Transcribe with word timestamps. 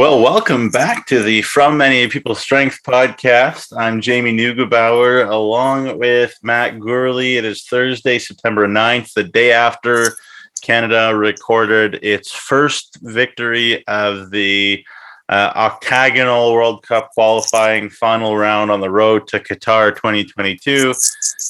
Well, 0.00 0.22
welcome 0.22 0.70
back 0.70 1.04
to 1.08 1.22
the 1.22 1.42
From 1.42 1.76
Many 1.76 2.08
Peoples 2.08 2.40
Strength 2.40 2.78
podcast. 2.86 3.76
I'm 3.76 4.00
Jamie 4.00 4.32
Neugebauer 4.32 5.28
along 5.28 5.98
with 5.98 6.34
Matt 6.42 6.80
Gurley. 6.80 7.36
It 7.36 7.44
is 7.44 7.64
Thursday, 7.64 8.18
September 8.18 8.66
9th, 8.66 9.12
the 9.12 9.24
day 9.24 9.52
after 9.52 10.16
Canada 10.62 11.14
recorded 11.14 11.98
its 12.02 12.32
first 12.32 12.96
victory 13.02 13.86
of 13.88 14.30
the 14.30 14.82
uh, 15.30 15.52
octagonal 15.54 16.52
World 16.52 16.82
Cup 16.82 17.12
qualifying 17.12 17.88
final 17.88 18.36
round 18.36 18.70
on 18.70 18.80
the 18.80 18.90
road 18.90 19.28
to 19.28 19.38
Qatar 19.38 19.94
2022 19.94 20.92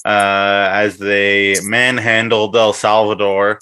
uh, 0.05 0.69
as 0.71 0.99
they 0.99 1.57
manhandled 1.63 2.55
El 2.55 2.75
Salvador 2.75 3.59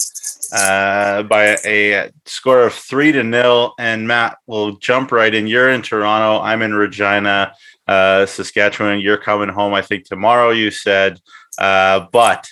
uh, 0.53 1.23
by 1.23 1.57
a 1.65 2.11
score 2.25 2.63
of 2.63 2.73
three 2.73 3.13
to 3.13 3.23
nil. 3.23 3.73
And 3.79 4.07
Matt 4.07 4.39
will 4.45 4.73
jump 4.73 5.13
right 5.13 5.33
in. 5.33 5.47
You're 5.47 5.69
in 5.69 5.81
Toronto. 5.81 6.43
I'm 6.43 6.61
in 6.63 6.73
Regina, 6.73 7.53
uh, 7.87 8.25
Saskatchewan. 8.25 8.99
You're 8.99 9.17
coming 9.17 9.49
home, 9.49 9.73
I 9.73 9.81
think, 9.81 10.03
tomorrow, 10.03 10.49
you 10.49 10.69
said. 10.69 11.21
Uh, 11.57 12.07
but 12.11 12.49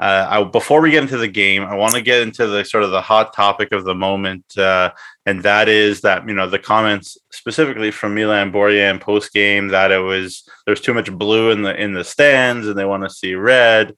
uh, 0.00 0.26
I, 0.30 0.44
before 0.44 0.80
we 0.80 0.90
get 0.90 1.02
into 1.02 1.18
the 1.18 1.28
game, 1.28 1.62
I 1.62 1.74
want 1.74 1.92
to 1.92 2.00
get 2.00 2.22
into 2.22 2.46
the 2.46 2.64
sort 2.64 2.84
of 2.84 2.90
the 2.90 3.02
hot 3.02 3.34
topic 3.34 3.70
of 3.70 3.84
the 3.84 3.94
moment, 3.94 4.56
uh, 4.56 4.92
and 5.26 5.42
that 5.42 5.68
is 5.68 6.00
that 6.00 6.26
you 6.26 6.34
know 6.34 6.48
the 6.48 6.58
comments 6.58 7.18
specifically 7.30 7.90
from 7.90 8.14
Milan 8.14 8.50
Borjan 8.50 8.98
post 8.98 9.34
game 9.34 9.68
that 9.68 9.90
it 9.90 9.98
was 9.98 10.48
there's 10.64 10.80
too 10.80 10.94
much 10.94 11.12
blue 11.12 11.50
in 11.50 11.60
the 11.60 11.78
in 11.78 11.92
the 11.92 12.02
stands 12.02 12.66
and 12.66 12.78
they 12.78 12.86
want 12.86 13.02
to 13.02 13.10
see 13.10 13.34
red 13.34 13.94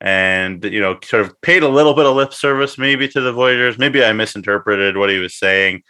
and 0.00 0.64
you 0.64 0.80
know 0.80 0.98
sort 1.04 1.20
of 1.20 1.38
paid 1.42 1.62
a 1.62 1.68
little 1.68 1.92
bit 1.92 2.06
of 2.06 2.16
lip 2.16 2.32
service 2.32 2.78
maybe 2.78 3.06
to 3.08 3.20
the 3.20 3.32
Voyageurs. 3.32 3.76
Maybe 3.76 4.02
I 4.02 4.14
misinterpreted 4.14 4.96
what 4.96 5.10
he 5.10 5.18
was 5.18 5.34
saying. 5.34 5.82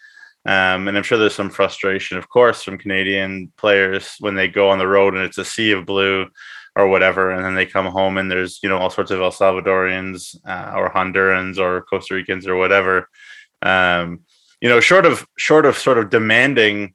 Um, 0.45 0.89
and 0.89 0.97
I'm 0.97 1.05
sure 1.05 1.19
there's 1.19 1.37
some 1.37 1.51
frustration, 1.51 2.19
of 2.19 2.29
course, 2.29 2.65
from 2.65 2.77
Canadian 2.77 3.53
players 3.57 4.17
when 4.19 4.35
they 4.35 4.49
go 4.49 4.71
on 4.71 4.79
the 4.79 4.89
road 4.89 5.15
and 5.15 5.23
it's 5.23 5.39
a 5.39 5.45
sea 5.45 5.71
of 5.71 5.87
blue 5.87 6.27
or 6.75 6.89
whatever, 6.89 7.31
and 7.31 7.45
then 7.45 7.55
they 7.55 7.67
come 7.67 7.87
home 7.87 8.19
and 8.19 8.31
there's 8.31 8.61
you 8.63 8.69
know 8.69 8.79
all 8.79 8.91
sorts 8.91 9.11
of 9.11 9.21
El 9.21 9.31
Salvadorians 9.31 10.37
uh, 10.47 10.73
or 10.77 10.91
Hondurans 10.91 11.59
or 11.59 11.83
Costa 11.83 12.15
Ricans 12.15 12.47
or 12.47 12.57
whatever. 12.57 13.09
Um, 13.61 14.21
you 14.61 14.69
know, 14.69 14.81
short 14.81 15.07
of 15.07 15.27
short 15.37 15.67
of 15.67 15.77
sort 15.77 15.99
of 15.99 16.11
demanding, 16.11 16.95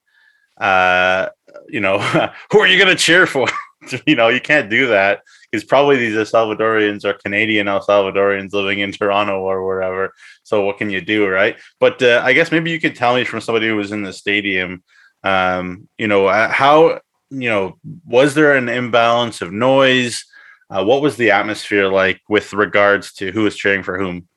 uh, 0.59 1.27
you 1.67 1.79
know, 1.79 1.99
who 2.51 2.59
are 2.59 2.67
you 2.67 2.77
going 2.77 2.95
to 2.95 3.01
cheer 3.01 3.27
for? 3.27 3.47
you 4.05 4.15
know, 4.15 4.29
you 4.29 4.41
can't 4.41 4.69
do 4.69 4.87
that 4.87 5.21
because 5.51 5.63
probably 5.63 5.97
these 5.97 6.15
El 6.15 6.25
Salvadorians 6.25 7.05
are 7.05 7.13
Canadian 7.13 7.67
El 7.67 7.81
Salvadorians 7.81 8.53
living 8.53 8.79
in 8.79 8.91
Toronto 8.93 9.39
or 9.41 9.65
wherever. 9.65 10.13
So 10.43 10.63
what 10.63 10.77
can 10.77 10.89
you 10.89 11.01
do, 11.01 11.27
right? 11.27 11.57
But 11.79 12.01
uh, 12.01 12.21
I 12.23 12.33
guess 12.33 12.51
maybe 12.51 12.71
you 12.71 12.79
could 12.79 12.95
tell 12.95 13.15
me 13.15 13.23
from 13.23 13.41
somebody 13.41 13.67
who 13.67 13.75
was 13.75 13.91
in 13.91 14.03
the 14.03 14.13
stadium, 14.13 14.83
um, 15.23 15.87
you 15.97 16.07
know, 16.07 16.27
uh, 16.27 16.49
how 16.49 17.01
you 17.29 17.49
know 17.49 17.77
was 18.05 18.33
there 18.33 18.55
an 18.55 18.69
imbalance 18.69 19.41
of 19.41 19.51
noise? 19.51 20.25
Uh, 20.69 20.83
what 20.83 21.01
was 21.01 21.15
the 21.15 21.31
atmosphere 21.31 21.87
like 21.87 22.21
with 22.27 22.53
regards 22.53 23.13
to 23.13 23.31
who 23.31 23.43
was 23.43 23.55
cheering 23.55 23.83
for 23.83 23.97
whom? 23.97 24.27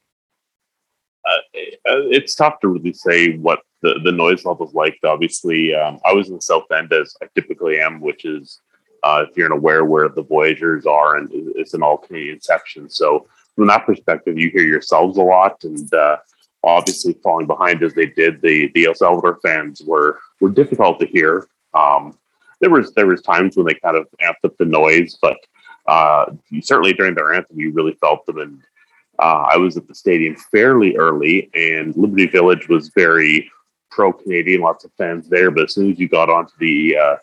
Uh, 1.26 1.62
it's 2.10 2.34
tough 2.34 2.60
to 2.60 2.68
really 2.68 2.92
say 2.92 3.36
what 3.36 3.60
the, 3.82 4.00
the 4.04 4.12
noise 4.12 4.44
level 4.44 4.70
like. 4.74 4.98
Obviously, 5.04 5.74
um, 5.74 5.98
I 6.04 6.12
was 6.12 6.28
in 6.28 6.36
the 6.36 6.42
South 6.42 6.70
End 6.72 6.92
as 6.92 7.14
I 7.22 7.26
typically 7.34 7.80
am, 7.80 8.00
which 8.00 8.24
is 8.24 8.60
uh, 9.02 9.24
if 9.28 9.36
you're 9.36 9.52
aware 9.52 9.84
where 9.84 10.08
the 10.08 10.22
Voyageurs 10.22 10.86
are, 10.86 11.16
and 11.16 11.28
it's 11.32 11.74
an 11.74 11.82
all 11.82 11.98
Canadian 11.98 12.40
section. 12.40 12.88
So 12.88 13.26
from 13.56 13.66
that 13.68 13.86
perspective, 13.86 14.38
you 14.38 14.50
hear 14.50 14.64
yourselves 14.64 15.16
a 15.18 15.22
lot, 15.22 15.62
and 15.64 15.92
uh, 15.92 16.16
obviously 16.62 17.14
falling 17.22 17.46
behind 17.46 17.82
as 17.82 17.94
they 17.94 18.06
did, 18.06 18.40
the 18.42 18.70
the 18.74 18.86
El 18.86 18.94
Salvador 18.94 19.38
fans 19.42 19.82
were 19.82 20.18
were 20.40 20.50
difficult 20.50 21.00
to 21.00 21.06
hear. 21.06 21.48
Um, 21.74 22.16
there 22.60 22.70
was 22.70 22.92
there 22.94 23.06
was 23.06 23.22
times 23.22 23.56
when 23.56 23.66
they 23.66 23.74
kind 23.74 23.96
of 23.96 24.06
amped 24.22 24.44
up 24.44 24.56
the 24.58 24.64
noise, 24.64 25.18
but 25.20 25.36
uh, 25.86 26.26
certainly 26.62 26.92
during 26.92 27.14
their 27.14 27.32
anthem, 27.32 27.58
you 27.58 27.72
really 27.72 27.94
felt 27.94 28.24
them. 28.26 28.38
And 28.38 28.62
uh, 29.18 29.46
I 29.50 29.56
was 29.56 29.76
at 29.76 29.88
the 29.88 29.94
stadium 29.94 30.36
fairly 30.36 30.96
early, 30.96 31.50
and 31.54 31.96
Liberty 31.96 32.26
Village 32.26 32.68
was 32.68 32.90
very 32.94 33.50
pro 33.90 34.12
Canadian, 34.12 34.60
lots 34.60 34.84
of 34.84 34.92
fans 34.96 35.28
there. 35.28 35.50
But 35.50 35.64
as 35.64 35.74
soon 35.74 35.90
as 35.90 35.98
you 35.98 36.08
got 36.08 36.30
onto 36.30 36.52
the 36.58 36.96
uh, 36.96 37.16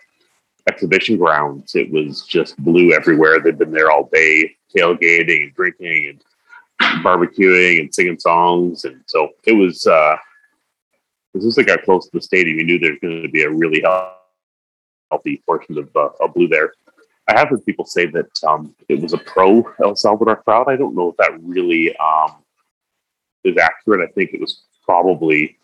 exhibition 0.68 1.18
grounds. 1.18 1.76
It 1.76 1.92
was 1.92 2.24
just 2.24 2.58
blue 2.58 2.94
everywhere. 2.94 3.40
They'd 3.40 3.58
been 3.58 3.72
there 3.72 3.92
all 3.92 4.10
day, 4.12 4.56
tailgating 4.76 5.44
and 5.44 5.54
drinking 5.56 6.08
and 6.10 7.04
barbecuing 7.04 7.80
and 7.80 7.94
singing 7.94 8.20
songs. 8.20 8.86
And 8.86 9.02
so 9.08 9.30
it 9.46 9.54
was, 9.54 9.86
uh, 9.88 10.18
as 11.36 11.42
soon 11.42 11.50
as 11.50 11.56
they 11.56 11.64
got 11.64 11.84
close 11.84 12.06
to 12.06 12.12
the 12.14 12.22
stadium, 12.22 12.60
you 12.60 12.66
knew 12.66 12.80
there 12.80 12.92
was 12.92 13.00
going 13.02 13.24
to 13.24 13.30
be 13.30 13.44
a 13.44 13.50
really 13.50 13.84
healthy 15.12 15.42
portion 15.46 15.78
of, 15.78 15.90
uh, 15.96 16.10
of 16.20 16.34
blue 16.34 16.48
there. 16.48 16.74
I 17.28 17.38
have 17.38 17.50
heard 17.50 17.66
people 17.66 17.86
say 17.86 18.06
that 18.08 18.30
um, 18.48 18.74
it 18.88 19.02
was 19.02 19.14
a 19.14 19.18
pro 19.18 19.64
El 19.84 19.96
Salvador 19.96 20.38
crowd. 20.38 20.70
I 20.70 20.78
don't 20.78 20.96
know 20.96 21.10
if 21.10 21.18
that 21.18 21.38
really 21.42 21.96
um, 21.98 22.36
is 23.44 23.58
accurate. 23.58 24.08
I 24.08 24.12
think 24.14 24.34
it 24.34 24.40
was 24.40 24.64
probably 24.86 25.58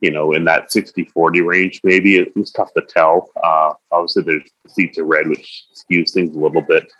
you 0.00 0.10
know, 0.10 0.32
in 0.32 0.44
that 0.44 0.70
60 0.70 1.04
40 1.06 1.40
range, 1.40 1.80
maybe 1.82 2.16
it 2.16 2.36
was 2.36 2.52
tough 2.52 2.72
to 2.74 2.82
tell. 2.82 3.30
Uh, 3.42 3.72
obviously, 3.90 4.22
there's 4.22 4.50
the 4.64 4.70
seats 4.70 4.98
are 4.98 5.04
red, 5.04 5.28
which 5.28 5.64
skews 5.74 6.12
things 6.12 6.36
a 6.36 6.38
little 6.38 6.62
bit. 6.62 6.90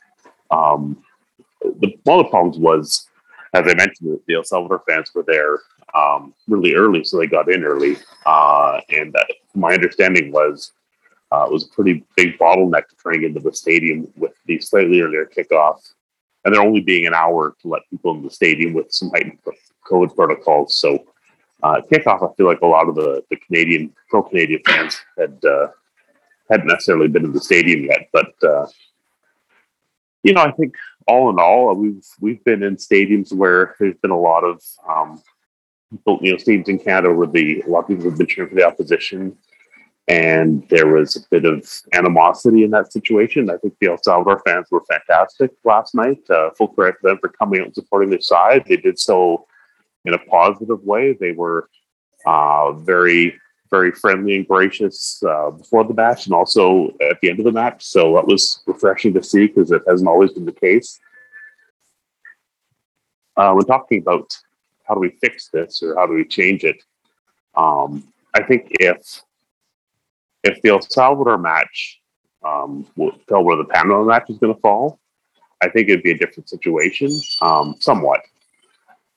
Um, 0.51 1.03
the, 1.63 1.95
one 2.05 2.21
of 2.21 2.27
the 2.27 2.31
problems 2.31 2.59
was, 2.59 3.07
as 3.55 3.63
I 3.67 3.75
mentioned, 3.75 4.19
the 4.27 4.35
El 4.35 4.45
Salvador 4.45 4.83
fans 4.89 5.11
were 5.15 5.25
there 5.27 5.61
um, 5.95 6.35
really 6.49 6.75
early, 6.75 7.05
so 7.05 7.19
they 7.19 7.27
got 7.27 7.51
in 7.51 7.65
early. 7.65 7.97
Uh, 8.27 8.81
and 8.91 9.17
my 9.55 9.75
understanding 9.75 10.33
was 10.33 10.73
uh, 11.33 11.45
it 11.47 11.53
was 11.53 11.65
a 11.65 11.69
pretty 11.69 12.05
big 12.17 12.39
bottleneck 12.39 12.89
to 12.89 12.97
trying 12.97 13.25
into 13.25 13.41
the 13.41 13.53
stadium 13.53 14.09
with 14.17 14.33
the 14.47 14.59
slightly 14.61 15.01
earlier 15.01 15.27
kickoff, 15.27 15.93
and 16.45 16.55
there 16.55 16.63
only 16.63 16.81
being 16.81 17.07
an 17.07 17.15
hour 17.15 17.55
to 17.61 17.69
let 17.69 17.83
people 17.91 18.15
in 18.15 18.23
the 18.23 18.31
stadium 18.31 18.73
with 18.73 18.91
some 18.91 19.11
heightened 19.11 19.39
COVID 19.91 20.15
protocols. 20.15 20.77
So 20.77 21.05
uh, 21.63 21.81
kickoff, 21.91 22.23
I 22.23 22.35
feel 22.37 22.47
like 22.47 22.61
a 22.61 22.67
lot 22.67 22.89
of 22.89 22.95
the, 22.95 23.23
the 23.31 23.37
Canadian 23.37 23.93
pro 24.09 24.23
Canadian 24.23 24.63
fans 24.67 25.01
had 25.19 25.39
uh, 25.45 25.69
hadn't 26.51 26.69
necessarily 26.69 27.09
been 27.09 27.25
in 27.25 27.33
the 27.33 27.41
stadium 27.41 27.85
yet, 27.85 28.09
but 28.13 28.33
uh, 28.43 28.67
you 30.23 30.33
know, 30.33 30.43
I 30.43 30.51
think 30.53 30.75
all 31.07 31.31
in 31.31 31.39
all, 31.39 31.75
we've 31.75 32.07
we've 32.21 32.45
been 32.45 32.63
in 32.63 32.77
stadiums 32.77 33.33
where 33.33 33.75
there's 33.79 33.97
been 33.97 34.11
a 34.11 34.19
lot 34.19 34.45
of 34.45 34.63
um, 34.89 35.23
people, 35.91 36.19
you 36.23 36.33
know, 36.33 36.37
stadiums 36.37 36.69
in 36.69 36.79
Canada 36.79 37.13
where 37.13 37.27
the 37.27 37.63
a 37.63 37.69
lot 37.69 37.81
of 37.81 37.89
people 37.89 38.05
have 38.05 38.19
been 38.19 38.27
cheering 38.27 38.51
for 38.51 38.57
the 38.57 38.67
opposition, 38.67 39.37
and 40.09 40.67
there 40.71 40.87
was 40.87 41.17
a 41.17 41.21
bit 41.31 41.45
of 41.45 41.69
animosity 41.93 42.65
in 42.65 42.71
that 42.71 42.93
situation. 42.93 43.51
I 43.51 43.59
think 43.59 43.75
the 43.79 43.89
El 43.89 43.99
Salvador 44.03 44.43
fans 44.47 44.67
were 44.71 44.83
fantastic 44.91 45.51
last 45.65 45.95
night. 45.95 46.19
Uh, 46.31 46.51
full 46.57 46.69
credit 46.69 46.97
to 47.03 47.09
them 47.09 47.19
for 47.21 47.29
coming 47.29 47.61
out 47.61 47.67
and 47.67 47.75
supporting 47.75 48.09
their 48.09 48.21
side. 48.21 48.65
They 48.67 48.79
did 48.79 48.99
so 48.99 49.47
in 50.07 50.15
a 50.15 50.19
positive 50.19 50.83
way. 50.83 51.13
They 51.13 51.33
were 51.33 51.69
uh, 52.25 52.73
very, 52.73 53.39
very 53.71 53.93
friendly 53.93 54.37
and 54.37 54.49
gracious 54.49 55.23
uh, 55.29 55.51
before 55.51 55.85
the 55.85 55.93
match 55.93 56.25
and 56.25 56.35
also 56.35 56.89
at 57.03 57.21
the 57.21 57.29
end 57.29 57.41
of 57.41 57.45
the 57.45 57.53
match. 57.53 57.85
So 57.85 58.15
that 58.15 58.27
was 58.27 58.63
refreshing 58.67 59.13
to 59.13 59.23
see 59.23 59.47
because 59.47 59.71
it 59.71 59.83
hasn't 59.87 60.09
always 60.09 60.33
been 60.33 60.47
the 60.47 60.53
case. 60.53 60.99
Uh, 63.37 63.53
when 63.53 63.67
talking 63.67 64.01
about 64.01 64.35
how 64.85 64.95
do 64.95 65.01
we 65.01 65.11
fix 65.21 65.51
this 65.51 65.83
or 65.83 65.97
how 65.97 66.07
do 66.07 66.15
we 66.15 66.25
change 66.25 66.65
it, 66.65 66.83
um, 67.57 68.11
I 68.35 68.43
think 68.43 68.69
if 68.81 69.23
if 70.45 70.61
the 70.63 70.71
El 70.71 70.81
Salvador 70.81 71.39
match 71.39 72.01
um, 72.45 72.87
will 72.97 73.13
tell 73.29 73.43
where 73.43 73.57
the 73.57 73.65
Panama 73.65 74.05
match 74.05 74.31
is 74.31 74.39
going 74.39 74.55
to 74.55 74.61
fall, 74.61 75.01
I 75.63 75.69
think 75.69 75.89
it'd 75.89 76.05
be 76.05 76.13
a 76.13 76.19
different 76.19 76.49
situation, 76.49 77.11
um, 77.43 77.75
somewhat 77.81 78.21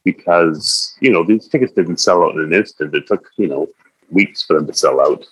because 0.03 0.95
you 1.00 1.12
know 1.12 1.23
these 1.23 1.47
tickets 1.47 1.73
didn't 1.73 2.00
sell 2.00 2.23
out 2.23 2.35
in 2.35 2.41
an 2.41 2.53
instant. 2.53 2.95
It 2.95 3.07
took 3.07 3.29
you 3.38 3.47
know 3.47 3.68
weeks 4.09 4.44
for 4.44 4.56
them 4.56 4.68
to 4.68 4.73
sell 4.73 5.00
out, 5.00 5.25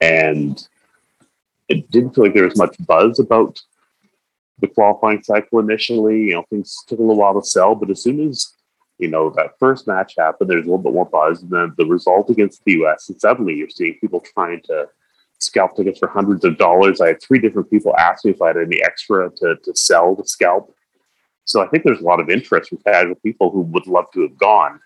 and 0.00 0.66
it 1.68 1.90
didn't 1.90 2.14
feel 2.14 2.24
like 2.24 2.34
there 2.34 2.44
was 2.44 2.58
much 2.58 2.76
buzz 2.86 3.18
about 3.18 3.60
the 4.60 4.68
qualifying 4.68 5.22
cycle 5.22 5.60
initially. 5.60 6.24
You 6.24 6.34
know, 6.34 6.44
things 6.50 6.76
took 6.86 6.98
a 6.98 7.02
little 7.02 7.16
while 7.16 7.40
to 7.40 7.46
sell, 7.46 7.74
but 7.74 7.90
as 7.90 8.02
soon 8.02 8.28
as 8.28 8.52
you 8.98 9.08
know 9.08 9.30
that 9.30 9.58
first 9.58 9.86
match 9.86 10.14
happened, 10.18 10.50
there's 10.50 10.66
a 10.66 10.68
little 10.68 10.78
bit 10.78 10.92
more 10.92 11.06
buzz, 11.06 11.42
and 11.42 11.50
then 11.50 11.72
the 11.76 11.86
result 11.86 12.30
against 12.30 12.64
the 12.64 12.72
U.S. 12.72 13.08
and 13.08 13.20
suddenly 13.20 13.54
you're 13.54 13.70
seeing 13.70 13.98
people 14.00 14.20
trying 14.20 14.62
to 14.62 14.88
scalp 15.46 15.76
tickets 15.76 15.98
for 15.98 16.08
hundreds 16.08 16.44
of 16.44 16.58
dollars. 16.58 17.00
I 17.00 17.08
had 17.08 17.22
three 17.22 17.38
different 17.38 17.70
people 17.70 17.96
ask 17.96 18.24
me 18.24 18.32
if 18.32 18.42
I 18.42 18.48
had 18.48 18.58
any 18.58 18.82
extra 18.82 19.30
to, 19.36 19.56
to 19.56 19.76
sell 19.76 20.14
the 20.14 20.26
scalp 20.26 20.76
so 21.46 21.62
I 21.62 21.68
think 21.68 21.84
there's 21.84 22.00
a 22.00 22.04
lot 22.04 22.20
of 22.20 22.28
interest 22.28 22.68
from 22.68 22.78
casual 22.78 23.14
people 23.14 23.50
who 23.50 23.60
would 23.60 23.86
love 23.86 24.10
to 24.12 24.22
have 24.22 24.36
gone. 24.36 24.80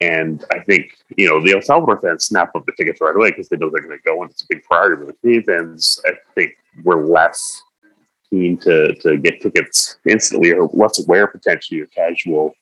And 0.00 0.44
I 0.52 0.60
think, 0.60 0.96
you 1.16 1.28
know, 1.28 1.42
the 1.42 1.54
El 1.54 1.62
Salvador 1.62 2.00
fans 2.00 2.26
snap 2.26 2.54
up 2.54 2.64
the 2.66 2.72
tickets 2.76 3.00
right 3.00 3.16
away 3.16 3.30
because 3.30 3.48
they 3.48 3.56
know 3.56 3.68
they're 3.68 3.82
going 3.82 3.98
to 3.98 4.02
go 4.04 4.22
and 4.22 4.30
it's 4.30 4.42
a 4.42 4.46
big 4.48 4.62
priority. 4.62 5.04
But 5.04 5.08
the 5.08 5.12
Canadian 5.14 5.44
fans, 5.44 6.00
I 6.06 6.12
think, 6.34 6.52
were 6.84 7.04
less 7.04 7.62
keen 8.30 8.58
to, 8.58 8.94
to 8.94 9.16
get 9.16 9.40
tickets 9.40 9.98
instantly 10.08 10.52
or 10.52 10.68
less 10.72 11.04
aware 11.04 11.26
potentially 11.26 11.80
of 11.80 11.90
casual 11.90 12.54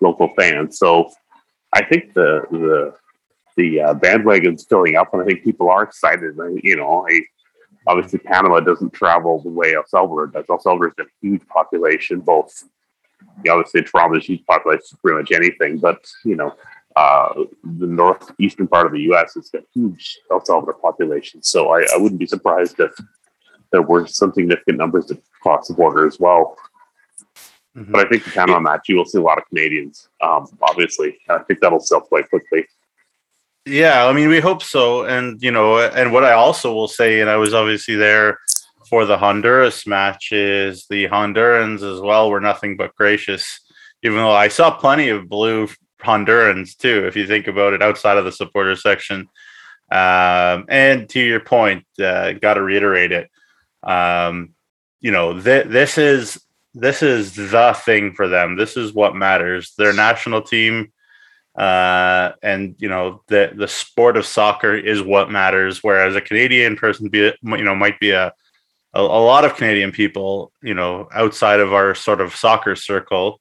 local 0.00 0.28
fans. 0.36 0.78
So 0.78 1.10
I 1.72 1.84
think 1.84 2.12
the, 2.12 2.42
the 2.50 2.94
the 3.56 3.80
uh, 3.80 3.94
bandwagon's 3.94 4.64
filling 4.64 4.96
up, 4.96 5.12
and 5.12 5.22
I 5.22 5.24
think 5.24 5.44
people 5.44 5.70
are 5.70 5.82
excited. 5.82 6.36
you 6.62 6.76
know, 6.76 7.06
I, 7.08 7.20
obviously 7.86 8.18
Panama 8.20 8.60
doesn't 8.60 8.92
travel 8.92 9.40
the 9.40 9.48
way 9.48 9.74
El 9.74 9.86
Salvador 9.86 10.28
does. 10.28 10.44
El 10.48 10.60
Salvador's 10.60 10.94
a 11.00 11.04
huge 11.20 11.46
population, 11.48 12.20
both 12.20 12.64
you 13.44 13.50
know, 13.50 13.58
obviously 13.58 13.82
Toronto's 13.82 14.26
huge 14.26 14.44
population, 14.46 14.98
pretty 15.02 15.18
much 15.18 15.32
anything, 15.32 15.78
but 15.78 16.04
you 16.24 16.36
know, 16.36 16.54
uh, 16.96 17.32
the 17.64 17.86
northeastern 17.86 18.68
part 18.68 18.86
of 18.86 18.92
the 18.92 19.00
U.S. 19.02 19.34
has 19.34 19.48
got 19.48 19.62
huge 19.72 20.18
El 20.30 20.44
Salvador 20.44 20.74
population, 20.74 21.42
so 21.42 21.70
I, 21.70 21.86
I 21.94 21.96
wouldn't 21.96 22.18
be 22.18 22.26
surprised 22.26 22.78
if 22.80 22.92
there 23.70 23.82
were 23.82 24.06
some 24.06 24.32
significant 24.32 24.78
numbers 24.78 25.06
that 25.06 25.22
cross 25.40 25.68
the 25.68 25.74
border 25.74 26.06
as 26.06 26.20
well. 26.20 26.56
Mm-hmm. 27.76 27.90
But 27.90 28.06
I 28.06 28.08
think 28.10 28.24
the 28.24 28.30
Panama 28.30 28.60
match, 28.60 28.88
you 28.88 28.96
will 28.96 29.06
see 29.06 29.18
a 29.18 29.22
lot 29.22 29.38
of 29.38 29.48
Canadians. 29.48 30.10
Um, 30.20 30.46
obviously, 30.60 31.18
I 31.30 31.38
think 31.38 31.60
that'll 31.60 31.80
sell 31.80 32.02
quite 32.02 32.28
quickly. 32.28 32.66
Yeah, 33.64 34.06
I 34.06 34.12
mean, 34.12 34.28
we 34.28 34.40
hope 34.40 34.62
so. 34.62 35.04
And, 35.04 35.40
you 35.40 35.52
know, 35.52 35.78
and 35.78 36.12
what 36.12 36.24
I 36.24 36.32
also 36.32 36.74
will 36.74 36.88
say, 36.88 37.20
and 37.20 37.30
I 37.30 37.36
was 37.36 37.54
obviously 37.54 37.94
there 37.94 38.38
for 38.88 39.06
the 39.06 39.16
Honduras 39.16 39.86
match, 39.86 40.32
is 40.32 40.86
the 40.90 41.06
Hondurans 41.08 41.82
as 41.82 42.00
well 42.00 42.28
were 42.28 42.40
nothing 42.40 42.76
but 42.76 42.94
gracious, 42.96 43.60
even 44.02 44.18
though 44.18 44.32
I 44.32 44.48
saw 44.48 44.72
plenty 44.76 45.10
of 45.10 45.28
blue 45.28 45.68
Hondurans 46.00 46.76
too, 46.76 47.06
if 47.06 47.14
you 47.14 47.26
think 47.26 47.46
about 47.46 47.72
it 47.72 47.82
outside 47.82 48.18
of 48.18 48.24
the 48.24 48.32
supporter 48.32 48.74
section. 48.74 49.28
Um, 49.90 50.64
and 50.68 51.08
to 51.10 51.20
your 51.20 51.40
point, 51.40 51.84
uh, 52.02 52.32
got 52.32 52.54
to 52.54 52.62
reiterate 52.62 53.12
it. 53.12 53.30
Um, 53.82 54.54
you 55.00 55.10
know, 55.12 55.40
th- 55.40 55.66
this 55.66 55.98
is 55.98 56.40
this 56.74 57.02
is 57.02 57.34
the 57.36 57.78
thing 57.84 58.14
for 58.14 58.26
them. 58.26 58.56
This 58.56 58.76
is 58.76 58.94
what 58.94 59.14
matters. 59.14 59.74
Their 59.76 59.92
national 59.92 60.42
team 60.42 60.92
uh, 61.54 62.32
and 62.42 62.74
you 62.78 62.88
know 62.88 63.22
the 63.28 63.52
the 63.54 63.68
sport 63.68 64.16
of 64.16 64.26
soccer 64.26 64.74
is 64.74 65.02
what 65.02 65.30
matters. 65.30 65.82
Whereas 65.82 66.16
a 66.16 66.20
Canadian 66.20 66.76
person, 66.76 67.08
be 67.08 67.32
you 67.42 67.64
know, 67.64 67.74
might 67.74 68.00
be 68.00 68.10
a, 68.10 68.32
a, 68.94 69.00
a 69.00 69.22
lot 69.22 69.44
of 69.44 69.56
Canadian 69.56 69.92
people, 69.92 70.52
you 70.62 70.74
know, 70.74 71.08
outside 71.12 71.60
of 71.60 71.72
our 71.72 71.94
sort 71.94 72.20
of 72.20 72.34
soccer 72.34 72.74
circle, 72.74 73.40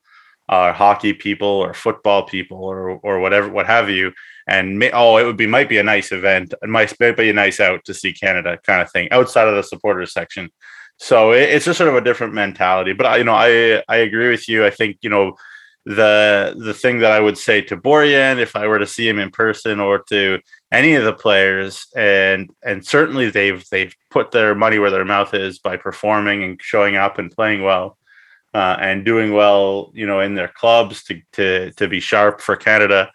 uh, 0.50 0.74
hockey 0.74 1.14
people 1.14 1.48
or 1.48 1.74
football 1.74 2.24
people 2.24 2.64
or 2.64 3.00
or 3.04 3.20
whatever, 3.20 3.50
what 3.50 3.66
have 3.66 3.90
you. 3.90 4.12
And 4.48 4.78
may, 4.78 4.92
oh, 4.92 5.18
it 5.18 5.24
would 5.24 5.38
be 5.38 5.48
might 5.48 5.70
be 5.70 5.78
a 5.78 5.84
nice 5.84 6.12
event. 6.12 6.54
It 6.62 6.68
might, 6.68 6.94
might 7.00 7.16
be 7.16 7.30
a 7.30 7.34
nice 7.34 7.62
out 7.62 7.86
to 7.86 7.94
see 7.94 8.12
Canada 8.12 8.58
kind 8.66 8.82
of 8.82 8.92
thing 8.92 9.10
outside 9.12 9.48
of 9.48 9.56
the 9.56 9.64
supporters 9.64 10.12
section. 10.12 10.50
So 10.98 11.32
it, 11.32 11.44
it's 11.44 11.66
just 11.66 11.78
sort 11.78 11.90
of 11.90 11.96
a 11.96 12.02
different 12.02 12.34
mentality. 12.34 12.92
But 12.92 13.06
I, 13.06 13.18
you 13.18 13.24
know, 13.24 13.36
I 13.36 13.82
I 13.88 13.98
agree 13.98 14.30
with 14.30 14.50
you. 14.50 14.66
I 14.66 14.70
think 14.70 14.98
you 15.02 15.10
know 15.10 15.38
the 15.86 16.56
the 16.60 16.74
thing 16.74 17.00
that 17.00 17.12
I 17.12 17.20
would 17.20 17.38
say 17.38 17.62
to 17.62 17.78
Borjan 17.78 18.38
if 18.38 18.56
I 18.56 18.68
were 18.68 18.78
to 18.78 18.86
see 18.86 19.08
him 19.08 19.18
in 19.18 19.32
person 19.32 19.80
or 19.80 20.00
to 20.10 20.40
any 20.72 20.94
of 20.94 21.04
the 21.04 21.14
players 21.14 21.88
and 21.96 22.52
and 22.64 22.86
certainly 22.86 23.32
they've 23.32 23.66
they've 23.72 23.96
put 24.12 24.32
their 24.32 24.54
money 24.54 24.78
where 24.78 24.92
their 24.92 25.06
mouth 25.06 25.34
is 25.34 25.58
by 25.58 25.78
performing 25.78 26.44
and 26.44 26.62
showing 26.62 26.98
up 26.98 27.18
and 27.18 27.32
playing 27.32 27.64
well 27.64 27.98
uh, 28.54 28.78
and 28.80 29.06
doing 29.06 29.34
well 29.34 29.92
you 29.96 30.06
know 30.06 30.20
in 30.20 30.36
their 30.36 30.50
clubs 30.50 31.04
to 31.06 31.20
to 31.34 31.72
to 31.74 31.88
be 31.88 32.00
sharp 32.00 32.42
for 32.42 32.56
Canada. 32.56 33.12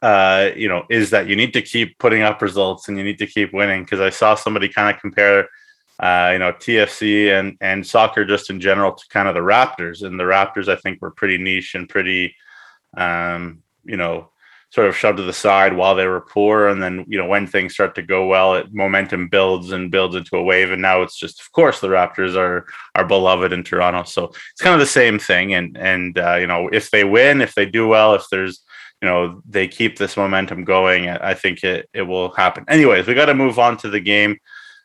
Uh, 0.00 0.50
you 0.54 0.68
know 0.68 0.84
is 0.88 1.10
that 1.10 1.26
you 1.26 1.34
need 1.34 1.52
to 1.52 1.60
keep 1.60 1.98
putting 1.98 2.22
up 2.22 2.40
results 2.40 2.88
and 2.88 2.96
you 2.96 3.02
need 3.02 3.18
to 3.18 3.26
keep 3.26 3.52
winning 3.52 3.82
because 3.82 4.00
I 4.00 4.10
saw 4.10 4.36
somebody 4.36 4.68
kind 4.68 4.94
of 4.94 5.00
compare 5.00 5.48
uh, 6.00 6.30
you 6.32 6.38
know, 6.38 6.52
TFC 6.52 7.38
and 7.38 7.56
and 7.60 7.86
soccer 7.86 8.24
just 8.24 8.50
in 8.50 8.60
general 8.60 8.92
to 8.92 9.04
kind 9.08 9.28
of 9.28 9.34
the 9.34 9.40
Raptors. 9.40 10.02
And 10.02 10.18
the 10.18 10.24
Raptors, 10.24 10.68
I 10.68 10.76
think, 10.76 11.02
were 11.02 11.10
pretty 11.10 11.38
niche 11.38 11.74
and 11.74 11.88
pretty, 11.88 12.34
um, 12.96 13.62
you 13.84 13.96
know, 13.96 14.30
sort 14.70 14.86
of 14.86 14.96
shoved 14.96 15.16
to 15.16 15.24
the 15.24 15.32
side 15.32 15.74
while 15.74 15.94
they 15.94 16.06
were 16.06 16.20
poor. 16.20 16.68
And 16.68 16.80
then, 16.80 17.04
you 17.08 17.18
know, 17.18 17.26
when 17.26 17.46
things 17.46 17.72
start 17.72 17.94
to 17.96 18.02
go 18.02 18.26
well, 18.26 18.54
it 18.54 18.72
momentum 18.72 19.28
builds 19.28 19.72
and 19.72 19.90
builds 19.90 20.14
into 20.14 20.36
a 20.36 20.42
wave. 20.42 20.70
And 20.70 20.82
now 20.82 21.02
it's 21.02 21.18
just, 21.18 21.40
of 21.40 21.50
course, 21.52 21.80
the 21.80 21.88
Raptors 21.88 22.36
are 22.36 22.66
are 22.94 23.06
beloved 23.06 23.52
in 23.52 23.64
Toronto. 23.64 24.04
So 24.04 24.24
it's 24.26 24.60
kind 24.60 24.74
of 24.74 24.80
the 24.80 24.86
same 24.86 25.18
thing. 25.18 25.54
And 25.54 25.76
and 25.76 26.16
uh, 26.16 26.36
you 26.36 26.46
know, 26.46 26.68
if 26.72 26.90
they 26.90 27.02
win, 27.02 27.40
if 27.40 27.54
they 27.54 27.66
do 27.66 27.88
well, 27.88 28.14
if 28.14 28.24
there's 28.30 28.62
you 29.02 29.08
know 29.08 29.42
they 29.48 29.66
keep 29.66 29.98
this 29.98 30.16
momentum 30.16 30.62
going, 30.64 31.08
I 31.08 31.34
think 31.34 31.64
it 31.64 31.88
it 31.92 32.02
will 32.02 32.30
happen. 32.30 32.64
Anyways, 32.68 33.08
we 33.08 33.14
got 33.14 33.26
to 33.26 33.34
move 33.34 33.58
on 33.58 33.76
to 33.78 33.90
the 33.90 34.00
game 34.00 34.38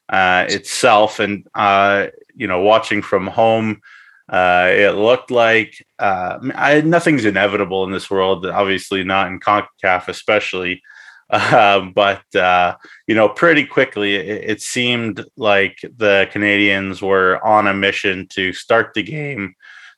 uh, 0.09 0.45
itself. 0.49 1.19
And, 1.19 1.47
uh, 1.55 2.07
you 2.35 2.47
know, 2.47 2.61
watching 2.61 3.01
from 3.01 3.27
home, 3.27 3.81
uh, 4.29 4.69
it 4.71 4.95
looked 4.95 5.31
like 5.31 5.85
uh, 5.99 6.39
I, 6.55 6.81
nothing's 6.81 7.25
inevitable 7.25 7.83
in 7.83 7.91
this 7.91 8.09
world, 8.09 8.45
obviously 8.45 9.03
not 9.03 9.27
in 9.27 9.39
CONCACAF, 9.39 10.07
especially. 10.07 10.81
Uh, 11.29 11.79
but, 11.95 12.35
uh, 12.35 12.75
you 13.07 13.15
know, 13.15 13.29
pretty 13.29 13.65
quickly, 13.65 14.15
it, 14.15 14.51
it, 14.51 14.61
seemed 14.61 15.25
like 15.35 15.79
the 15.97 16.27
Canadians 16.31 17.01
were 17.01 17.43
on 17.45 17.67
a 17.67 17.73
mission 17.73 18.27
to 18.27 18.53
start 18.53 18.93
the 18.93 19.03
game 19.03 19.55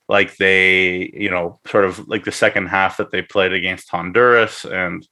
like 0.07 0.35
they, 0.37 1.11
you 1.13 1.29
know, 1.29 1.59
sort 1.67 1.85
of 1.85 2.07
like 2.07 2.23
the 2.23 2.31
second 2.31 2.67
half 2.67 2.97
that 2.97 3.11
they 3.11 3.21
played 3.21 3.53
against 3.53 3.89
Honduras 3.89 4.65
and, 4.65 5.07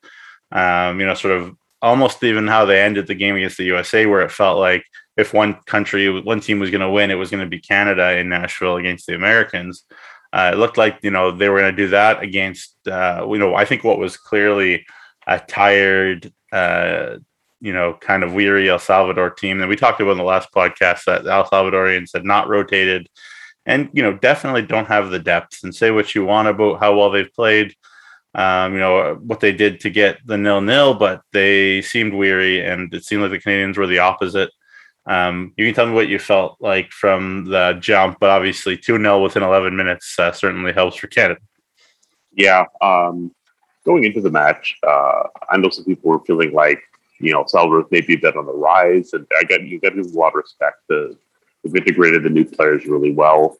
um, 0.51 0.99
you 0.99 1.05
know, 1.05 1.15
sort 1.15 1.39
of 1.39 1.55
almost 1.83 2.23
even 2.23 2.47
how 2.47 2.65
they 2.65 2.81
ended 2.81 3.05
the 3.05 3.13
game 3.13 3.35
against 3.35 3.57
the 3.57 3.65
USA, 3.65 4.05
where 4.05 4.21
it 4.21 4.31
felt 4.31 4.57
like 4.57 4.83
if 5.17 5.33
one 5.33 5.55
country, 5.67 6.21
one 6.21 6.39
team 6.39 6.59
was 6.59 6.71
going 6.71 6.81
to 6.81 6.89
win, 6.89 7.11
it 7.11 7.15
was 7.15 7.29
going 7.29 7.43
to 7.43 7.49
be 7.49 7.59
Canada 7.59 8.17
in 8.17 8.29
Nashville 8.29 8.77
against 8.77 9.05
the 9.05 9.13
Americans. 9.13 9.83
Uh, 10.31 10.51
it 10.53 10.57
looked 10.57 10.77
like 10.77 10.97
you 11.03 11.11
know 11.11 11.29
they 11.29 11.49
were 11.49 11.59
going 11.59 11.75
to 11.75 11.83
do 11.83 11.89
that 11.89 12.23
against 12.23 12.75
uh, 12.87 13.23
you 13.29 13.37
know 13.37 13.53
I 13.53 13.65
think 13.65 13.83
what 13.83 13.99
was 13.99 14.17
clearly 14.17 14.83
a 15.27 15.39
tired, 15.39 16.33
uh, 16.51 17.17
you 17.61 17.71
know, 17.71 17.93
kind 18.01 18.23
of 18.23 18.33
weary 18.33 18.69
El 18.69 18.79
Salvador 18.79 19.29
team 19.29 19.59
that 19.59 19.69
we 19.69 19.75
talked 19.75 20.01
about 20.01 20.11
in 20.11 20.17
the 20.17 20.23
last 20.23 20.51
podcast 20.51 21.05
that 21.05 21.27
El 21.27 21.45
Salvadorians 21.45 22.11
had 22.13 22.25
not 22.25 22.49
rotated, 22.49 23.07
and 23.65 23.89
you 23.93 24.01
know 24.01 24.13
definitely 24.13 24.63
don't 24.63 24.87
have 24.87 25.11
the 25.11 25.19
depth. 25.19 25.63
And 25.63 25.75
say 25.75 25.91
what 25.91 26.15
you 26.15 26.25
want 26.25 26.47
about 26.47 26.79
how 26.79 26.97
well 26.97 27.11
they've 27.11 27.33
played, 27.33 27.75
um, 28.35 28.73
you 28.73 28.79
know 28.79 29.15
what 29.15 29.39
they 29.39 29.51
did 29.51 29.79
to 29.81 29.89
get 29.89 30.17
the 30.25 30.37
nil 30.37 30.61
nil, 30.61 30.93
but 30.93 31.21
they 31.31 31.81
seemed 31.81 32.13
weary, 32.13 32.65
and 32.65 32.93
it 32.93 33.05
seemed 33.05 33.21
like 33.21 33.31
the 33.31 33.39
Canadians 33.39 33.77
were 33.77 33.87
the 33.87 33.99
opposite. 33.99 34.49
Um, 35.05 35.53
you 35.57 35.65
can 35.65 35.75
tell 35.75 35.85
me 35.85 35.93
what 35.93 36.07
you 36.07 36.17
felt 36.17 36.57
like 36.59 36.91
from 36.91 37.45
the 37.45 37.77
jump, 37.79 38.19
but 38.19 38.29
obviously 38.29 38.77
2 38.77 38.97
0 38.97 39.21
within 39.21 39.43
11 39.43 39.75
minutes 39.75 40.17
uh, 40.17 40.31
certainly 40.31 40.71
helps 40.71 40.95
for 40.95 41.07
Canada. 41.07 41.41
Yeah. 42.31 42.65
Um, 42.81 43.33
going 43.85 44.05
into 44.05 44.21
the 44.21 44.31
match, 44.31 44.77
uh, 44.87 45.23
I 45.49 45.57
know 45.57 45.69
some 45.69 45.85
people 45.85 46.09
were 46.09 46.23
feeling 46.25 46.53
like, 46.53 46.81
you 47.19 47.33
know, 47.33 47.43
Salvador 47.47 47.85
maybe 47.91 48.13
a 48.13 48.17
bit 48.17 48.37
on 48.37 48.45
the 48.45 48.53
rise, 48.53 49.13
and 49.13 49.27
I 49.37 49.43
got 49.43 49.63
you 49.63 49.79
got 49.79 49.89
to 49.89 50.03
give 50.03 50.13
a 50.13 50.17
lot 50.17 50.29
of 50.29 50.35
respect. 50.35 50.77
The, 50.89 51.17
they've 51.63 51.75
integrated 51.75 52.23
the 52.23 52.29
new 52.29 52.45
players 52.45 52.85
really 52.85 53.11
well. 53.11 53.57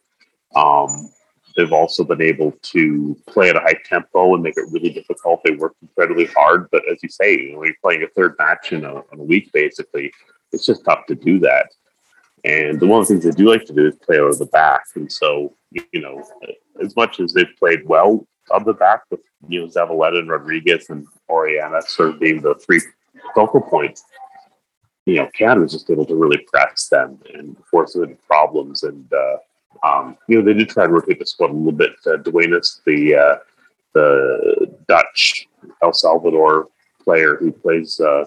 Um, 0.56 1.10
They've 1.56 1.72
also 1.72 2.02
been 2.02 2.22
able 2.22 2.52
to 2.62 3.16
play 3.28 3.50
at 3.50 3.56
a 3.56 3.60
high 3.60 3.78
tempo 3.84 4.34
and 4.34 4.42
make 4.42 4.56
it 4.56 4.68
really 4.72 4.90
difficult. 4.90 5.40
They 5.44 5.52
work 5.52 5.74
incredibly 5.80 6.26
hard, 6.26 6.68
but 6.72 6.82
as 6.90 6.98
you 7.02 7.08
say, 7.08 7.32
you 7.32 7.52
know, 7.52 7.64
you're 7.64 7.74
playing 7.80 8.02
a 8.02 8.08
third 8.08 8.34
match 8.38 8.72
in 8.72 8.84
a, 8.84 8.96
in 9.12 9.20
a 9.20 9.22
week, 9.22 9.52
basically. 9.52 10.12
It's 10.52 10.66
just 10.66 10.84
tough 10.84 11.06
to 11.06 11.14
do 11.14 11.38
that. 11.40 11.70
And 12.44 12.78
the 12.78 12.86
one 12.86 13.00
of 13.00 13.08
the 13.08 13.14
things 13.14 13.24
they 13.24 13.30
do 13.30 13.48
like 13.50 13.64
to 13.66 13.72
do 13.72 13.86
is 13.86 13.96
play 13.96 14.18
out 14.18 14.30
of 14.30 14.38
the 14.38 14.46
back. 14.46 14.84
And 14.96 15.10
so, 15.10 15.54
you 15.70 16.00
know, 16.00 16.22
as 16.82 16.94
much 16.96 17.20
as 17.20 17.32
they've 17.32 17.56
played 17.58 17.86
well 17.86 18.26
of 18.50 18.64
the 18.64 18.74
back 18.74 19.02
with, 19.10 19.20
you 19.48 19.60
know, 19.60 19.66
Zavaleta 19.66 20.18
and 20.18 20.28
Rodriguez 20.28 20.90
and 20.90 21.06
Orellana 21.30 21.82
sort 21.84 22.10
of 22.10 22.20
being 22.20 22.42
the 22.42 22.54
three 22.56 22.80
focal 23.34 23.62
points, 23.62 24.04
you 25.06 25.16
know, 25.16 25.28
Canada 25.34 25.62
was 25.62 25.72
just 25.72 25.88
able 25.88 26.04
to 26.06 26.16
really 26.16 26.44
press 26.52 26.88
them 26.88 27.18
and 27.32 27.56
force 27.70 27.94
them 27.94 28.04
into 28.04 28.16
problems. 28.26 28.82
And, 28.82 29.10
uh, 29.12 29.36
um, 29.84 30.16
you 30.28 30.38
know, 30.38 30.44
they 30.44 30.54
did 30.54 30.70
try 30.70 30.86
to 30.86 30.92
rotate 30.92 31.18
the 31.18 31.26
squad 31.26 31.50
a 31.50 31.52
little 31.52 31.72
bit. 31.72 31.92
Uh, 32.06 32.16
Duenas, 32.16 32.80
the 32.86 33.14
uh, 33.14 33.36
the 33.92 34.74
Dutch 34.88 35.46
El 35.82 35.92
Salvador 35.92 36.68
player 37.02 37.36
who 37.36 37.52
plays, 37.52 38.00
uh, 38.00 38.24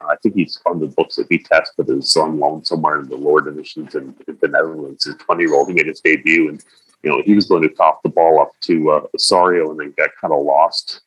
I 0.00 0.16
think 0.22 0.34
he's 0.34 0.58
on 0.64 0.80
the 0.80 0.86
books 0.86 1.18
at 1.18 1.28
Vitesse, 1.28 1.72
but 1.76 1.88
is 1.90 2.16
on 2.16 2.38
loan 2.38 2.64
somewhere 2.64 3.00
in 3.00 3.08
the 3.08 3.16
lower 3.16 3.42
divisions 3.42 3.94
in, 3.94 4.16
in 4.26 4.38
the 4.40 4.48
Netherlands. 4.48 5.04
He's 5.04 5.16
20 5.16 5.42
year 5.42 5.54
old. 5.54 5.68
He 5.68 5.74
made 5.74 5.86
his 5.86 6.00
debut, 6.00 6.48
and 6.48 6.64
you 7.02 7.10
know 7.10 7.22
he 7.24 7.34
was 7.34 7.46
going 7.46 7.62
to 7.62 7.68
cough 7.68 7.98
the 8.02 8.08
ball 8.08 8.40
up 8.40 8.52
to 8.62 8.90
uh, 8.90 9.06
Osorio, 9.14 9.70
and 9.70 9.80
then 9.80 9.94
got 9.98 10.10
kind 10.18 10.32
of 10.32 10.42
lost 10.42 11.02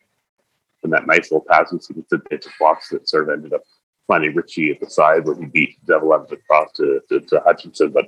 in 0.83 0.91
that 0.91 1.07
nice 1.07 1.31
little 1.31 1.45
passing 1.49 1.79
sequence 1.79 2.07
that 2.11 2.29
they 2.29 2.37
that 2.37 3.09
sort 3.09 3.23
of 3.23 3.29
ended 3.29 3.53
up 3.53 3.63
finding 4.05 4.35
Richie 4.35 4.71
at 4.71 4.79
the 4.79 4.89
side 4.89 5.25
where 5.25 5.35
he 5.35 5.45
beat 5.45 5.83
Devil 5.85 6.13
across 6.13 6.73
to, 6.73 7.01
to, 7.09 7.21
to 7.21 7.39
Hutchinson, 7.39 7.91
but 7.91 8.07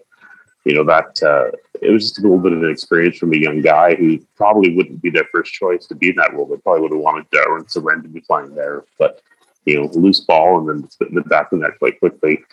you 0.66 0.74
know 0.74 0.84
that 0.84 1.22
uh, 1.24 1.52
it 1.82 1.92
was 1.92 2.04
just 2.04 2.20
a 2.20 2.22
little 2.22 2.40
bit 2.40 2.52
of 2.52 2.64
an 2.64 2.70
experience 2.70 3.18
from 3.18 3.34
a 3.34 3.38
young 3.38 3.62
guy 3.62 3.96
who 3.96 4.20
probably 4.36 4.76
wouldn't 4.76 5.02
be 5.02 5.12
their 5.12 5.28
first 5.32 5.54
choice 5.54 5.86
to 5.88 5.96
be 5.96 6.10
in 6.10 6.16
that 6.16 6.34
role. 6.34 6.48
They 6.48 6.58
probably 6.58 6.82
would 6.82 6.92
have 6.92 7.02
wanted 7.02 7.30
Darwin 7.30 7.66
Cerén 7.66 8.02
to 8.02 8.10
be 8.10 8.22
playing 8.22 8.56
there, 8.56 8.84
but 8.98 9.22
you 9.66 9.80
know, 9.80 9.90
loose 9.94 10.20
ball 10.20 10.60
and 10.60 10.84
then 10.84 11.10
in 11.10 11.24
back 11.24 11.50
the 11.50 11.58
net 11.58 11.78
quite 11.80 12.00
quickly. 12.00 12.44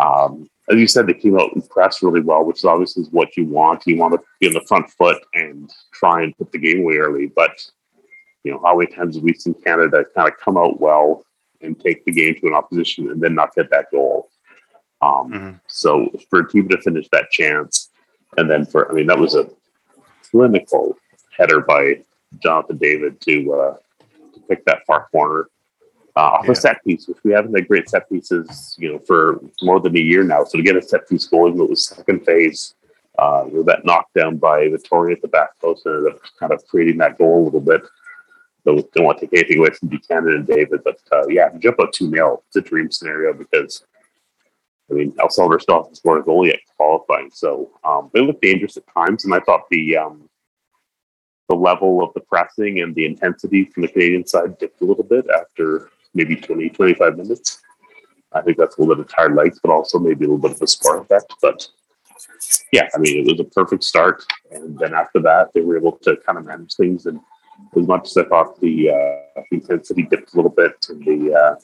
Um, 0.00 0.48
as 0.70 0.76
you 0.76 0.86
said, 0.86 1.06
they 1.06 1.14
came 1.14 1.38
out 1.38 1.52
and 1.54 1.68
pressed 1.70 2.02
really 2.02 2.20
well, 2.20 2.44
which 2.44 2.58
is 2.58 2.64
obviously 2.64 3.04
what 3.04 3.36
you 3.36 3.46
want. 3.46 3.86
You 3.86 3.96
want 3.96 4.14
to 4.14 4.20
be 4.38 4.48
on 4.48 4.52
the 4.52 4.64
front 4.68 4.90
foot 4.90 5.18
and 5.34 5.70
try 5.92 6.22
and 6.22 6.36
put 6.36 6.52
the 6.52 6.58
game 6.58 6.80
away 6.80 6.96
early. 6.96 7.26
But 7.26 7.64
you 8.44 8.52
know, 8.52 8.60
how 8.64 8.76
many 8.76 8.92
times 8.92 9.16
have 9.16 9.24
we 9.24 9.34
seen 9.34 9.54
Canada 9.54 10.04
kind 10.14 10.28
of 10.28 10.38
come 10.38 10.56
out 10.56 10.80
well 10.80 11.24
and 11.60 11.78
take 11.78 12.04
the 12.04 12.12
game 12.12 12.34
to 12.36 12.46
an 12.46 12.54
opposition 12.54 13.10
and 13.10 13.20
then 13.20 13.34
not 13.34 13.54
get 13.54 13.70
that 13.70 13.90
goal? 13.90 14.28
Um, 15.00 15.32
mm-hmm. 15.32 15.50
So 15.66 16.10
for 16.30 16.40
a 16.40 16.48
team 16.48 16.68
to 16.68 16.80
finish 16.80 17.08
that 17.12 17.30
chance, 17.30 17.90
and 18.36 18.50
then 18.50 18.66
for, 18.66 18.90
I 18.90 18.94
mean, 18.94 19.06
that 19.06 19.18
was 19.18 19.34
a 19.34 19.48
clinical 20.30 20.96
header 21.36 21.60
by 21.60 22.02
Jonathan 22.42 22.78
David 22.78 23.20
to, 23.22 23.52
uh, 23.52 23.76
to 24.34 24.40
pick 24.48 24.64
that 24.64 24.84
far 24.86 25.08
corner 25.10 25.48
uh, 26.16 26.20
off 26.20 26.46
yeah. 26.46 26.52
a 26.52 26.54
set 26.54 26.84
piece, 26.84 27.06
which 27.06 27.18
we 27.22 27.32
haven't 27.32 27.54
had 27.54 27.68
great 27.68 27.88
set 27.88 28.08
pieces, 28.10 28.76
you 28.78 28.92
know, 28.92 28.98
for 28.98 29.40
more 29.62 29.78
than 29.78 29.96
a 29.96 30.00
year 30.00 30.24
now. 30.24 30.42
So 30.44 30.58
to 30.58 30.64
get 30.64 30.76
a 30.76 30.82
set 30.82 31.08
piece 31.08 31.26
going, 31.26 31.58
it 31.58 31.70
was 31.70 31.86
second 31.86 32.24
phase. 32.26 32.74
Uh, 33.18 33.44
you 33.48 33.54
know, 33.58 33.62
that 33.62 33.84
knockdown 33.84 34.36
by 34.36 34.68
Vitória 34.68 35.12
at 35.12 35.22
the 35.22 35.28
back 35.28 35.50
post 35.60 35.86
ended 35.86 36.12
up 36.12 36.20
kind 36.38 36.52
of 36.52 36.66
creating 36.68 36.98
that 36.98 37.18
goal 37.18 37.42
a 37.42 37.44
little 37.44 37.60
bit. 37.60 37.82
So 38.64 38.86
don't 38.94 39.04
want 39.04 39.18
to 39.18 39.26
take 39.26 39.38
anything 39.38 39.58
away 39.58 39.70
from 39.70 39.88
Buchanan 39.88 40.34
and 40.34 40.46
David, 40.46 40.82
but 40.84 41.00
uh, 41.12 41.26
yeah, 41.28 41.48
jump 41.58 41.80
up 41.80 41.92
2 41.92 42.10
0. 42.10 42.42
It's 42.48 42.56
a 42.56 42.60
dream 42.60 42.90
scenario 42.90 43.32
because, 43.32 43.84
I 44.90 44.94
mean, 44.94 45.14
El 45.20 45.30
Salvador 45.30 45.60
still 45.60 45.78
hasn't 45.78 45.98
scored 45.98 46.20
a 46.20 46.24
goal 46.24 46.46
yet 46.46 46.60
qualifying. 46.76 47.30
So 47.32 47.70
um, 47.84 48.10
they 48.14 48.20
looked 48.20 48.42
dangerous 48.42 48.76
at 48.76 48.84
times, 48.94 49.24
and 49.24 49.34
I 49.34 49.40
thought 49.40 49.68
the 49.70 49.96
um, 49.96 50.28
the 51.48 51.56
level 51.56 52.02
of 52.02 52.12
the 52.14 52.20
pressing 52.20 52.80
and 52.80 52.94
the 52.94 53.06
intensity 53.06 53.64
from 53.64 53.82
the 53.82 53.88
Canadian 53.88 54.26
side 54.26 54.58
dipped 54.58 54.80
a 54.82 54.84
little 54.84 55.04
bit 55.04 55.26
after 55.34 55.90
maybe 56.14 56.36
20, 56.36 56.68
25 56.68 57.16
minutes. 57.16 57.62
I 58.32 58.42
think 58.42 58.58
that's 58.58 58.76
a 58.76 58.80
little 58.80 58.94
bit 58.94 59.06
of 59.06 59.10
tired 59.10 59.34
legs, 59.34 59.58
but 59.62 59.72
also 59.72 59.98
maybe 59.98 60.26
a 60.26 60.28
little 60.28 60.38
bit 60.38 60.56
of 60.56 60.62
a 60.62 60.66
spark 60.66 61.02
effect. 61.02 61.32
But 61.40 61.66
yeah, 62.72 62.88
I 62.94 62.98
mean, 62.98 63.18
it 63.18 63.30
was 63.30 63.40
a 63.40 63.44
perfect 63.44 63.84
start. 63.84 64.24
And 64.50 64.78
then 64.78 64.94
after 64.94 65.20
that, 65.20 65.50
they 65.54 65.62
were 65.62 65.78
able 65.78 65.92
to 66.02 66.16
kind 66.26 66.38
of 66.38 66.44
manage 66.44 66.74
things. 66.74 67.06
And 67.06 67.20
as 67.76 67.86
much 67.86 68.08
as 68.08 68.16
I 68.18 68.24
thought 68.24 68.60
the, 68.60 68.90
uh, 68.90 69.42
intensity 69.50 70.02
dipped 70.02 70.34
a 70.34 70.36
little 70.36 70.50
bit 70.50 70.74
and 70.90 71.02
the, 71.02 71.34
uh, 71.34 71.54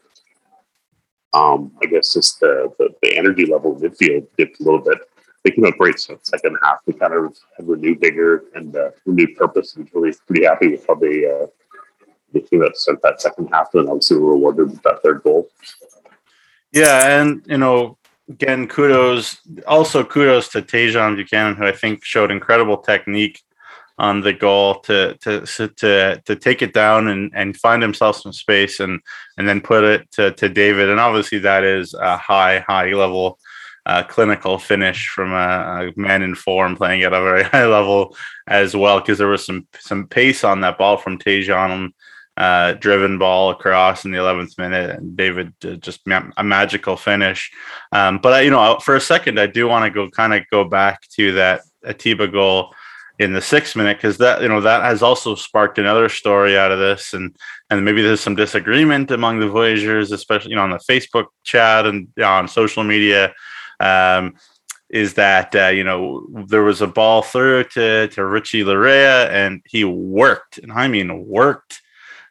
um, 1.35 1.73
I 1.83 1.87
guess 1.87 2.15
just 2.15 2.41
the, 2.41 2.73
the, 2.79 2.95
the 3.03 3.17
energy 3.17 3.45
level 3.45 3.77
in 3.77 3.91
midfield 3.91 4.27
dipped 4.39 4.61
a 4.61 4.63
little 4.63 4.81
bit. 4.81 4.99
They 5.43 5.51
came 5.51 5.67
out 5.67 5.77
great 5.77 5.99
so 5.99 6.19
second 6.23 6.57
half. 6.63 6.79
They 6.87 6.95
kind 6.95 7.13
of 7.13 7.37
had 7.57 7.69
renewed 7.69 8.01
vigor 8.01 8.45
and 8.55 8.75
uh, 8.75 8.91
renewed 9.05 9.37
purpose. 9.37 9.77
And 9.77 9.89
really 9.93 10.15
pretty 10.27 10.47
happy 10.47 10.69
with 10.69 10.87
how 10.87 10.95
they 10.95 11.31
uh, 11.31 11.47
they 12.33 12.41
came 12.41 12.63
out 12.63 12.77
start 12.77 13.03
that 13.03 13.21
second 13.21 13.49
half 13.53 13.75
and 13.75 13.89
obviously 13.89 14.19
were 14.19 14.33
rewarded 14.33 14.71
with 14.71 14.83
that 14.83 15.03
third 15.03 15.23
goal. 15.23 15.49
Yeah, 16.73 17.21
and 17.21 17.43
you 17.47 17.59
know, 17.59 17.99
again, 18.29 18.67
kudos 18.69 19.39
also 19.67 20.03
kudos 20.03 20.49
to 20.51 20.63
Tajon 20.63 21.17
Buchanan, 21.17 21.57
who 21.57 21.67
I 21.67 21.73
think 21.73 22.05
showed 22.05 22.31
incredible 22.31 22.79
technique 22.79 23.43
on 23.99 24.21
the 24.21 24.33
goal 24.33 24.81
to 24.81 25.17
to 25.23 25.47
to 25.47 26.23
to 26.25 26.37
take 26.37 26.63
it 26.63 26.73
down 26.73 27.09
and 27.09 27.31
and 27.35 27.57
find 27.57 27.83
himself 27.83 28.17
some 28.17 28.33
space 28.33 28.81
and 28.81 29.01
and 29.39 29.49
then 29.49 29.61
put 29.61 29.85
it 29.85 30.11
to 30.13 30.33
to 30.33 30.49
David. 30.49 30.89
And 30.89 31.01
obviously 31.01 31.39
that 31.41 31.65
is 31.65 31.95
a 31.95 32.17
high 32.17 32.61
high 32.61 32.93
level 32.93 33.39
uh, 33.87 34.03
clinical 34.03 34.59
finish 34.59 35.09
from 35.09 35.33
a, 35.33 35.91
a, 35.91 35.93
man 35.97 36.23
in 36.23 36.35
form 36.35 36.75
playing 36.75 37.03
at 37.03 37.13
a 37.13 37.21
very 37.23 37.43
high 37.45 37.67
level 37.67 38.17
as 38.47 38.75
well 38.75 38.99
because 38.99 39.19
there 39.19 39.29
was 39.29 39.45
some 39.45 39.67
some 39.79 40.07
pace 40.07 40.43
on 40.43 40.61
that 40.61 40.79
ball 40.79 40.97
from 40.97 41.19
Tajon 41.19 41.93
uh, 42.37 42.73
driven 42.75 43.19
ball 43.19 43.51
across 43.51 44.05
in 44.05 44.11
the 44.11 44.19
11th 44.19 44.59
minute, 44.59 44.91
and 44.91 45.17
David 45.17 45.53
uh, 45.65 45.75
just 45.75 46.01
a 46.37 46.43
magical 46.43 46.97
finish. 46.97 47.51
Um, 47.93 48.19
but 48.19 48.33
I, 48.33 48.41
you 48.41 48.51
know, 48.51 48.79
for 48.81 48.97
a 48.97 49.01
second, 49.01 49.39
I 49.39 49.47
do 49.47 49.69
want 49.69 49.85
to 49.85 49.91
go 49.91 50.11
kind 50.11 50.35
of 50.35 50.43
go 50.51 50.65
back 50.65 51.03
to 51.17 51.33
that 51.35 51.61
Atiba 51.85 52.27
goal 52.27 52.75
in 53.19 53.33
the 53.33 53.41
sixth 53.41 53.77
minute 53.77 53.97
because 53.97 54.19
that 54.19 54.43
you 54.43 54.49
know 54.49 54.61
that 54.61 54.83
has 54.83 55.03
also 55.03 55.35
sparked 55.35 55.79
another 55.79 56.09
story 56.09 56.59
out 56.59 56.73
of 56.73 56.79
this, 56.79 57.15
and 57.15 57.35
and 57.71 57.85
maybe 57.85 58.03
there's 58.03 58.21
some 58.21 58.35
disagreement 58.35 59.11
among 59.11 59.41
the 59.41 59.49
voyageurs 59.49 60.13
especially 60.13 60.51
you 60.51 60.57
know 60.57 60.63
on 60.63 60.71
the 60.71 60.79
Facebook 60.91 61.27
chat 61.45 61.87
and 61.87 62.09
you 62.17 62.23
know, 62.23 62.31
on 62.31 62.49
social 62.49 62.85
media. 62.85 63.33
Um, 63.81 64.35
is 64.91 65.15
that 65.15 65.55
uh, 65.57 65.69
you 65.69 65.83
know 65.83 66.27
there 66.47 66.63
was 66.63 66.81
a 66.81 66.87
ball 66.87 67.23
through 67.23 67.65
to 67.65 68.09
to 68.09 68.25
Richie 68.25 68.63
Laryea 68.63 69.29
and 69.31 69.63
he 69.67 69.85
worked, 69.85 70.59
and 70.59 70.73
I 70.73 70.89
mean 70.89 71.27
worked 71.27 71.81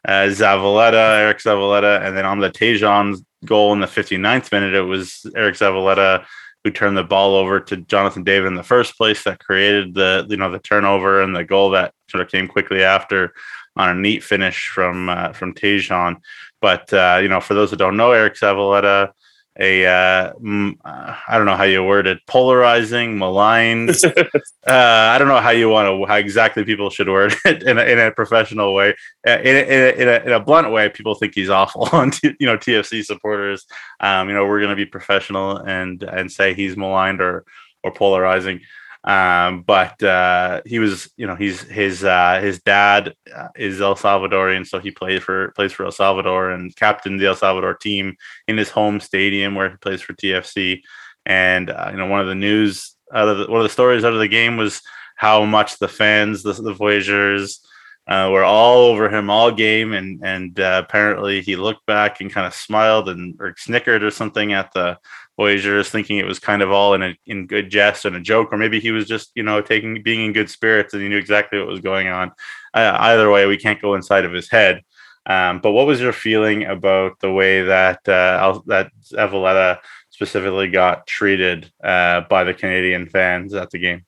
uh, 0.07 0.27
Zavaleta, 0.27 1.19
Eric 1.19 1.39
Zavaleta, 1.39 2.05
and 2.05 2.15
then 2.15 2.25
on 2.25 2.39
the 2.39 2.49
Tajon 2.49 3.23
goal 3.45 3.73
in 3.73 3.79
the 3.79 3.87
59th 3.87 4.51
minute, 4.51 4.73
it 4.73 4.81
was 4.81 5.25
Eric 5.35 5.55
Zavaleta 5.55 6.25
who 6.63 6.71
turned 6.71 6.97
the 6.97 7.03
ball 7.03 7.35
over 7.35 7.59
to 7.59 7.77
Jonathan 7.77 8.23
David 8.23 8.47
in 8.47 8.55
the 8.55 8.63
first 8.63 8.97
place 8.97 9.23
that 9.23 9.39
created 9.39 9.93
the 9.93 10.25
you 10.29 10.37
know 10.37 10.51
the 10.51 10.59
turnover 10.59 11.21
and 11.21 11.35
the 11.35 11.43
goal 11.43 11.71
that 11.71 11.93
sort 12.09 12.21
of 12.21 12.29
came 12.29 12.47
quickly 12.47 12.83
after 12.83 13.33
on 13.75 13.89
a 13.89 13.93
neat 13.93 14.23
finish 14.23 14.67
from 14.67 15.09
uh, 15.09 15.33
from 15.33 15.53
Tajon. 15.53 16.17
But 16.61 16.91
uh, 16.93 17.19
you 17.21 17.27
know, 17.27 17.41
for 17.41 17.53
those 17.53 17.71
that 17.71 17.77
don't 17.77 17.97
know, 17.97 18.11
Eric 18.11 18.35
Zavaleta 18.35 19.11
a 19.59 19.85
uh, 19.85 20.33
uh, 20.33 21.15
I 21.27 21.37
don't 21.37 21.45
know 21.45 21.55
how 21.55 21.63
you 21.63 21.83
word 21.83 22.07
it, 22.07 22.19
polarizing, 22.25 23.19
maligned. 23.19 23.89
uh, 24.05 24.31
I 24.67 25.17
don't 25.19 25.27
know 25.27 25.39
how 25.39 25.51
you 25.51 25.69
want 25.69 25.87
to 25.87 26.05
how 26.05 26.15
exactly 26.15 26.63
people 26.63 26.89
should 26.89 27.07
word 27.07 27.35
it 27.45 27.63
in 27.63 27.77
a, 27.77 27.83
in 27.83 27.99
a 27.99 28.11
professional 28.11 28.73
way. 28.73 28.95
Uh, 29.27 29.37
in 29.43 29.55
a, 29.55 29.59
in, 29.59 29.81
a, 29.81 30.01
in, 30.01 30.07
a, 30.07 30.25
in 30.25 30.31
a 30.31 30.39
blunt 30.39 30.71
way, 30.71 30.89
people 30.89 31.13
think 31.15 31.35
he's 31.35 31.49
awful 31.49 31.83
on 31.91 32.11
t- 32.11 32.35
you 32.39 32.47
know 32.47 32.57
TFC 32.57 33.03
supporters. 33.03 33.65
Um, 33.99 34.27
you 34.27 34.35
know 34.35 34.45
we're 34.45 34.59
going 34.59 34.71
to 34.71 34.75
be 34.75 34.85
professional 34.85 35.57
and 35.57 36.01
and 36.03 36.31
say 36.31 36.53
he's 36.53 36.75
maligned 36.75 37.21
or 37.21 37.45
or 37.83 37.93
polarizing. 37.93 38.61
Um, 39.05 39.63
but 39.63 40.01
uh, 40.01 40.61
he 40.65 40.79
was, 40.79 41.11
you 41.17 41.27
know, 41.27 41.35
he's 41.35 41.61
his 41.61 42.03
uh, 42.03 42.39
his 42.41 42.61
dad 42.61 43.13
uh, 43.35 43.49
is 43.55 43.81
El 43.81 43.95
Salvadorian, 43.95 44.65
so 44.65 44.79
he 44.79 44.91
plays 44.91 45.21
for 45.21 45.51
plays 45.51 45.73
for 45.73 45.85
El 45.85 45.91
Salvador 45.91 46.51
and 46.51 46.75
captained 46.75 47.19
the 47.19 47.27
El 47.27 47.35
Salvador 47.35 47.73
team 47.73 48.15
in 48.47 48.57
his 48.57 48.69
home 48.69 48.99
stadium 48.99 49.55
where 49.55 49.69
he 49.69 49.77
plays 49.77 50.01
for 50.01 50.13
TFC. 50.13 50.81
And 51.25 51.69
uh, 51.69 51.89
you 51.91 51.97
know, 51.97 52.07
one 52.07 52.21
of 52.21 52.27
the 52.27 52.35
news 52.35 52.95
out 53.13 53.27
of 53.27 53.39
the, 53.39 53.47
one 53.47 53.59
of 53.59 53.65
the 53.65 53.69
stories 53.69 54.05
out 54.05 54.13
of 54.13 54.19
the 54.19 54.27
game 54.27 54.55
was 54.55 54.81
how 55.15 55.43
much 55.45 55.79
the 55.79 55.87
fans, 55.87 56.43
the, 56.43 56.53
the 56.53 56.73
Voyageurs, 56.73 57.59
uh, 58.07 58.29
were 58.31 58.43
all 58.43 58.85
over 58.85 59.09
him 59.09 59.29
all 59.29 59.51
game, 59.51 59.93
and 59.93 60.19
and 60.23 60.59
uh, 60.59 60.81
apparently 60.83 61.41
he 61.41 61.55
looked 61.55 61.85
back 61.85 62.19
and 62.19 62.31
kind 62.31 62.45
of 62.45 62.53
smiled 62.53 63.07
and 63.09 63.35
or 63.39 63.53
snickered 63.57 64.03
or 64.03 64.11
something 64.11 64.53
at 64.53 64.71
the 64.73 64.97
Voyageurs, 65.37 65.89
thinking 65.89 66.19
it 66.19 66.25
was 66.25 66.39
kind 66.39 66.61
of 66.61 66.71
all 66.71 66.93
in 66.93 67.01
a 67.01 67.17
in 67.25 67.47
good 67.47 67.69
jest 67.69 68.05
and 68.05 68.15
a 68.15 68.21
joke, 68.21 68.53
or 68.53 68.57
maybe 68.57 68.79
he 68.79 68.91
was 68.91 69.07
just 69.07 69.31
you 69.35 69.43
know 69.43 69.61
taking 69.61 70.03
being 70.03 70.25
in 70.25 70.33
good 70.33 70.49
spirits 70.49 70.93
and 70.93 71.01
he 71.01 71.09
knew 71.09 71.17
exactly 71.17 71.57
what 71.57 71.67
was 71.67 71.79
going 71.79 72.07
on. 72.07 72.31
Uh, 72.73 72.95
either 72.99 73.31
way, 73.31 73.45
we 73.45 73.57
can't 73.57 73.81
go 73.81 73.95
inside 73.95 74.25
of 74.25 74.33
his 74.33 74.49
head. 74.49 74.83
Um, 75.25 75.59
but 75.59 75.71
what 75.71 75.87
was 75.87 76.01
your 76.01 76.13
feeling 76.13 76.65
about 76.65 77.19
the 77.19 77.31
way 77.31 77.63
that 77.63 78.07
uh, 78.07 78.59
that 78.67 78.91
Zavaleta 79.03 79.79
specifically 80.09 80.69
got 80.69 81.07
treated 81.07 81.71
uh, 81.83 82.21
by 82.21 82.43
the 82.43 82.53
Canadian 82.53 83.07
fans 83.07 83.53
at 83.53 83.71
the 83.71 83.79
game? 83.79 84.05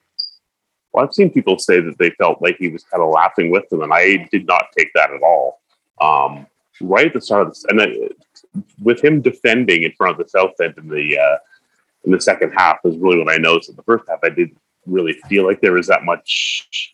Well, 0.91 1.05
I've 1.05 1.13
seen 1.13 1.31
people 1.31 1.57
say 1.57 1.79
that 1.81 1.97
they 1.97 2.11
felt 2.11 2.41
like 2.41 2.57
he 2.57 2.69
was 2.69 2.83
kind 2.83 3.01
of 3.01 3.09
laughing 3.09 3.49
with 3.49 3.67
them, 3.69 3.81
and 3.81 3.93
I 3.93 4.27
did 4.31 4.45
not 4.45 4.65
take 4.77 4.91
that 4.93 5.11
at 5.11 5.21
all. 5.21 5.61
Um, 5.99 6.47
right 6.81 7.07
at 7.07 7.13
the 7.13 7.21
start 7.21 7.43
of 7.43 7.49
this, 7.49 7.65
and 7.65 7.79
with 8.81 9.03
him 9.03 9.21
defending 9.21 9.83
in 9.83 9.91
front 9.93 10.19
of 10.19 10.25
the 10.25 10.29
south 10.29 10.59
end 10.61 10.75
in 10.77 10.87
the 10.87 11.17
uh, 11.17 11.37
in 12.05 12.11
the 12.11 12.21
second 12.21 12.51
half 12.51 12.77
was 12.83 12.97
really 12.97 13.17
what 13.17 13.31
I 13.31 13.37
noticed. 13.37 13.69
In 13.69 13.75
the 13.75 13.83
first 13.83 14.05
half, 14.07 14.19
I 14.23 14.29
didn't 14.29 14.57
really 14.85 15.13
feel 15.27 15.45
like 15.45 15.61
there 15.61 15.73
was 15.73 15.87
that 15.87 16.03
much, 16.03 16.93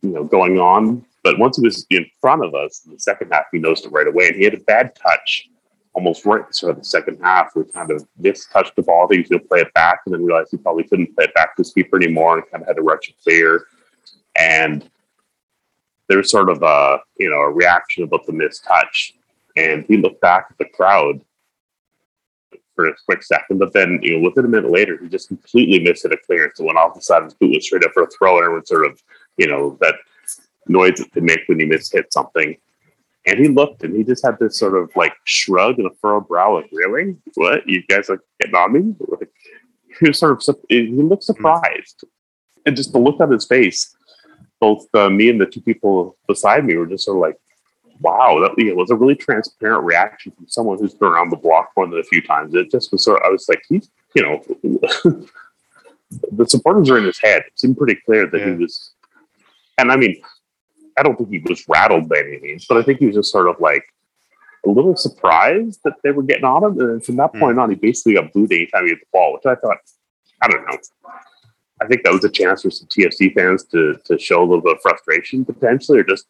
you 0.00 0.10
know, 0.10 0.24
going 0.24 0.58
on. 0.58 1.04
But 1.22 1.38
once 1.38 1.56
he 1.56 1.62
was 1.62 1.86
in 1.90 2.06
front 2.20 2.44
of 2.44 2.54
us 2.54 2.82
in 2.84 2.92
the 2.92 2.98
second 2.98 3.30
half, 3.32 3.44
he 3.52 3.58
noticed 3.58 3.86
it 3.86 3.92
right 3.92 4.06
away, 4.06 4.28
and 4.28 4.36
he 4.36 4.44
had 4.44 4.54
a 4.54 4.60
bad 4.60 4.94
touch 4.96 5.48
almost 5.94 6.24
right 6.24 6.42
the 6.48 6.68
of 6.68 6.78
the 6.78 6.84
second 6.84 7.18
half. 7.22 7.54
We 7.54 7.64
kind 7.64 7.90
of 7.90 8.06
missed 8.18 8.50
mistouched 8.50 8.74
the 8.74 8.82
ball. 8.82 9.08
He 9.10 9.18
was 9.18 9.28
going 9.28 9.42
to 9.42 9.48
play 9.48 9.60
it 9.60 9.72
back, 9.74 10.00
and 10.06 10.14
then 10.14 10.24
realized 10.24 10.50
he 10.50 10.56
probably 10.56 10.84
couldn't 10.84 11.14
play 11.14 11.24
it 11.24 11.34
back 11.34 11.54
to 11.56 11.60
his 11.60 11.72
keeper 11.72 11.96
anymore, 11.96 12.38
and 12.38 12.50
kind 12.50 12.62
of 12.62 12.68
had 12.68 12.76
to 12.76 12.82
rush 12.82 13.08
it 13.08 13.14
clear. 13.22 13.66
And 14.36 14.88
there's 16.08 16.30
sort 16.30 16.50
of 16.50 16.62
a 16.62 16.98
you 17.18 17.30
know 17.30 17.40
a 17.40 17.50
reaction 17.50 18.04
about 18.04 18.26
the 18.26 18.32
missed 18.32 18.64
touch 18.64 19.14
and 19.56 19.84
he 19.86 19.96
looked 19.96 20.20
back 20.20 20.46
at 20.50 20.58
the 20.58 20.64
crowd 20.64 21.20
for 22.74 22.86
a 22.86 22.94
quick 23.06 23.22
second, 23.22 23.58
but 23.58 23.72
then 23.72 23.98
you 24.02 24.16
know 24.16 24.28
within 24.28 24.44
a 24.44 24.48
minute 24.48 24.70
later, 24.70 24.98
he 25.00 25.08
just 25.08 25.28
completely 25.28 25.80
missed 25.80 26.04
it 26.04 26.12
a 26.12 26.16
clearance. 26.26 26.58
and 26.58 26.66
went 26.66 26.78
off 26.78 26.94
the 26.94 27.02
side 27.02 27.18
of 27.18 27.24
his 27.24 27.34
boot, 27.34 27.54
was 27.54 27.64
straight 27.64 27.84
up 27.84 27.92
for 27.92 28.04
a 28.04 28.08
throw, 28.10 28.36
and 28.36 28.44
everyone 28.44 28.66
sort 28.66 28.86
of 28.86 29.00
you 29.36 29.46
know 29.46 29.76
that 29.80 29.94
noise 30.66 30.98
that 30.98 31.12
they 31.12 31.20
make 31.20 31.40
when 31.46 31.60
you 31.60 31.66
miss 31.66 31.90
hit 31.90 32.12
something. 32.12 32.56
And 33.24 33.38
he 33.38 33.48
looked, 33.48 33.84
and 33.84 33.94
he 33.94 34.02
just 34.02 34.24
had 34.24 34.38
this 34.40 34.58
sort 34.58 34.76
of 34.76 34.90
like 34.96 35.14
shrug 35.24 35.78
and 35.78 35.86
a 35.86 35.94
furrowed 36.00 36.26
brow, 36.26 36.56
like, 36.56 36.70
"Really? 36.72 37.16
What? 37.34 37.68
You 37.68 37.82
guys 37.88 38.10
are 38.10 38.22
getting 38.40 38.56
on 38.56 38.72
me?" 38.72 38.94
Like, 38.98 39.30
he 40.00 40.08
was 40.08 40.18
sort 40.18 40.32
of 40.48 40.56
he 40.68 40.88
looked 40.88 41.24
hmm. 41.24 41.32
surprised, 41.32 42.04
and 42.66 42.76
just 42.76 42.92
the 42.92 42.98
look 42.98 43.20
on 43.20 43.30
his 43.30 43.46
face, 43.46 43.94
both 44.60 44.86
uh, 44.94 45.10
me 45.10 45.28
and 45.28 45.40
the 45.40 45.46
two 45.46 45.60
people 45.60 46.16
beside 46.26 46.64
me 46.64 46.76
were 46.76 46.86
just 46.86 47.04
sort 47.04 47.16
of 47.16 47.20
like, 47.20 47.36
wow, 48.02 48.40
that 48.40 48.54
you 48.58 48.70
know, 48.70 48.74
was 48.74 48.90
a 48.90 48.96
really 48.96 49.14
transparent 49.14 49.84
reaction 49.84 50.32
from 50.32 50.48
someone 50.48 50.78
who's 50.78 50.94
been 50.94 51.08
around 51.08 51.30
the 51.30 51.36
block 51.36 51.70
more 51.76 51.86
than 51.86 51.98
a 51.98 52.04
few 52.04 52.20
times. 52.20 52.54
It 52.54 52.70
just 52.70 52.92
was 52.92 53.04
sort 53.04 53.20
of, 53.20 53.26
I 53.26 53.30
was 53.30 53.48
like, 53.48 53.62
he's, 53.68 53.90
you 54.14 54.22
know, 54.22 54.42
the 56.32 56.46
supporters 56.46 56.90
are 56.90 56.98
in 56.98 57.04
his 57.04 57.20
head. 57.20 57.42
It 57.46 57.58
seemed 57.58 57.78
pretty 57.78 57.98
clear 58.04 58.26
that 58.26 58.38
yeah. 58.38 58.46
he 58.46 58.52
was, 58.52 58.92
and 59.78 59.90
I 59.90 59.96
mean, 59.96 60.20
I 60.98 61.02
don't 61.02 61.16
think 61.16 61.30
he 61.30 61.38
was 61.38 61.66
rattled 61.68 62.08
by 62.08 62.18
any 62.18 62.40
means, 62.40 62.66
but 62.66 62.76
I 62.76 62.82
think 62.82 62.98
he 62.98 63.06
was 63.06 63.16
just 63.16 63.32
sort 63.32 63.48
of 63.48 63.56
like 63.60 63.84
a 64.66 64.70
little 64.70 64.96
surprised 64.96 65.80
that 65.84 65.94
they 66.02 66.10
were 66.10 66.22
getting 66.22 66.44
on 66.44 66.64
him. 66.64 66.80
And 66.80 67.04
from 67.04 67.16
that 67.16 67.30
hmm. 67.30 67.40
point 67.40 67.58
on, 67.58 67.70
he 67.70 67.76
basically 67.76 68.14
got 68.14 68.32
booed 68.32 68.52
anytime 68.52 68.84
he 68.84 68.90
hit 68.90 69.00
the 69.00 69.06
ball, 69.12 69.34
which 69.34 69.46
I 69.46 69.54
thought, 69.54 69.78
I 70.42 70.48
don't 70.48 70.66
know. 70.66 70.78
I 71.80 71.86
think 71.86 72.04
that 72.04 72.12
was 72.12 72.24
a 72.24 72.30
chance 72.30 72.62
for 72.62 72.70
some 72.70 72.86
TFC 72.88 73.34
fans 73.34 73.64
to 73.64 73.98
to 74.04 74.18
show 74.18 74.40
a 74.40 74.46
little 74.46 74.62
bit 74.62 74.76
of 74.76 74.82
frustration 74.82 75.44
potentially, 75.44 75.98
or 75.98 76.04
just 76.04 76.26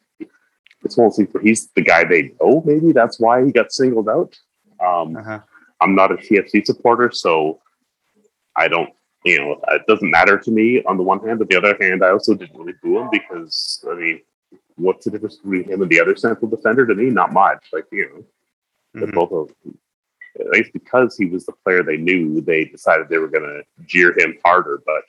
it's 0.83 0.97
mostly 0.97 1.25
for 1.25 1.41
he's 1.41 1.67
the 1.75 1.81
guy 1.81 2.03
they 2.03 2.33
know. 2.41 2.61
Maybe 2.65 2.91
that's 2.91 3.19
why 3.19 3.43
he 3.45 3.51
got 3.51 3.71
singled 3.71 4.09
out. 4.09 4.35
Um, 4.79 5.15
uh-huh. 5.15 5.39
I'm 5.81 5.95
not 5.95 6.11
a 6.11 6.15
TFC 6.15 6.65
supporter, 6.65 7.11
so 7.11 7.61
I 8.55 8.67
don't. 8.67 8.89
You 9.25 9.39
know, 9.39 9.61
it 9.69 9.83
doesn't 9.87 10.11
matter 10.11 10.37
to 10.37 10.51
me 10.51 10.83
on 10.83 10.97
the 10.97 11.03
one 11.03 11.25
hand, 11.25 11.39
but 11.39 11.47
the 11.47 11.55
other 11.55 11.77
hand, 11.79 12.03
I 12.03 12.09
also 12.09 12.33
didn't 12.33 12.59
really 12.59 12.73
boo 12.83 12.99
him 12.99 13.09
because 13.09 13.85
I 13.89 13.95
mean, 13.95 14.21
what's 14.75 15.05
the 15.05 15.11
difference 15.11 15.37
between 15.37 15.63
him 15.63 15.81
and 15.81 15.89
the 15.89 16.01
other 16.01 16.15
central 16.15 16.49
defender 16.49 16.85
to 16.85 16.93
me? 16.93 17.05
Not 17.05 17.31
much. 17.31 17.67
Like 17.71 17.85
you 17.91 18.25
know, 18.93 19.01
mm-hmm. 19.01 19.15
both 19.15 19.31
of 19.31 19.55
them 19.63 19.77
at 20.39 20.47
least 20.47 20.73
because 20.73 21.15
he 21.15 21.25
was 21.25 21.45
the 21.45 21.53
player 21.63 21.83
they 21.83 21.97
knew, 21.97 22.41
they 22.41 22.65
decided 22.65 23.07
they 23.07 23.17
were 23.17 23.27
going 23.27 23.43
to 23.43 23.63
jeer 23.85 24.17
him 24.17 24.37
harder. 24.43 24.81
But 24.85 25.03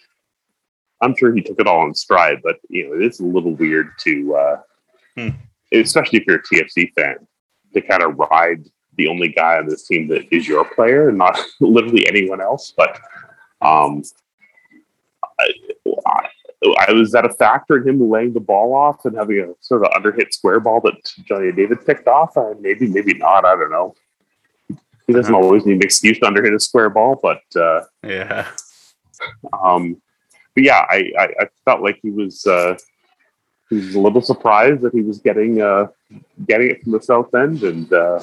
I'm 1.00 1.16
sure 1.16 1.34
he 1.34 1.42
took 1.42 1.60
it 1.60 1.66
all 1.66 1.86
in 1.86 1.94
stride. 1.94 2.40
But 2.42 2.56
you 2.68 2.88
know, 2.88 2.94
it 2.94 3.02
is 3.02 3.20
a 3.20 3.24
little 3.24 3.54
weird 3.54 3.90
to, 4.00 4.34
uh, 4.34 4.60
hmm. 5.16 5.28
Especially 5.72 6.20
if 6.20 6.26
you're 6.26 6.38
a 6.38 6.42
TFC 6.42 6.92
fan, 6.94 7.26
to 7.72 7.80
kind 7.80 8.02
of 8.02 8.18
ride 8.18 8.64
the 8.96 9.08
only 9.08 9.28
guy 9.28 9.58
on 9.58 9.66
this 9.66 9.86
team 9.86 10.08
that 10.08 10.32
is 10.32 10.46
your 10.46 10.64
player 10.64 11.08
and 11.08 11.18
not 11.18 11.38
literally 11.60 12.06
anyone 12.08 12.40
else. 12.40 12.72
But 12.76 12.98
um, 13.60 14.02
I, 15.40 15.50
I, 16.88 16.92
was 16.92 17.12
that 17.12 17.26
a 17.26 17.30
factor 17.30 17.76
in 17.76 17.88
him 17.88 18.10
laying 18.10 18.32
the 18.32 18.40
ball 18.40 18.74
off 18.74 19.04
and 19.04 19.16
having 19.16 19.40
a 19.40 19.54
sort 19.60 19.84
of 19.84 19.90
underhit 19.90 20.32
square 20.32 20.60
ball 20.60 20.80
that 20.82 21.12
Johnny 21.24 21.52
David 21.52 21.84
picked 21.84 22.06
off? 22.06 22.36
Uh, 22.36 22.54
maybe, 22.60 22.86
maybe 22.86 23.14
not. 23.14 23.44
I 23.44 23.56
don't 23.56 23.70
know. 23.70 23.94
He 25.06 25.12
doesn't 25.12 25.34
always 25.34 25.66
need 25.66 25.76
an 25.76 25.82
excuse 25.82 26.18
to 26.20 26.26
underhit 26.26 26.54
a 26.54 26.60
square 26.60 26.88
ball, 26.88 27.18
but 27.22 27.42
uh, 27.60 27.82
yeah. 28.02 28.48
Um, 29.52 30.00
but 30.54 30.64
yeah, 30.64 30.86
I, 30.88 31.10
I, 31.18 31.24
I, 31.40 31.48
felt 31.64 31.82
like 31.82 31.98
he 32.02 32.10
was 32.10 32.46
uh, 32.46 32.76
he 33.70 33.76
was 33.76 33.94
a 33.94 34.00
little 34.00 34.20
surprised 34.20 34.82
that 34.82 34.94
he 34.94 35.02
was 35.02 35.18
getting 35.18 35.60
uh, 35.60 35.86
getting 36.46 36.70
it 36.70 36.82
from 36.82 36.92
the 36.92 37.02
south 37.02 37.34
end, 37.34 37.62
and 37.62 37.92
uh, 37.92 38.20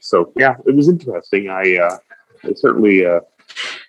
so 0.00 0.32
yeah, 0.36 0.56
it 0.66 0.74
was 0.74 0.88
interesting. 0.88 1.48
I 1.48 1.76
uh, 1.76 1.98
it 2.44 2.58
certainly 2.58 3.06
uh, 3.06 3.20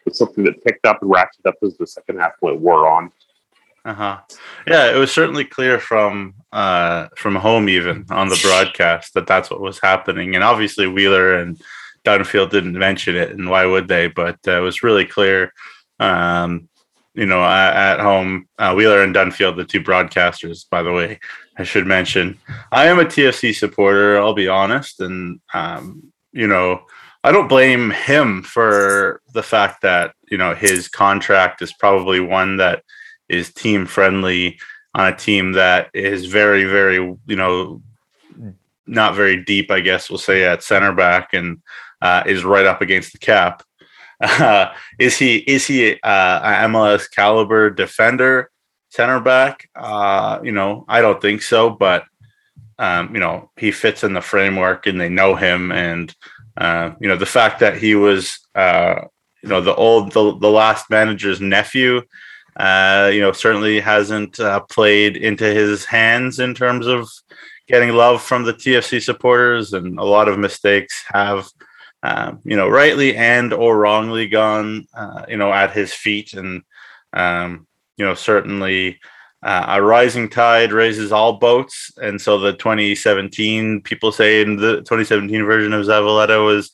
was 0.06 0.18
something 0.18 0.44
that 0.44 0.64
picked 0.64 0.86
up 0.86 1.02
and 1.02 1.12
ratcheted 1.12 1.48
up 1.48 1.56
as 1.64 1.78
the 1.78 1.88
second 1.88 2.20
half 2.20 2.34
went 2.42 2.60
wore 2.60 2.88
on. 2.88 3.12
Uh 3.86 3.94
huh. 3.94 4.18
Yeah, 4.66 4.96
it 4.96 4.98
was 4.98 5.12
certainly 5.12 5.44
clear 5.44 5.80
from 5.80 6.36
uh, 6.52 7.08
from 7.18 7.36
home, 7.36 7.68
even 7.68 8.06
on 8.10 8.30
the 8.30 8.40
broadcast, 8.42 9.14
that 9.14 9.28
that's 9.28 9.50
what 9.50 9.60
was 9.60 9.80
happening. 9.80 10.36
And 10.36 10.44
obviously, 10.44 10.88
Wheeler 10.88 11.36
and 11.36 11.62
Dunfield 12.06 12.52
didn't 12.52 12.78
mention 12.78 13.16
it, 13.16 13.32
and 13.32 13.50
why 13.50 13.66
would 13.66 13.88
they? 13.88 14.08
But 14.08 14.40
uh, 14.48 14.58
it 14.58 14.62
was 14.62 14.84
really 14.84 15.06
clear. 15.06 15.54
Um, 16.00 16.70
you 17.14 17.26
know, 17.26 17.44
at, 17.44 18.00
home, 18.00 18.48
uh, 18.58 18.74
Wheeler 18.74 19.04
and 19.04 19.14
Dunfield, 19.14 19.56
the 19.56 19.64
two 19.64 19.82
broadcasters, 19.82 20.68
by 20.70 20.82
the 20.82 20.92
way, 20.92 21.20
I 21.58 21.64
should 21.64 21.86
mention. 21.86 22.40
I 22.72 22.88
am 22.88 23.00
a 23.00 23.06
TFC 23.06 23.54
supporter, 23.54 24.20
I'll 24.20 24.34
be 24.34 24.48
honest. 24.48 25.00
And, 25.00 25.40
um, 25.54 26.12
you 26.32 26.48
know, 26.48 26.86
I 27.24 27.32
don't 27.32 27.48
blame 27.48 27.92
him 27.92 28.42
for 28.42 29.22
the 29.34 29.44
fact 29.44 29.84
that, 29.84 30.16
you 30.30 30.38
know, 30.38 30.56
his 30.56 30.88
contract 30.88 31.62
is 31.62 31.72
probably 31.74 32.20
one 32.20 32.58
that 32.58 32.84
is 33.30 33.54
team 33.54 33.86
friendly 33.86 34.60
on 34.96 35.14
a 35.14 35.16
team 35.16 35.54
that 35.54 35.90
is 35.94 36.26
very, 36.26 36.66
very, 36.66 36.96
you 36.96 37.36
know, 37.36 37.82
not 38.86 39.16
very 39.16 39.44
deep, 39.44 39.72
I 39.72 39.80
guess 39.80 40.10
we'll 40.10 40.20
say, 40.20 40.44
at 40.44 40.64
center 40.64 40.94
back 40.94 41.30
and 41.34 41.62
uh, 42.02 42.24
is 42.26 42.44
right 42.44 42.66
up 42.66 42.82
against 42.82 43.14
the 43.14 43.20
cap. 43.20 43.64
Uh, 44.24 44.74
is 45.00 45.18
he 45.18 45.38
is 45.38 45.68
he 45.68 45.94
uh, 46.02 46.40
an 46.44 46.72
MLS 46.72 47.10
caliber 47.12 47.70
defender, 47.70 48.50
center 48.90 49.20
back? 49.20 49.70
Uh, 49.76 50.40
you 50.44 50.52
know, 50.52 50.86
I 50.88 51.02
don't 51.02 51.22
think 51.22 51.42
so, 51.42 51.70
but 51.70 52.06
um, 52.80 53.14
you 53.14 53.20
know, 53.20 53.52
he 53.58 53.72
fits 53.72 54.04
in 54.04 54.14
the 54.14 54.22
framework, 54.22 54.88
and 54.88 55.00
they 55.00 55.10
know 55.10 55.36
him, 55.36 55.72
and 55.72 56.14
uh, 56.58 56.92
you 57.00 57.08
know, 57.08 57.18
the 57.18 57.26
fact 57.26 57.60
that 57.60 57.78
he 57.78 57.96
was, 57.96 58.40
uh, 58.56 58.96
you 59.42 59.50
know, 59.50 59.62
the 59.62 59.76
old 59.76 60.12
the, 60.14 60.38
the 60.38 60.50
last 60.50 60.90
manager's 60.90 61.42
nephew. 61.42 62.02
Uh, 62.56 63.10
you 63.12 63.20
know, 63.20 63.32
certainly 63.32 63.80
hasn't 63.80 64.40
played 64.70 65.18
into 65.18 65.44
his 65.44 65.86
hands 65.86 66.38
in 66.38 66.54
terms 66.54 66.86
of 66.86 67.10
getting 67.68 67.90
love 67.90 68.22
from 68.22 68.44
the 68.44 68.54
TFC 68.54 69.02
supporters, 69.02 69.74
and 69.74 69.98
a 69.98 70.04
lot 70.04 70.28
of 70.28 70.38
mistakes 70.38 71.04
have 71.08 71.50
um, 72.04 72.42
you 72.44 72.58
know, 72.58 72.68
rightly 72.68 73.16
and 73.16 73.54
or 73.54 73.78
wrongly 73.78 74.28
gone, 74.28 74.86
uh, 74.94 75.26
you 75.28 75.38
know, 75.38 75.52
at 75.52 75.72
his 75.72 75.94
feet. 75.94 76.34
And, 76.34 76.62
um, 77.14 77.66
you 77.98 78.06
know, 78.06 78.14
certainly 78.14 79.00
uh, 79.42 79.66
a 79.70 79.82
rising 79.82 80.30
tide 80.30 80.74
raises 80.74 81.14
all 81.14 81.34
boats. 81.34 81.92
And 82.02 82.22
so 82.22 82.38
the 82.38 82.54
2017, 82.54 83.82
people 83.82 84.12
say 84.12 84.42
in 84.42 84.58
the 84.58 84.78
2017 84.78 85.46
version 85.46 85.72
of 85.72 85.86
Zavaleta 85.86 86.46
was, 86.46 86.72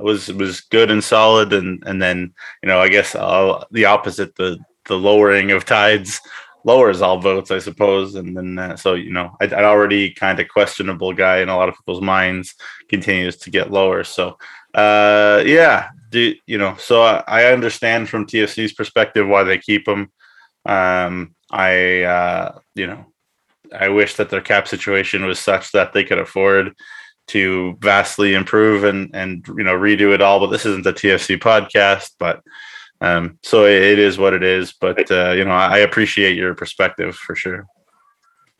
was, 0.00 0.32
was 0.32 0.62
good 0.62 0.90
and 0.90 1.02
solid. 1.02 1.52
And, 1.52 1.80
and 1.86 2.02
then, 2.02 2.34
you 2.62 2.68
know, 2.68 2.80
I 2.80 2.88
guess 2.88 3.12
the 3.12 3.84
opposite, 3.86 4.34
the, 4.34 4.58
the 4.86 4.98
lowering 4.98 5.52
of 5.52 5.64
tides 5.64 6.20
lowers 6.64 7.02
all 7.02 7.18
votes, 7.20 7.52
I 7.52 7.60
suppose. 7.60 8.16
And 8.16 8.36
then, 8.36 8.58
uh, 8.58 8.76
so, 8.76 8.94
you 8.94 9.12
know, 9.12 9.36
an 9.40 9.52
already 9.52 10.12
kind 10.12 10.40
of 10.40 10.48
questionable 10.48 11.12
guy 11.12 11.38
in 11.38 11.48
a 11.48 11.56
lot 11.56 11.68
of 11.68 11.76
people's 11.76 12.02
minds 12.02 12.54
continues 12.88 13.36
to 13.38 13.50
get 13.50 13.70
lower. 13.70 14.04
So, 14.04 14.38
uh, 14.74 15.42
yeah, 15.44 15.90
do 16.10 16.34
you 16.46 16.58
know? 16.58 16.76
So 16.78 17.02
I, 17.02 17.22
I 17.26 17.44
understand 17.52 18.08
from 18.08 18.26
TFC's 18.26 18.72
perspective 18.72 19.26
why 19.26 19.42
they 19.42 19.58
keep 19.58 19.86
him. 19.86 20.10
Um, 20.64 21.34
I, 21.50 22.02
uh, 22.02 22.58
you 22.74 22.86
know, 22.86 23.06
I 23.78 23.88
wish 23.88 24.14
that 24.16 24.30
their 24.30 24.40
cap 24.40 24.68
situation 24.68 25.24
was 25.26 25.38
such 25.38 25.72
that 25.72 25.92
they 25.92 26.04
could 26.04 26.18
afford 26.18 26.74
to 27.28 27.78
vastly 27.80 28.34
improve 28.34 28.84
and 28.84 29.10
and 29.14 29.46
you 29.56 29.64
know 29.64 29.76
redo 29.76 30.14
it 30.14 30.20
all. 30.20 30.40
But 30.40 30.48
this 30.48 30.66
isn't 30.66 30.84
the 30.84 30.92
TFC 30.92 31.38
podcast, 31.38 32.10
but 32.18 32.40
um, 33.00 33.38
so 33.42 33.64
it, 33.64 33.82
it 33.82 33.98
is 33.98 34.18
what 34.18 34.34
it 34.34 34.42
is. 34.42 34.74
But 34.80 35.10
uh, 35.10 35.32
you 35.32 35.44
know, 35.44 35.52
I 35.52 35.78
appreciate 35.78 36.36
your 36.36 36.54
perspective 36.54 37.14
for 37.14 37.34
sure. 37.34 37.66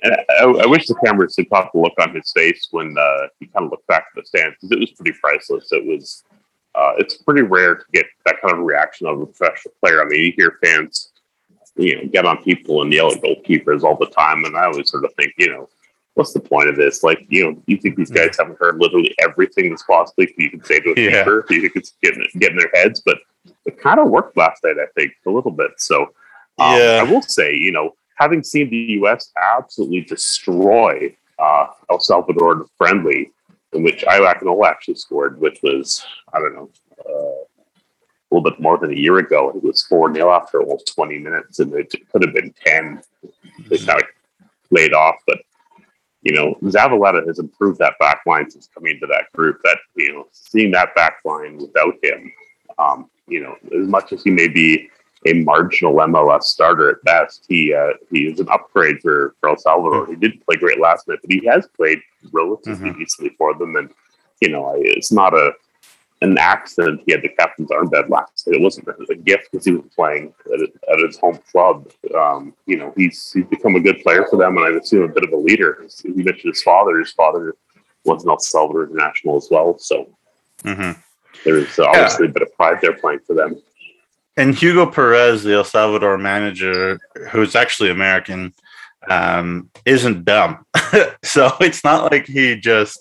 And 0.03 0.17
I, 0.31 0.45
I, 0.45 0.67
wish 0.67 0.87
the 0.87 0.97
cameras 1.05 1.37
had 1.37 1.49
caught 1.49 1.73
the 1.73 1.81
look 1.81 1.93
on 2.01 2.15
his 2.15 2.33
face 2.33 2.69
when 2.73 2.97
uh, 2.99 3.29
he 3.38 3.47
kind 3.47 3.67
of 3.67 3.71
looked 3.71 3.87
back 3.87 4.07
at 4.11 4.23
the 4.23 4.27
stands 4.27 4.57
because 4.61 4.73
it 4.73 4.81
was 4.81 4.91
pretty 4.91 5.17
priceless. 5.21 5.69
It 5.71 5.87
was, 5.87 6.25
uh, 6.75 6.95
it's 6.99 7.19
pretty 7.19 7.43
rare 7.43 7.77
to 7.77 7.85
get 7.93 8.07
that 8.27 8.41
kind 8.41 8.59
of 8.59 8.65
reaction 8.65 9.07
of 9.07 9.21
a 9.21 9.27
professional 9.27 9.75
player. 9.81 10.03
I 10.03 10.07
mean, 10.07 10.25
you 10.25 10.33
hear 10.37 10.59
fans, 10.62 11.12
you 11.77 11.97
know, 11.97 12.09
get 12.09 12.27
on 12.27 12.43
people 12.43 12.83
and 12.83 12.93
yell 12.93 13.12
at 13.12 13.23
goalkeepers 13.23 13.85
all 13.85 13.97
the 13.97 14.07
time, 14.07 14.45
and 14.45 14.57
I 14.57 14.65
always 14.65 14.91
sort 14.91 15.05
of 15.05 15.15
think, 15.15 15.35
you 15.38 15.51
know, 15.51 15.69
what's 16.15 16.33
the 16.33 16.41
point 16.41 16.69
of 16.69 16.77
this? 16.77 17.05
Like, 17.05 17.25
you 17.29 17.45
know, 17.45 17.62
you 17.67 17.77
think 17.77 17.97
these 17.97 18.11
guys 18.11 18.37
haven't 18.38 18.59
heard 18.59 18.79
literally 18.79 19.15
everything 19.21 19.71
that's 19.71 19.85
possibly 19.85 20.35
you 20.37 20.51
can 20.51 20.65
say 20.65 20.81
to 20.81 20.95
a 20.97 21.01
yeah. 21.01 21.19
keeper? 21.21 21.47
You 21.49 21.61
think 21.61 21.77
it's 21.77 21.95
getting 22.03 22.27
getting 22.38 22.59
their 22.59 22.71
heads, 22.75 23.03
but 23.07 23.19
it 23.67 23.79
kind 23.79 24.01
of 24.01 24.09
worked 24.09 24.37
last 24.37 24.65
night, 24.65 24.77
I 24.81 24.87
think, 24.99 25.12
a 25.27 25.31
little 25.31 25.53
bit. 25.53 25.71
So, 25.79 26.03
um, 26.59 26.79
yeah. 26.79 27.05
I 27.07 27.11
will 27.11 27.23
say, 27.23 27.55
you 27.55 27.71
know 27.71 27.95
having 28.23 28.45
seen 28.45 28.71
the 28.71 28.77
U.S. 29.01 29.33
absolutely 29.37 30.03
destroy 30.03 31.15
uh, 31.41 31.67
El 31.91 31.99
Salvador 31.99 32.53
in 32.53 32.65
friendly, 32.79 33.33
in 33.73 33.83
which 33.83 34.05
Iwak 34.05 34.65
actually 34.65 34.95
scored, 34.95 35.41
which 35.41 35.59
was 35.63 36.05
I 36.33 36.39
don't 36.39 36.55
know 36.55 36.71
uh, 37.01 37.43
a 37.43 38.29
little 38.31 38.49
bit 38.49 38.61
more 38.61 38.79
than 38.79 38.93
a 38.93 38.97
year 38.97 39.19
ago. 39.19 39.51
It 39.51 39.63
was 39.63 39.83
four 39.83 40.15
0 40.15 40.31
after 40.31 40.63
almost 40.63 40.93
twenty 40.95 41.19
minutes, 41.19 41.59
and 41.59 41.75
it 41.75 41.93
could 42.13 42.23
have 42.25 42.35
been 42.35 42.55
ten. 42.65 43.03
They 43.69 43.79
kind 43.79 44.01
of 44.01 44.09
laid 44.71 44.95
off, 44.95 45.17
but 45.27 45.39
you 46.23 46.33
know 46.33 46.55
Zavaleta 46.63 47.27
has 47.27 47.41
improved 47.41 47.81
that 47.81 47.99
back 47.99 48.21
line 48.25 48.49
since 48.51 48.69
coming 48.73 49.01
to 49.01 49.07
that 49.09 49.33
group. 49.35 49.61
That 49.65 49.79
you 49.97 50.13
know 50.13 50.29
seeing 50.31 50.71
that 50.73 50.95
back 50.95 51.19
line 51.25 51.59
without 51.59 51.95
him, 52.05 52.33
um, 52.79 53.11
you 53.27 53.43
know 53.43 53.57
as 53.77 53.89
much 53.89 54.13
as 54.13 54.23
he 54.23 54.31
may 54.31 54.47
be 54.47 54.91
a 55.27 55.33
marginal 55.35 55.95
MLS 55.95 56.45
starter 56.45 56.91
at 56.91 57.03
best. 57.05 57.45
He 57.49 57.73
uh, 57.73 57.95
he 58.11 58.27
is 58.27 58.41
an 58.41 58.49
upgrade 58.51 59.01
for, 59.01 59.35
for 59.41 59.51
El 59.51 59.57
Salvador. 59.57 60.07
He 60.07 60.17
didn't 60.17 60.45
play 60.45 60.57
great 60.57 60.81
last 60.81 61.09
night, 61.09 61.19
but 61.23 61.31
he 61.31 61.45
has 61.47 61.69
played 61.69 62.01
relatively 62.33 62.91
mm-hmm. 62.91 62.99
decently 62.99 63.35
for 63.39 63.55
them. 63.55 63.77
And 63.77 63.91
you 64.41 64.51
know, 64.51 64.73
it's 64.77 65.13
not 65.13 65.35
a 65.35 65.53
an 66.23 66.39
accident 66.39 67.03
he 67.05 67.13
had 67.13 67.23
the 67.23 67.29
captain's 67.31 67.71
armband 67.71 68.09
last 68.09 68.47
night. 68.47 68.57
It 68.57 68.63
wasn't 68.63 68.89
a 68.89 69.15
gift 69.15 69.51
because 69.51 69.65
he 69.65 69.73
was 69.73 69.85
playing 69.95 70.33
at, 70.53 70.61
at 70.61 70.99
his 71.05 71.19
home 71.19 71.39
club. 71.51 71.91
Um, 72.17 72.55
you 72.67 72.77
know, 72.77 72.93
he's 72.97 73.33
he's 73.33 73.45
become 73.47 73.77
a 73.77 73.81
good 73.81 74.03
player 74.03 74.27
for 74.29 74.37
them, 74.37 74.57
and 74.57 74.67
I 74.67 74.79
assume 74.79 75.05
a 75.05 75.09
bit 75.09 75.25
of 75.25 75.33
a 75.33 75.37
leader. 75.37 75.85
He 76.03 76.11
mentioned 76.11 76.53
his 76.53 76.63
father. 76.63 76.99
His 76.99 77.13
father 77.13 77.55
was 78.05 78.25
an 78.25 78.31
El 78.31 78.39
Salvador 78.41 78.85
international 78.85 79.37
as 79.37 79.49
well, 79.51 79.79
so. 79.79 80.09
Mm-hmm. 80.65 81.01
There's 81.45 81.79
obviously 81.79 82.27
yeah. 82.27 82.31
a 82.31 82.35
bit 82.35 82.43
of 82.43 82.55
pride 82.55 82.79
there 82.81 82.93
playing 82.93 83.21
for 83.27 83.35
them 83.35 83.61
and 84.37 84.55
Hugo 84.55 84.87
Perez, 84.87 85.42
the 85.42 85.55
El 85.55 85.64
Salvador 85.64 86.18
manager, 86.18 86.99
who's 87.31 87.55
actually 87.55 87.90
American, 87.90 88.53
um, 89.09 89.71
isn't 89.85 90.25
dumb. 90.25 90.64
so 91.23 91.53
it's 91.61 91.85
not 91.85 92.11
like 92.11 92.27
he 92.27 92.57
just, 92.57 93.01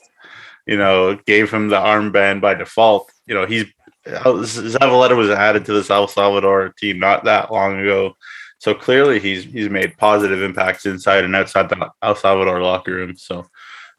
you 0.65 0.77
know, 0.77 1.15
gave 1.25 1.51
him 1.51 1.69
the 1.69 1.77
armband 1.77 2.41
by 2.41 2.53
default. 2.53 3.11
You 3.27 3.35
know, 3.35 3.45
he's 3.45 3.65
Zavaleta 4.05 5.15
was 5.15 5.29
added 5.29 5.65
to 5.65 5.81
the 5.81 5.93
El 5.93 6.07
Salvador 6.07 6.73
team 6.77 6.99
not 6.99 7.23
that 7.25 7.51
long 7.51 7.79
ago. 7.79 8.15
So 8.57 8.73
clearly 8.73 9.19
he's 9.19 9.43
he's 9.43 9.69
made 9.69 9.97
positive 9.97 10.41
impacts 10.41 10.85
inside 10.85 11.23
and 11.23 11.35
outside 11.35 11.69
the 11.69 11.91
El 12.01 12.15
Salvador 12.15 12.61
locker 12.61 12.93
room. 12.93 13.15
So 13.15 13.47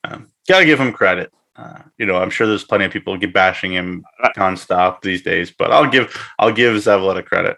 um, 0.04 0.28
gotta 0.48 0.64
give 0.64 0.80
him 0.80 0.92
credit. 0.92 1.32
Uh, 1.54 1.80
you 1.98 2.06
know, 2.06 2.16
I'm 2.16 2.30
sure 2.30 2.46
there's 2.46 2.64
plenty 2.64 2.86
of 2.86 2.92
people 2.92 3.16
get 3.18 3.34
bashing 3.34 3.72
him 3.72 4.04
nonstop 4.36 5.02
these 5.02 5.22
days, 5.22 5.50
but 5.50 5.70
I'll 5.70 5.90
give 5.90 6.16
I'll 6.38 6.52
give 6.52 6.74
Zavaleta 6.76 7.24
credit. 7.24 7.56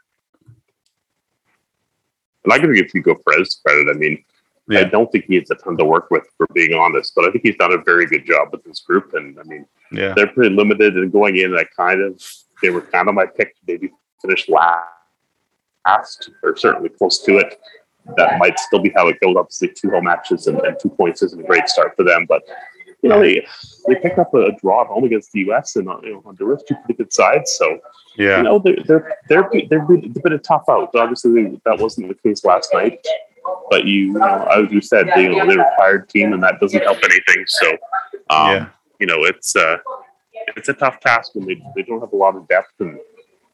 And 2.43 2.53
I 2.53 2.59
give 2.59 2.91
Hugo 2.93 3.17
Perez 3.27 3.61
credit. 3.65 3.89
I 3.89 3.97
mean, 3.97 4.23
yeah. 4.69 4.81
I 4.81 4.85
don't 4.85 5.11
think 5.13 5.27
he 5.27 5.37
has 5.37 5.51
a 5.51 5.55
ton 5.55 5.77
to 5.77 5.85
work 5.85 6.11
with, 6.11 6.25
for 6.37 6.47
being 6.53 6.75
honest, 6.75 7.15
but 7.15 7.25
I 7.25 7.31
think 7.31 7.45
he's 7.45 7.57
done 7.57 7.73
a 7.73 7.79
very 7.79 8.07
good 8.07 8.27
job 8.27 8.49
with 8.53 8.65
this 8.65 8.81
group. 8.81 9.15
And 9.15 9.39
I 9.39 9.43
mean, 9.45 9.67
yeah. 9.93 10.13
they're 10.15 10.27
pretty 10.27 10.55
limited 10.55 10.97
in 10.97 11.11
going 11.11 11.37
in. 11.37 11.55
I 11.55 11.65
kind 11.77 12.03
of 12.03 12.21
they 12.63 12.71
were 12.71 12.81
kind 12.81 13.09
of 13.09 13.15
my 13.15 13.27
pick 13.27 13.55
to 13.57 13.61
maybe 13.67 13.93
finish 14.21 14.49
last, 14.49 14.89
last 15.87 16.31
or 16.43 16.57
certainly 16.57 16.89
close 16.89 17.23
to 17.25 17.39
it. 17.39 17.61
That 18.17 18.39
might 18.39 18.59
still 18.59 18.81
be 18.81 18.93
how 18.95 19.09
it 19.09 19.19
goes. 19.21 19.37
Obviously, 19.37 19.69
two 19.69 19.91
home 19.91 20.05
matches 20.05 20.47
and, 20.47 20.59
and 20.61 20.77
two 20.79 20.91
points 20.91 21.23
isn't 21.23 21.41
a 21.41 21.47
great 21.47 21.69
start 21.69 21.97
for 21.97 22.03
them, 22.03 22.27
but 22.29 22.43
you 23.05 23.11
know, 23.11 23.21
they 23.21 23.47
they 23.87 23.97
picked 23.97 24.19
up 24.19 24.33
a, 24.33 24.51
draw 24.63 24.81
at 24.81 24.87
home 24.87 25.05
against 25.05 25.31
the 25.33 25.41
U.S. 25.41 25.77
and 25.77 25.87
you 26.03 26.15
know, 26.15 26.23
Honduras, 26.25 26.63
two 26.67 26.75
pretty 26.77 26.95
good 26.95 27.13
sides. 27.13 27.53
So, 27.53 27.79
yeah, 28.17 28.39
you 28.39 28.45
know, 28.45 28.59
they're 28.59 28.79
they're 28.87 29.19
they're 29.29 29.51
they're 29.69 29.83
been, 29.83 30.11
been 30.11 30.33
a 30.33 30.39
tough 30.39 30.65
out. 30.71 30.95
Obviously, 30.95 31.61
that 31.67 31.79
wasn't 31.79 32.09
the 32.09 32.15
case 32.15 32.47
last 32.47 32.71
night. 32.73 33.07
But 33.69 33.85
you, 33.85 34.07
you 34.07 34.13
know, 34.15 34.45
as 34.45 34.73
you 34.73 34.81
said, 34.81 35.11
they, 35.15 35.25
you 35.25 35.37
know, 35.37 35.47
they're 35.47 35.61
a 35.61 35.77
tired 35.79 36.09
team, 36.09 36.33
and 36.33 36.43
that 36.43 36.61
doesn't 36.61 36.83
help 36.83 36.97
anything. 37.05 37.45
So, 37.47 37.73
um, 38.31 38.51
yeah. 38.51 38.69
you 38.99 39.07
know, 39.07 39.25
it's 39.25 39.55
uh, 39.55 39.77
it's 40.57 40.71
a 40.71 40.75
tough 40.75 40.99
task 41.01 41.35
when 41.35 41.47
they, 41.47 41.63
they 41.77 41.83
don't 41.83 42.01
have 42.01 42.13
a 42.15 42.17
lot 42.17 42.37
of 42.37 42.49
depth. 42.49 42.73
And 42.81 42.99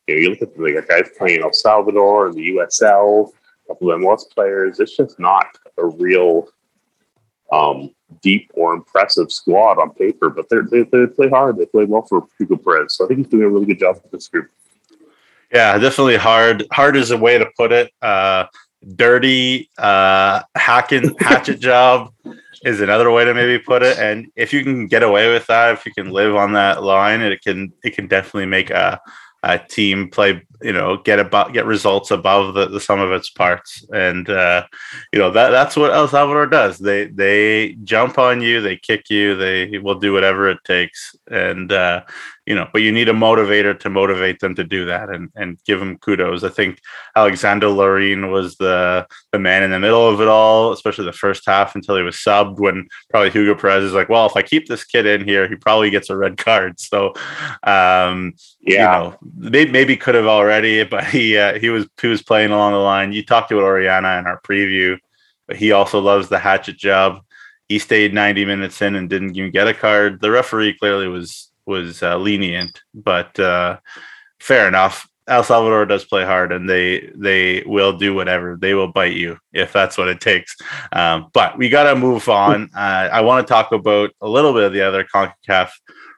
you 0.06 0.14
know, 0.14 0.20
you 0.20 0.30
look 0.30 0.42
at 0.42 0.56
the 0.56 0.62
like, 0.62 0.86
guys 0.86 1.10
playing 1.18 1.42
El 1.42 1.52
Salvador 1.52 2.28
and 2.28 2.36
the 2.36 2.50
USL, 2.50 3.32
a 3.64 3.66
couple 3.66 3.90
of 3.90 4.00
MLS 4.00 4.30
players. 4.32 4.78
It's 4.78 4.96
just 4.96 5.18
not 5.18 5.46
a 5.76 5.86
real 5.86 6.46
um, 7.52 7.94
deep 8.22 8.50
or 8.54 8.74
impressive 8.74 9.32
squad 9.32 9.78
on 9.78 9.90
paper, 9.90 10.30
but 10.30 10.48
they 10.48 10.82
they 10.82 11.06
play 11.06 11.28
hard. 11.28 11.58
They 11.58 11.66
play 11.66 11.84
well 11.84 12.02
for 12.02 12.26
Hugo 12.38 12.56
Perez, 12.56 12.94
so 12.94 13.04
I 13.04 13.08
think 13.08 13.18
he's 13.18 13.28
doing 13.28 13.44
a 13.44 13.48
really 13.48 13.66
good 13.66 13.78
job 13.78 14.00
with 14.02 14.12
this 14.12 14.28
group. 14.28 14.50
Yeah, 15.52 15.76
definitely 15.78 16.16
hard. 16.16 16.64
Hard 16.72 16.96
is 16.96 17.10
a 17.10 17.18
way 17.18 17.38
to 17.38 17.46
put 17.56 17.72
it. 17.72 17.92
Uh, 18.00 18.46
dirty, 18.94 19.68
uh, 19.78 20.42
hacking, 20.54 21.14
hatchet 21.18 21.60
job 21.60 22.12
is 22.64 22.80
another 22.80 23.10
way 23.10 23.24
to 23.24 23.34
maybe 23.34 23.58
put 23.58 23.82
it. 23.82 23.98
And 23.98 24.30
if 24.36 24.52
you 24.52 24.62
can 24.62 24.86
get 24.86 25.02
away 25.02 25.32
with 25.32 25.46
that, 25.46 25.72
if 25.72 25.86
you 25.86 25.92
can 25.92 26.10
live 26.10 26.36
on 26.36 26.52
that 26.52 26.82
line, 26.82 27.20
it 27.20 27.42
can 27.42 27.72
it 27.82 27.94
can 27.94 28.06
definitely 28.06 28.46
make 28.46 28.70
a 28.70 29.00
a 29.42 29.58
team 29.58 30.10
play, 30.10 30.42
you 30.60 30.72
know, 30.72 30.98
get 30.98 31.18
about 31.18 31.52
get 31.52 31.64
results 31.64 32.10
above 32.10 32.54
the, 32.54 32.66
the 32.66 32.80
sum 32.80 33.00
of 33.00 33.10
its 33.12 33.30
parts, 33.30 33.86
and 33.92 34.28
uh, 34.28 34.66
you 35.12 35.18
know 35.18 35.30
that 35.30 35.50
that's 35.50 35.76
what 35.76 35.92
El 35.92 36.08
Salvador 36.08 36.46
does. 36.46 36.78
They 36.78 37.06
they 37.06 37.76
jump 37.84 38.18
on 38.18 38.42
you, 38.42 38.60
they 38.60 38.76
kick 38.76 39.08
you, 39.08 39.36
they 39.36 39.78
will 39.78 39.98
do 39.98 40.12
whatever 40.12 40.50
it 40.50 40.58
takes, 40.64 41.16
and 41.30 41.72
uh, 41.72 42.02
you 42.50 42.56
know, 42.56 42.66
but 42.72 42.82
you 42.82 42.90
need 42.90 43.08
a 43.08 43.12
motivator 43.12 43.78
to 43.78 43.88
motivate 43.88 44.40
them 44.40 44.56
to 44.56 44.64
do 44.64 44.84
that 44.86 45.08
and, 45.08 45.30
and 45.36 45.56
give 45.66 45.78
them 45.78 45.96
kudos. 45.98 46.42
I 46.42 46.48
think 46.48 46.80
Alexander 47.14 47.68
Larin 47.68 48.32
was 48.32 48.56
the 48.56 49.06
the 49.30 49.38
man 49.38 49.62
in 49.62 49.70
the 49.70 49.78
middle 49.78 50.08
of 50.08 50.20
it 50.20 50.26
all, 50.26 50.72
especially 50.72 51.04
the 51.04 51.12
first 51.12 51.44
half 51.46 51.76
until 51.76 51.96
he 51.96 52.02
was 52.02 52.16
subbed 52.16 52.58
when 52.58 52.88
probably 53.08 53.30
Hugo 53.30 53.54
Perez 53.54 53.84
is 53.84 53.92
like, 53.92 54.08
well, 54.08 54.26
if 54.26 54.34
I 54.34 54.42
keep 54.42 54.66
this 54.66 54.82
kid 54.82 55.06
in 55.06 55.24
here, 55.24 55.48
he 55.48 55.54
probably 55.54 55.90
gets 55.90 56.10
a 56.10 56.16
red 56.16 56.38
card. 56.38 56.80
So, 56.80 57.14
um, 57.62 58.34
yeah, 58.60 59.04
you 59.04 59.10
know, 59.10 59.16
maybe, 59.36 59.70
maybe 59.70 59.96
could 59.96 60.16
have 60.16 60.26
already, 60.26 60.82
but 60.82 61.04
he 61.04 61.38
uh, 61.38 61.56
he 61.56 61.70
was 61.70 61.86
he 62.00 62.08
was 62.08 62.20
playing 62.20 62.50
along 62.50 62.72
the 62.72 62.78
line. 62.78 63.12
You 63.12 63.24
talked 63.24 63.52
about 63.52 63.62
Orellana 63.62 64.18
in 64.18 64.26
our 64.26 64.40
preview, 64.40 64.98
but 65.46 65.56
he 65.56 65.70
also 65.70 66.00
loves 66.00 66.28
the 66.28 66.40
hatchet 66.40 66.76
job. 66.76 67.20
He 67.68 67.78
stayed 67.78 68.12
90 68.12 68.44
minutes 68.44 68.82
in 68.82 68.96
and 68.96 69.08
didn't 69.08 69.36
even 69.36 69.52
get 69.52 69.68
a 69.68 69.74
card. 69.74 70.20
The 70.20 70.32
referee 70.32 70.76
clearly 70.76 71.06
was 71.06 71.49
was 71.66 72.02
uh, 72.02 72.16
lenient, 72.16 72.80
but 72.94 73.38
uh, 73.38 73.78
fair 74.40 74.68
enough. 74.68 75.06
El 75.28 75.44
Salvador 75.44 75.86
does 75.86 76.04
play 76.04 76.24
hard, 76.24 76.50
and 76.50 76.68
they 76.68 77.10
they 77.14 77.62
will 77.64 77.96
do 77.96 78.14
whatever. 78.14 78.56
They 78.60 78.74
will 78.74 78.90
bite 78.90 79.14
you 79.14 79.38
if 79.52 79.72
that's 79.72 79.96
what 79.96 80.08
it 80.08 80.20
takes. 80.20 80.56
Um, 80.92 81.28
but 81.32 81.56
we 81.56 81.68
got 81.68 81.84
to 81.84 81.96
move 81.96 82.28
on. 82.28 82.68
Uh, 82.80 83.08
I 83.12 83.20
want 83.20 83.46
to 83.46 83.52
talk 83.52 83.72
about 83.72 84.10
a 84.20 84.28
little 84.28 84.52
bit 84.52 84.64
of 84.64 84.72
the 84.72 84.80
other 84.80 85.04
Concacaf 85.04 85.70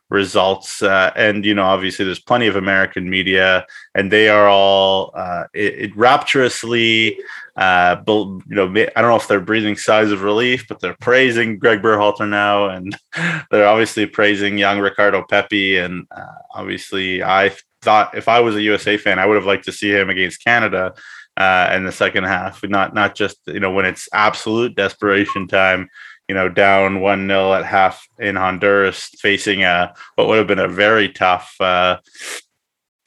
results, 0.09 0.81
uh, 0.83 1.11
and 1.17 1.45
you 1.45 1.55
know, 1.55 1.65
obviously, 1.65 2.05
there's 2.05 2.21
plenty 2.21 2.47
of 2.47 2.57
American 2.57 3.11
media, 3.11 3.67
and 3.95 4.11
they 4.11 4.29
are 4.29 4.49
all 4.49 5.11
uh, 5.15 5.45
it, 5.53 5.75
it 5.75 5.97
rapturously 5.97 7.19
uh, 7.57 8.03
you 8.07 8.43
know, 8.49 8.65
I 8.67 9.03
don't 9.03 9.11
know 9.11 9.17
if 9.17 9.29
they're 9.29 9.41
breathing 9.41 9.77
sighs 9.77 10.11
of 10.11 10.23
relief, 10.23 10.67
but 10.69 10.81
they're 10.81 10.97
praising 11.01 11.59
Greg 11.59 11.83
Berhalter 11.83 12.29
now, 12.29 12.69
and 12.69 12.97
they're 13.51 13.67
obviously 13.67 14.07
praising 14.07 14.57
young 14.57 14.79
Ricardo 14.79 15.23
Pepi. 15.23 15.77
And 15.77 16.07
uh, 16.11 16.25
obviously, 16.55 17.23
I 17.23 17.55
thought 17.83 18.17
if 18.17 18.29
I 18.29 18.41
was 18.41 18.57
a 18.57 18.63
USA 18.63 18.97
fan, 18.97 19.19
I 19.19 19.27
would 19.27 19.37
have 19.37 19.45
liked 19.45 19.65
to 19.67 19.73
see 19.73 19.91
him 19.91 20.09
against 20.09 20.43
Canada 20.43 20.95
uh, 21.37 21.71
in 21.75 21.85
the 21.85 21.93
second 21.93 22.25
half, 22.25 22.63
not 22.65 22.95
not 22.95 23.15
just 23.15 23.39
you 23.47 23.61
know 23.61 23.71
when 23.71 23.85
it's 23.85 24.09
absolute 24.13 24.75
desperation 24.75 25.47
time. 25.47 25.89
You 26.29 26.37
know, 26.37 26.49
down 26.49 27.01
one 27.01 27.27
0 27.27 27.53
at 27.53 27.67
half 27.67 28.07
in 28.19 28.37
Honduras, 28.37 29.11
facing 29.19 29.65
a 29.65 29.93
what 30.15 30.29
would 30.29 30.39
have 30.39 30.47
been 30.47 30.59
a 30.59 30.69
very 30.69 31.11
tough 31.11 31.55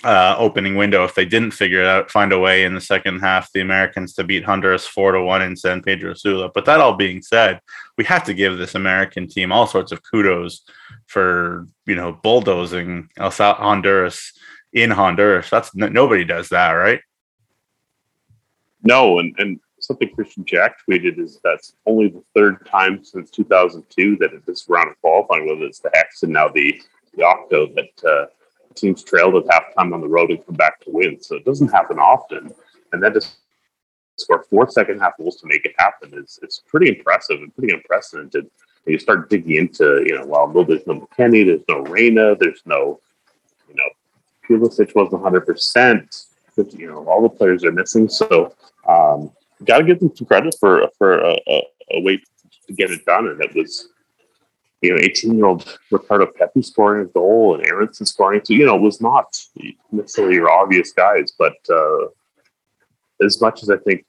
uh, 0.05 0.35
opening 0.37 0.75
window 0.75 1.03
if 1.03 1.15
they 1.15 1.25
didn't 1.25 1.51
figure 1.51 1.81
it 1.81 1.87
out, 1.87 2.11
find 2.11 2.31
a 2.31 2.37
way 2.37 2.63
in 2.63 2.75
the 2.75 2.81
second 2.81 3.19
half, 3.21 3.51
the 3.51 3.61
Americans 3.61 4.13
to 4.13 4.23
beat 4.23 4.43
Honduras 4.43 4.85
four 4.85 5.11
to 5.11 5.21
one 5.21 5.41
in 5.41 5.57
San 5.57 5.81
Pedro 5.81 6.13
Sula. 6.13 6.51
But 6.53 6.65
that 6.65 6.79
all 6.79 6.93
being 6.93 7.23
said, 7.23 7.59
we 7.97 8.03
have 8.05 8.23
to 8.25 8.35
give 8.35 8.57
this 8.57 8.75
American 8.75 9.27
team 9.27 9.51
all 9.51 9.65
sorts 9.65 9.91
of 9.91 10.03
kudos 10.03 10.61
for 11.07 11.67
you 11.87 11.95
know 11.95 12.13
bulldozing 12.13 13.09
El 13.17 13.31
Honduras 13.31 14.31
in 14.73 14.91
Honduras. 14.91 15.49
That's 15.49 15.73
nobody 15.73 16.23
does 16.23 16.49
that, 16.49 16.71
right? 16.71 17.01
No, 18.83 19.17
and 19.17 19.33
and 19.39 19.59
something 19.79 20.09
Kristian 20.15 20.45
Jack 20.45 20.77
tweeted 20.87 21.19
is 21.19 21.39
that's 21.43 21.73
only 21.87 22.09
the 22.09 22.23
third 22.35 22.63
time 22.67 23.03
since 23.03 23.31
2002 23.31 24.17
that 24.17 24.33
at 24.33 24.45
this 24.45 24.69
round 24.69 24.91
of 24.91 25.01
qualifying, 25.01 25.47
whether 25.47 25.63
it's 25.63 25.79
the 25.79 25.91
Hex 25.95 26.21
and 26.21 26.31
now 26.31 26.47
the 26.47 26.79
the 27.15 27.23
Octo, 27.23 27.67
that 27.73 28.07
uh, 28.07 28.25
teams 28.75 29.03
trailed 29.03 29.35
at 29.35 29.45
halftime 29.45 29.93
on 29.93 30.01
the 30.01 30.07
road 30.07 30.31
and 30.31 30.45
come 30.45 30.55
back 30.55 30.79
to 30.81 30.91
win. 30.91 31.21
So 31.21 31.35
it 31.35 31.45
doesn't 31.45 31.69
happen 31.69 31.99
often. 31.99 32.51
And 32.91 33.01
then 33.01 33.13
to 33.13 33.21
score 34.17 34.43
four 34.49 34.69
second 34.69 34.99
half 34.99 35.17
goals 35.17 35.37
to 35.37 35.47
make 35.47 35.65
it 35.65 35.73
happen 35.77 36.13
is 36.13 36.39
it's 36.41 36.59
pretty 36.59 36.89
impressive 36.89 37.37
and 37.37 37.55
pretty 37.55 37.73
unprecedented. 37.73 38.43
And 38.85 38.93
you 38.93 38.99
start 38.99 39.29
digging 39.29 39.55
into, 39.55 40.03
you 40.05 40.15
know, 40.15 40.25
well, 40.25 40.47
no, 40.47 40.63
there's 40.63 40.85
no 40.87 41.01
McKennie, 41.01 41.45
there's 41.45 41.63
no 41.67 41.81
Reyna, 41.91 42.35
there's 42.35 42.61
no, 42.65 42.99
you 43.67 43.75
know, 43.75 43.89
Pulisic 44.47 44.95
wasn't 44.95 45.23
100%. 45.23 46.25
You 46.77 46.87
know, 46.87 47.05
all 47.05 47.21
the 47.21 47.29
players 47.29 47.65
are 47.65 47.71
missing. 47.71 48.07
So, 48.07 48.53
um, 48.87 49.31
got 49.65 49.79
to 49.79 49.83
give 49.83 49.99
them 49.99 50.15
some 50.15 50.27
credit 50.27 50.55
for 50.59 50.87
for 50.97 51.19
a, 51.19 51.37
a, 51.47 51.61
a 51.91 52.01
way 52.01 52.21
to 52.67 52.73
get 52.73 52.91
it 52.91 53.05
done. 53.05 53.27
And 53.27 53.41
it 53.41 53.53
was 53.55 53.89
you 54.85 54.95
know, 54.95 55.01
18 55.01 55.35
year 55.35 55.45
old 55.45 55.79
Ricardo 55.91 56.27
Pepi 56.27 56.61
scoring 56.61 57.05
a 57.05 57.09
goal 57.09 57.55
and 57.55 57.65
Aaronson 57.65 58.05
scoring. 58.05 58.41
So, 58.43 58.53
you 58.53 58.65
know, 58.65 58.75
it 58.75 58.81
was 58.81 59.01
not 59.01 59.37
necessarily 59.91 60.35
your 60.35 60.49
obvious 60.49 60.91
guys, 60.91 61.33
but 61.37 61.55
uh, 61.69 62.07
as 63.23 63.41
much 63.41 63.63
as 63.63 63.69
I 63.69 63.77
think 63.77 64.05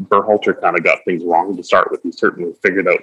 Berhalter 0.00 0.58
kind 0.60 0.76
of 0.76 0.84
got 0.84 1.04
things 1.04 1.24
wrong 1.24 1.56
to 1.56 1.62
start 1.62 1.90
with, 1.90 2.02
he 2.02 2.12
certainly 2.12 2.52
figured 2.62 2.88
out 2.88 3.00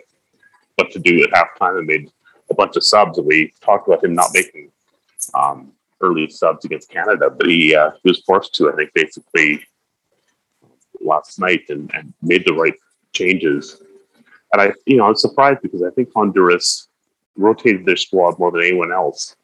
what 0.76 0.92
to 0.92 1.00
do 1.00 1.24
at 1.24 1.32
halftime 1.32 1.78
and 1.78 1.88
made 1.88 2.12
a 2.50 2.54
bunch 2.54 2.76
of 2.76 2.84
subs. 2.84 3.18
And 3.18 3.28
we 3.28 3.54
talked 3.62 3.88
about 3.88 4.04
him 4.04 4.14
not 4.14 4.32
making 4.34 4.72
um, 5.34 5.72
early 6.02 6.30
subs 6.30 6.66
against 6.66 6.90
Canada, 6.90 7.30
but 7.30 7.48
he, 7.48 7.76
uh, 7.76 7.92
he 8.04 8.10
was 8.10 8.22
forced 8.22 8.56
to, 8.56 8.72
I 8.72 8.76
think, 8.76 8.92
basically 8.94 9.64
last 11.02 11.40
night 11.40 11.66
and, 11.70 11.92
and 11.94 12.14
made 12.22 12.46
the 12.46 12.54
right 12.54 12.76
changes. 13.14 13.82
And 14.54 14.62
I, 14.62 14.74
you 14.86 14.98
know, 14.98 15.06
I 15.06 15.10
was 15.10 15.22
surprised 15.22 15.62
because 15.62 15.84
I 15.84 15.92
think 15.92 16.10
Honduras 16.16 16.89
rotated 17.40 17.86
their 17.86 17.96
squad 17.96 18.38
more 18.38 18.52
than 18.52 18.62
anyone 18.62 18.92
else. 18.92 19.36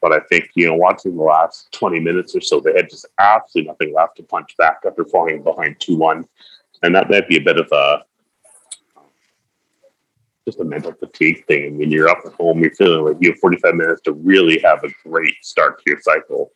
But 0.00 0.12
I 0.12 0.20
think, 0.28 0.50
you 0.54 0.66
know, 0.66 0.74
watching 0.74 1.16
the 1.16 1.22
last 1.22 1.72
20 1.72 2.00
minutes 2.00 2.34
or 2.34 2.40
so, 2.40 2.60
they 2.60 2.74
had 2.74 2.90
just 2.90 3.06
absolutely 3.18 3.70
nothing 3.70 3.94
left 3.94 4.16
to 4.16 4.22
punch 4.22 4.56
back 4.58 4.80
after 4.86 5.04
falling 5.04 5.42
behind 5.42 5.80
2 5.80 5.96
1. 5.96 6.28
And 6.82 6.94
that 6.94 7.08
might 7.08 7.28
be 7.28 7.38
a 7.38 7.40
bit 7.40 7.58
of 7.58 7.68
a 7.72 8.04
just 10.46 10.60
a 10.60 10.64
mental 10.64 10.92
fatigue 10.92 11.46
thing. 11.46 11.64
I 11.64 11.70
mean, 11.70 11.90
you're 11.90 12.08
up 12.08 12.20
at 12.26 12.34
home, 12.34 12.60
you're 12.60 12.74
feeling 12.74 13.04
like 13.06 13.16
you 13.20 13.30
have 13.30 13.40
45 13.40 13.74
minutes 13.74 14.02
to 14.02 14.12
really 14.12 14.60
have 14.60 14.84
a 14.84 14.90
great 15.08 15.34
start 15.42 15.78
to 15.78 15.84
your 15.86 16.00
cycle. 16.02 16.52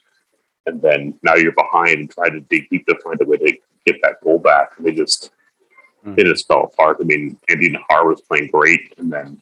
And 0.67 0.83
then 0.83 1.19
now 1.23 1.35
you're 1.37 1.53
behind 1.53 1.99
and 1.99 2.11
trying 2.11 2.33
to 2.33 2.41
dig 2.41 2.69
deep 2.69 2.87
to 2.87 2.99
find 3.03 3.19
a 3.23 3.25
way 3.25 3.39
to 3.39 3.57
get 3.87 3.97
that 4.03 4.21
goal 4.23 4.39
back. 4.39 4.73
And 4.77 4.87
they 4.87 4.93
just, 4.93 5.31
mm-hmm. 6.05 6.21
it 6.21 6.25
just 6.25 6.47
fell 6.47 6.65
apart. 6.65 6.99
I 7.01 7.05
mean, 7.05 7.39
Andy 7.49 7.71
Najar 7.71 8.05
was 8.05 8.21
playing 8.21 8.49
great, 8.49 8.93
and 8.99 9.11
then 9.11 9.41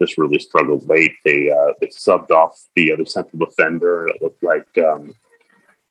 just 0.00 0.18
really 0.18 0.38
struggled 0.38 0.88
late. 0.88 1.14
They 1.24 1.50
uh, 1.50 1.72
they 1.80 1.88
subbed 1.88 2.30
off 2.30 2.60
the 2.76 2.92
other 2.92 3.04
central 3.04 3.44
defender, 3.44 4.08
it 4.08 4.22
looked 4.22 4.42
like 4.42 4.66
um, 4.78 5.14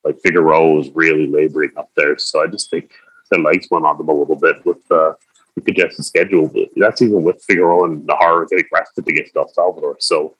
like 0.04 0.20
Figueroa 0.24 0.74
was 0.74 0.90
really 0.92 1.28
laboring 1.28 1.72
up 1.78 1.90
there. 1.96 2.18
So 2.18 2.44
I 2.44 2.48
just 2.48 2.70
think 2.70 2.92
the 3.30 3.40
legs 3.40 3.68
went 3.70 3.86
on 3.86 3.98
them 3.98 4.10
a 4.10 4.14
little 4.14 4.36
bit 4.36 4.66
with 4.66 4.90
uh, 4.90 5.14
the 5.56 5.62
congested 5.62 6.06
schedule. 6.06 6.48
But 6.48 6.70
that's 6.76 7.02
even 7.02 7.24
with 7.24 7.44
Figueroa 7.44 7.92
and 7.92 8.08
Najar 8.08 8.48
getting 8.48 8.66
rested 8.74 9.08
against 9.08 9.36
El 9.36 9.50
Salvador. 9.50 9.98
So 10.00 10.36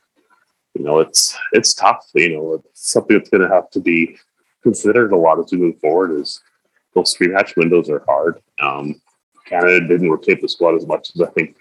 you 0.78 0.84
know, 0.84 1.00
it's 1.00 1.38
it's 1.54 1.74
tough. 1.74 2.08
You 2.14 2.38
know, 2.38 2.54
it's 2.54 2.90
something 2.92 3.18
that's 3.18 3.30
going 3.30 3.48
to 3.48 3.54
have 3.54 3.70
to 3.72 3.80
be 3.80 4.18
considered 4.64 5.12
a 5.12 5.18
lot 5.18 5.40
as 5.40 5.52
we 5.52 5.58
move 5.58 5.80
forward. 5.80 6.20
Is 6.20 6.42
those 6.94 7.14
three 7.14 7.28
match 7.28 7.56
windows 7.56 7.90
are 7.90 8.04
hard. 8.08 8.40
Um, 8.60 9.02
Canada 9.46 9.88
didn't 9.88 10.10
rotate 10.10 10.42
the 10.42 10.50
squad 10.50 10.76
as 10.76 10.86
much 10.86 11.12
as 11.16 11.22
I 11.22 11.30
think 11.32 11.58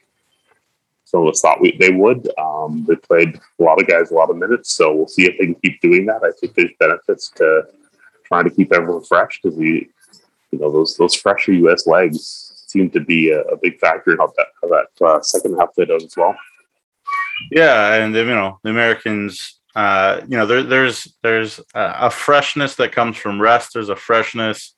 some 1.07 1.23
of 1.23 1.29
us 1.29 1.41
thought 1.41 1.61
we, 1.61 1.77
they 1.79 1.93
would. 1.93 2.29
Um, 2.37 2.85
they 2.87 2.97
played 2.97 3.41
a 3.61 3.63
lot 3.63 3.81
of 3.81 3.87
guys 3.87 4.11
a 4.11 4.15
lot 4.15 4.29
of 4.29 4.37
minutes, 4.37 4.73
so 4.73 4.93
we'll 4.93 5.07
see 5.07 5.25
if 5.25 5.39
they 5.39 5.47
can 5.47 5.55
keep 5.55 5.81
doing 5.81 6.05
that. 6.07 6.25
I 6.25 6.33
think 6.33 6.55
there's 6.55 6.73
benefits 6.81 7.31
to 7.37 7.63
trying 8.25 8.45
to 8.45 8.51
keep 8.51 8.75
everyone 8.75 9.05
fresh 9.05 9.41
because 9.41 9.57
we, 9.57 9.89
you 10.51 10.59
know, 10.59 10.71
those 10.71 10.97
those 10.97 11.15
fresher 11.15 11.53
U.S. 11.53 11.87
legs 11.87 12.65
seem 12.67 12.91
to 12.91 13.01
be 13.01 13.31
a, 13.31 13.43
a 13.43 13.57
big 13.57 13.79
factor 13.79 14.13
in 14.13 14.19
how 14.19 14.33
that 14.37 14.47
how 14.61 14.69
that 14.69 15.07
uh, 15.07 15.23
second 15.23 15.57
half 15.57 15.73
played 15.75 15.93
out 15.93 16.03
as 16.03 16.17
well. 16.17 16.37
Yeah, 17.53 17.95
and 17.95 18.13
you 18.13 18.25
know 18.25 18.59
the 18.65 18.71
Americans, 18.71 19.61
uh, 19.77 20.23
you 20.23 20.37
know, 20.37 20.47
there, 20.47 20.65
there's 20.65 21.15
there's 21.23 21.61
a 21.75 22.11
freshness 22.11 22.75
that 22.77 22.91
comes 22.91 23.17
from 23.17 23.41
rest. 23.41 23.75
There's 23.75 23.91
a 23.91 23.97
freshness 23.97 24.75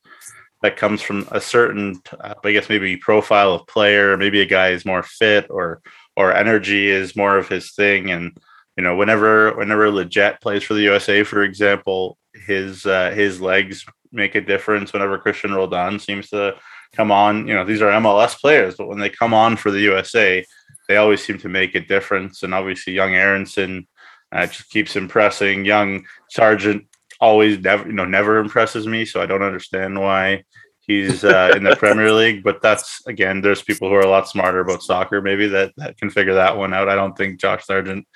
that 0.62 0.76
comes 0.76 1.00
from 1.00 1.26
a 1.30 1.40
certain, 1.40 2.02
uh, 2.18 2.34
I 2.44 2.52
guess, 2.52 2.68
maybe 2.68 2.96
profile 2.96 3.54
of 3.54 3.66
player. 3.66 4.16
Maybe 4.16 4.40
a 4.40 4.46
guy 4.46 4.70
is 4.70 4.84
more 4.84 5.02
fit, 5.02 5.46
or 5.50 5.80
or 6.18 6.34
energy 6.34 6.88
is 6.88 7.14
more 7.14 7.38
of 7.38 7.48
his 7.48 7.70
thing. 7.70 8.10
And 8.10 8.36
you 8.76 8.82
know, 8.82 8.96
whenever 8.96 9.56
whenever 9.56 9.88
Lletget 9.88 10.40
plays 10.40 10.64
for 10.64 10.74
the 10.74 10.82
USA, 10.82 11.22
for 11.22 11.44
example, 11.44 12.18
his 12.34 12.84
uh, 12.84 13.12
his 13.12 13.40
legs 13.40 13.86
make 14.10 14.34
a 14.34 14.40
difference. 14.40 14.92
Whenever 14.92 15.16
Cristian 15.18 15.54
Roldan 15.54 16.00
seems 16.00 16.28
to 16.30 16.56
come 16.96 17.12
on, 17.12 17.46
you 17.46 17.54
know, 17.54 17.64
these 17.64 17.80
are 17.80 17.92
MLS 18.00 18.36
players, 18.36 18.74
but 18.74 18.88
when 18.88 18.98
they 18.98 19.08
come 19.08 19.32
on 19.32 19.56
for 19.56 19.70
the 19.70 19.80
USA, 19.80 20.44
they 20.88 20.96
always 20.96 21.24
seem 21.24 21.38
to 21.38 21.48
make 21.48 21.76
a 21.76 21.80
difference. 21.80 22.42
And 22.42 22.52
obviously, 22.52 22.94
young 22.94 23.14
Aaronson 23.14 23.86
uh, 24.32 24.46
just 24.46 24.70
keeps 24.70 24.96
impressing. 24.96 25.64
Young 25.64 26.04
Sargent 26.30 26.84
always 27.20 27.60
never, 27.60 27.86
you 27.86 27.92
know, 27.92 28.06
never 28.06 28.38
impresses 28.38 28.88
me. 28.88 29.04
So 29.04 29.22
I 29.22 29.26
don't 29.26 29.42
understand 29.42 30.00
why 30.00 30.42
he's 30.88 31.22
uh, 31.22 31.52
in 31.54 31.62
the 31.62 31.76
Premier 31.76 32.12
League. 32.12 32.42
But 32.42 32.60
that's 32.60 33.06
again, 33.06 33.40
there's 33.40 33.62
people 33.62 33.88
who 33.88 33.94
are 33.94 34.00
a 34.00 34.10
lot 34.10 34.28
smarter 34.28 34.58
about 34.58 34.82
soccer, 34.82 35.22
maybe 35.22 35.46
that 35.46 35.72
that 35.76 35.96
can 35.98 36.10
figure 36.10 36.34
that 36.34 36.56
one 36.56 36.74
out. 36.74 36.88
I 36.88 36.96
don't 36.96 37.16
think 37.16 37.38
Josh 37.38 37.64
Sargent. 37.64 38.08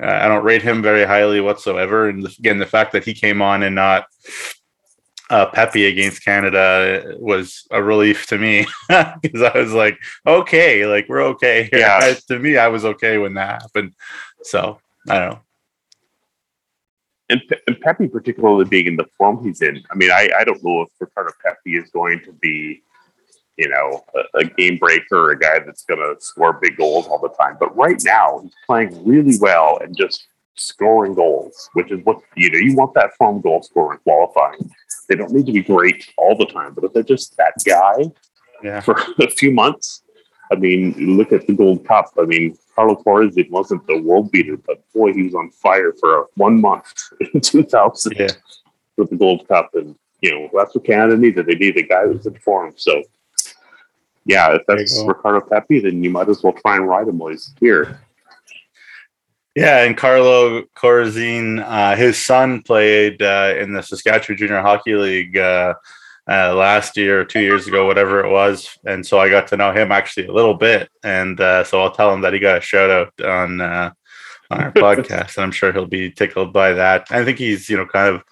Uh, 0.00 0.06
I 0.06 0.28
don't 0.28 0.44
rate 0.44 0.60
him 0.60 0.82
very 0.82 1.06
highly 1.06 1.40
whatsoever. 1.40 2.10
And 2.10 2.26
again, 2.38 2.58
the 2.58 2.66
fact 2.66 2.92
that 2.92 3.04
he 3.04 3.14
came 3.14 3.40
on 3.40 3.62
and 3.62 3.74
not 3.74 4.04
uh, 5.30 5.46
Pepi 5.46 5.86
against 5.86 6.22
Canada 6.22 7.16
was 7.18 7.66
a 7.70 7.82
relief 7.82 8.26
to 8.26 8.36
me 8.36 8.66
because 9.22 9.42
I 9.42 9.56
was 9.56 9.72
like, 9.72 9.98
okay, 10.26 10.84
like 10.86 11.08
we're 11.08 11.22
okay. 11.22 11.70
Yeah. 11.72 12.14
to 12.28 12.38
me, 12.38 12.58
I 12.58 12.68
was 12.68 12.84
okay 12.84 13.16
when 13.16 13.34
that 13.34 13.62
happened. 13.62 13.94
So 14.42 14.78
I 15.08 15.18
don't 15.18 15.30
know. 15.30 15.40
And, 17.28 17.42
and 17.66 17.80
Pepi, 17.80 18.08
particularly 18.08 18.64
being 18.66 18.86
in 18.86 18.96
the 18.96 19.06
form 19.18 19.44
he's 19.44 19.62
in, 19.62 19.82
I 19.90 19.96
mean, 19.96 20.10
I, 20.10 20.30
I 20.38 20.44
don't 20.44 20.62
know 20.62 20.82
if 20.82 20.88
Ricardo 21.00 21.32
Pepi 21.44 21.76
is 21.76 21.90
going 21.90 22.20
to 22.24 22.32
be, 22.32 22.82
you 23.56 23.68
know, 23.68 24.04
a, 24.14 24.38
a 24.38 24.44
game 24.44 24.78
breaker 24.78 25.30
a 25.30 25.38
guy 25.38 25.58
that's 25.58 25.84
going 25.84 26.00
to 26.00 26.20
score 26.22 26.52
big 26.54 26.76
goals 26.76 27.06
all 27.08 27.18
the 27.18 27.30
time. 27.30 27.56
But 27.58 27.76
right 27.76 28.00
now, 28.04 28.40
he's 28.42 28.54
playing 28.66 29.04
really 29.04 29.38
well 29.40 29.78
and 29.82 29.96
just 29.96 30.28
scoring 30.56 31.14
goals, 31.14 31.68
which 31.74 31.90
is 31.90 32.04
what 32.04 32.20
you 32.36 32.50
know. 32.50 32.58
You 32.58 32.76
want 32.76 32.94
that 32.94 33.14
form 33.16 33.40
goal 33.40 33.62
scorer 33.62 33.94
in 33.94 33.98
qualifying. 34.00 34.70
They 35.08 35.14
don't 35.14 35.32
need 35.32 35.46
to 35.46 35.52
be 35.52 35.62
great 35.62 36.12
all 36.16 36.36
the 36.36 36.46
time, 36.46 36.74
but 36.74 36.84
if 36.84 36.92
they're 36.92 37.02
just 37.02 37.36
that 37.36 37.54
guy 37.64 38.10
yeah. 38.62 38.80
for 38.80 38.96
a 39.18 39.30
few 39.30 39.52
months, 39.52 40.02
I 40.50 40.56
mean, 40.56 41.16
look 41.16 41.32
at 41.32 41.46
the 41.46 41.54
Gold 41.54 41.84
Cup. 41.86 42.12
I 42.18 42.24
mean, 42.24 42.56
Carlo 42.74 42.96
Corazin 42.96 43.44
it 43.44 43.50
wasn't 43.50 43.86
the 43.86 43.98
world 43.98 44.30
beater, 44.30 44.56
but 44.56 44.82
boy, 44.92 45.12
he 45.12 45.22
was 45.22 45.34
on 45.34 45.50
fire 45.50 45.92
for 45.98 46.28
one 46.36 46.60
month 46.60 46.92
in 47.34 47.40
2000 47.40 48.14
yeah. 48.16 48.28
with 48.96 49.10
the 49.10 49.16
Gold 49.16 49.46
Cup, 49.48 49.70
and 49.74 49.96
you 50.20 50.30
know 50.30 50.50
that's 50.54 50.74
what 50.74 50.84
Canada 50.84 51.16
needed. 51.16 51.46
They 51.46 51.54
needed 51.54 51.84
a 51.84 51.88
guy 51.88 52.06
who's 52.06 52.26
in 52.26 52.34
form. 52.38 52.74
So, 52.76 53.02
yeah, 54.24 54.54
if 54.54 54.62
that's 54.68 55.02
Ricardo 55.06 55.40
Pepi, 55.40 55.80
then 55.80 56.02
you 56.02 56.10
might 56.10 56.28
as 56.28 56.42
well 56.42 56.52
try 56.52 56.76
and 56.76 56.86
ride 56.86 57.08
him 57.08 57.18
while 57.18 57.30
he's 57.30 57.52
here. 57.60 58.00
Yeah, 59.56 59.84
and 59.84 59.96
Carlo 59.96 60.64
Corazin, 60.74 61.60
uh, 61.60 61.96
his 61.96 62.22
son 62.22 62.60
played 62.60 63.22
uh, 63.22 63.54
in 63.58 63.72
the 63.72 63.82
Saskatchewan 63.82 64.36
Junior 64.36 64.60
Hockey 64.60 64.94
League 64.94 65.38
uh, 65.38 65.72
uh, 66.28 66.54
last 66.54 66.96
year 66.96 67.20
or 67.20 67.24
two 67.24 67.40
years 67.40 67.66
ago, 67.66 67.86
whatever 67.86 68.24
it 68.24 68.30
was. 68.30 68.76
And 68.84 69.06
so 69.06 69.18
I 69.18 69.28
got 69.28 69.46
to 69.48 69.56
know 69.56 69.72
him 69.72 69.92
actually 69.92 70.26
a 70.26 70.32
little 70.32 70.54
bit. 70.54 70.90
And 71.04 71.40
uh, 71.40 71.64
so 71.64 71.80
I'll 71.80 71.92
tell 71.92 72.12
him 72.12 72.22
that 72.22 72.32
he 72.32 72.38
got 72.38 72.58
a 72.58 72.60
shout 72.60 72.90
out 72.90 73.20
on 73.24 73.60
uh, 73.60 73.92
on 74.50 74.60
our 74.60 74.72
podcast, 74.72 75.36
and 75.36 75.44
I'm 75.44 75.52
sure 75.52 75.72
he'll 75.72 75.86
be 75.86 76.10
tickled 76.10 76.52
by 76.52 76.72
that. 76.72 77.06
I 77.10 77.24
think 77.24 77.38
he's 77.38 77.68
you 77.68 77.76
know 77.76 77.86
kind 77.86 78.14
of 78.14 78.22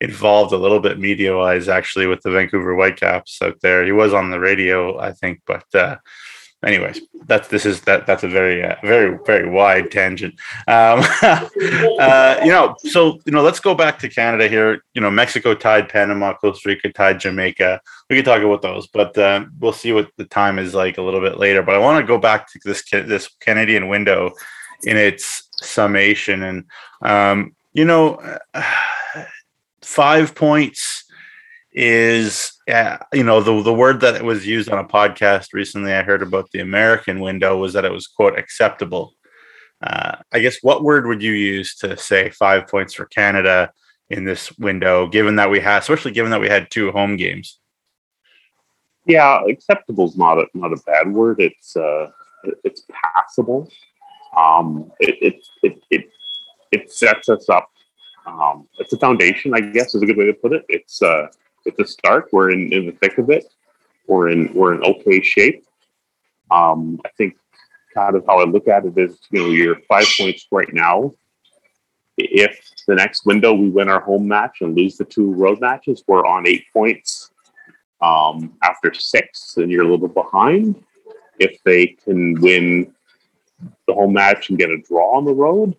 involved 0.00 0.52
a 0.52 0.58
little 0.58 0.80
bit 0.80 0.98
media 0.98 1.36
wise 1.36 1.68
actually 1.68 2.06
with 2.06 2.22
the 2.22 2.30
Vancouver 2.30 2.74
Whitecaps 2.74 3.42
out 3.42 3.60
there. 3.60 3.84
He 3.84 3.92
was 3.92 4.14
on 4.14 4.30
the 4.30 4.40
radio, 4.40 4.98
I 4.98 5.12
think, 5.12 5.42
but 5.46 5.64
anyways 6.64 7.00
that's 7.30 7.48
this 7.48 7.64
is 7.64 7.80
that 7.82 8.06
that's 8.06 8.24
a 8.24 8.28
very 8.28 8.62
uh, 8.62 8.76
very 8.82 9.18
very 9.24 9.48
wide 9.48 9.90
tangent. 9.90 10.34
Um, 10.66 11.02
uh, 11.22 12.40
you 12.44 12.50
know 12.50 12.74
so 12.78 13.20
you 13.24 13.32
know 13.32 13.42
let's 13.42 13.60
go 13.60 13.74
back 13.74 13.98
to 14.00 14.08
canada 14.08 14.48
here. 14.48 14.82
You 14.94 15.00
know 15.00 15.10
mexico 15.10 15.54
tied 15.54 15.88
panama 15.88 16.34
costa 16.34 16.68
rica 16.68 16.92
tied 16.92 17.20
jamaica. 17.20 17.80
We 18.10 18.16
can 18.16 18.24
talk 18.24 18.42
about 18.42 18.62
those 18.62 18.88
but 18.88 19.16
uh, 19.16 19.46
we'll 19.60 19.72
see 19.72 19.92
what 19.92 20.10
the 20.16 20.24
time 20.24 20.58
is 20.58 20.74
like 20.74 20.98
a 20.98 21.02
little 21.02 21.20
bit 21.20 21.38
later. 21.38 21.62
But 21.62 21.76
i 21.76 21.78
want 21.78 22.02
to 22.02 22.06
go 22.06 22.18
back 22.18 22.50
to 22.52 22.60
this 22.64 22.82
this 22.90 23.30
canadian 23.40 23.88
window 23.88 24.32
in 24.82 24.96
its 24.96 25.48
summation. 25.62 26.42
And 26.42 26.64
um, 27.02 27.54
you 27.72 27.84
know 27.84 28.38
five 29.82 30.34
points 30.34 31.04
is 31.72 32.52
uh, 32.68 32.98
you 33.12 33.22
know 33.22 33.40
the 33.40 33.62
the 33.62 33.72
word 33.72 34.00
that 34.00 34.22
was 34.22 34.46
used 34.46 34.70
on 34.70 34.78
a 34.78 34.88
podcast 34.88 35.52
recently 35.52 35.92
I 35.92 36.02
heard 36.02 36.22
about 36.22 36.50
the 36.50 36.60
American 36.60 37.20
window 37.20 37.56
was 37.56 37.72
that 37.74 37.84
it 37.84 37.92
was 37.92 38.06
quote 38.06 38.38
acceptable. 38.38 39.14
Uh, 39.82 40.16
I 40.32 40.40
guess 40.40 40.58
what 40.62 40.82
word 40.82 41.06
would 41.06 41.22
you 41.22 41.32
use 41.32 41.76
to 41.76 41.96
say 41.96 42.30
five 42.30 42.66
points 42.66 42.92
for 42.92 43.06
Canada 43.06 43.72
in 44.10 44.24
this 44.24 44.56
window, 44.58 45.06
given 45.06 45.36
that 45.36 45.50
we 45.50 45.60
had, 45.60 45.78
especially 45.78 46.10
given 46.10 46.30
that 46.32 46.40
we 46.40 46.48
had 46.48 46.70
two 46.70 46.90
home 46.90 47.16
games? 47.16 47.60
Yeah, 49.06 49.40
acceptable 49.48 50.06
is 50.06 50.16
not 50.16 50.38
a 50.38 50.46
not 50.54 50.72
a 50.72 50.82
bad 50.84 51.12
word. 51.12 51.40
It's 51.40 51.76
uh, 51.76 52.10
it's 52.64 52.84
passable. 52.90 53.70
Um, 54.36 54.90
it, 55.00 55.16
it 55.22 55.46
it 55.62 55.82
it 55.90 56.10
it 56.72 56.92
sets 56.92 57.28
us 57.28 57.48
up. 57.48 57.70
Um, 58.26 58.68
it's 58.78 58.92
a 58.92 58.98
foundation, 58.98 59.54
I 59.54 59.60
guess, 59.60 59.94
is 59.94 60.02
a 60.02 60.06
good 60.06 60.16
way 60.16 60.26
to 60.26 60.34
put 60.34 60.52
it. 60.52 60.64
It's 60.68 61.00
uh, 61.00 61.28
at 61.66 61.76
the 61.76 61.86
start. 61.86 62.28
We're 62.32 62.50
in, 62.50 62.72
in 62.72 62.86
the 62.86 62.92
thick 62.92 63.18
of 63.18 63.30
it. 63.30 63.52
We're 64.06 64.30
in 64.30 64.52
we're 64.54 64.74
in 64.74 64.82
okay 64.82 65.20
shape. 65.20 65.64
Um, 66.50 67.00
I 67.04 67.10
think 67.16 67.36
kind 67.94 68.16
of 68.16 68.24
how 68.26 68.38
I 68.38 68.44
look 68.44 68.68
at 68.68 68.84
it 68.84 68.96
is, 68.96 69.18
you 69.30 69.42
know, 69.42 69.48
you're 69.48 69.80
five 69.88 70.06
points 70.18 70.46
right 70.50 70.72
now. 70.72 71.12
If 72.16 72.60
the 72.86 72.94
next 72.94 73.24
window 73.24 73.54
we 73.54 73.68
win 73.68 73.88
our 73.88 74.00
home 74.00 74.26
match 74.28 74.58
and 74.60 74.76
lose 74.76 74.96
the 74.96 75.04
two 75.04 75.32
road 75.32 75.60
matches, 75.60 76.02
we're 76.06 76.26
on 76.26 76.46
eight 76.46 76.64
points 76.72 77.30
um, 78.00 78.56
after 78.62 78.92
six, 78.92 79.56
and 79.56 79.70
you're 79.70 79.84
a 79.84 79.90
little 79.90 80.08
behind. 80.08 80.82
If 81.38 81.62
they 81.64 81.86
can 81.86 82.40
win 82.40 82.92
the 83.86 83.94
home 83.94 84.12
match 84.12 84.50
and 84.50 84.58
get 84.58 84.70
a 84.70 84.78
draw 84.78 85.16
on 85.16 85.24
the 85.24 85.34
road, 85.34 85.76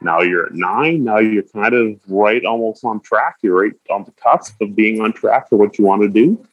now 0.00 0.20
you're 0.20 0.46
at 0.46 0.54
nine. 0.54 1.04
Now 1.04 1.18
you're 1.18 1.42
kind 1.42 1.74
of 1.74 2.00
right 2.08 2.44
almost 2.44 2.84
on 2.84 3.00
track. 3.00 3.36
You're 3.42 3.60
right 3.62 3.72
on 3.90 4.04
the 4.04 4.12
cusp 4.12 4.60
of 4.60 4.76
being 4.76 5.00
on 5.00 5.12
track 5.12 5.48
for 5.48 5.56
what 5.56 5.78
you 5.78 5.84
want 5.84 6.02
to 6.02 6.08
do. 6.08 6.46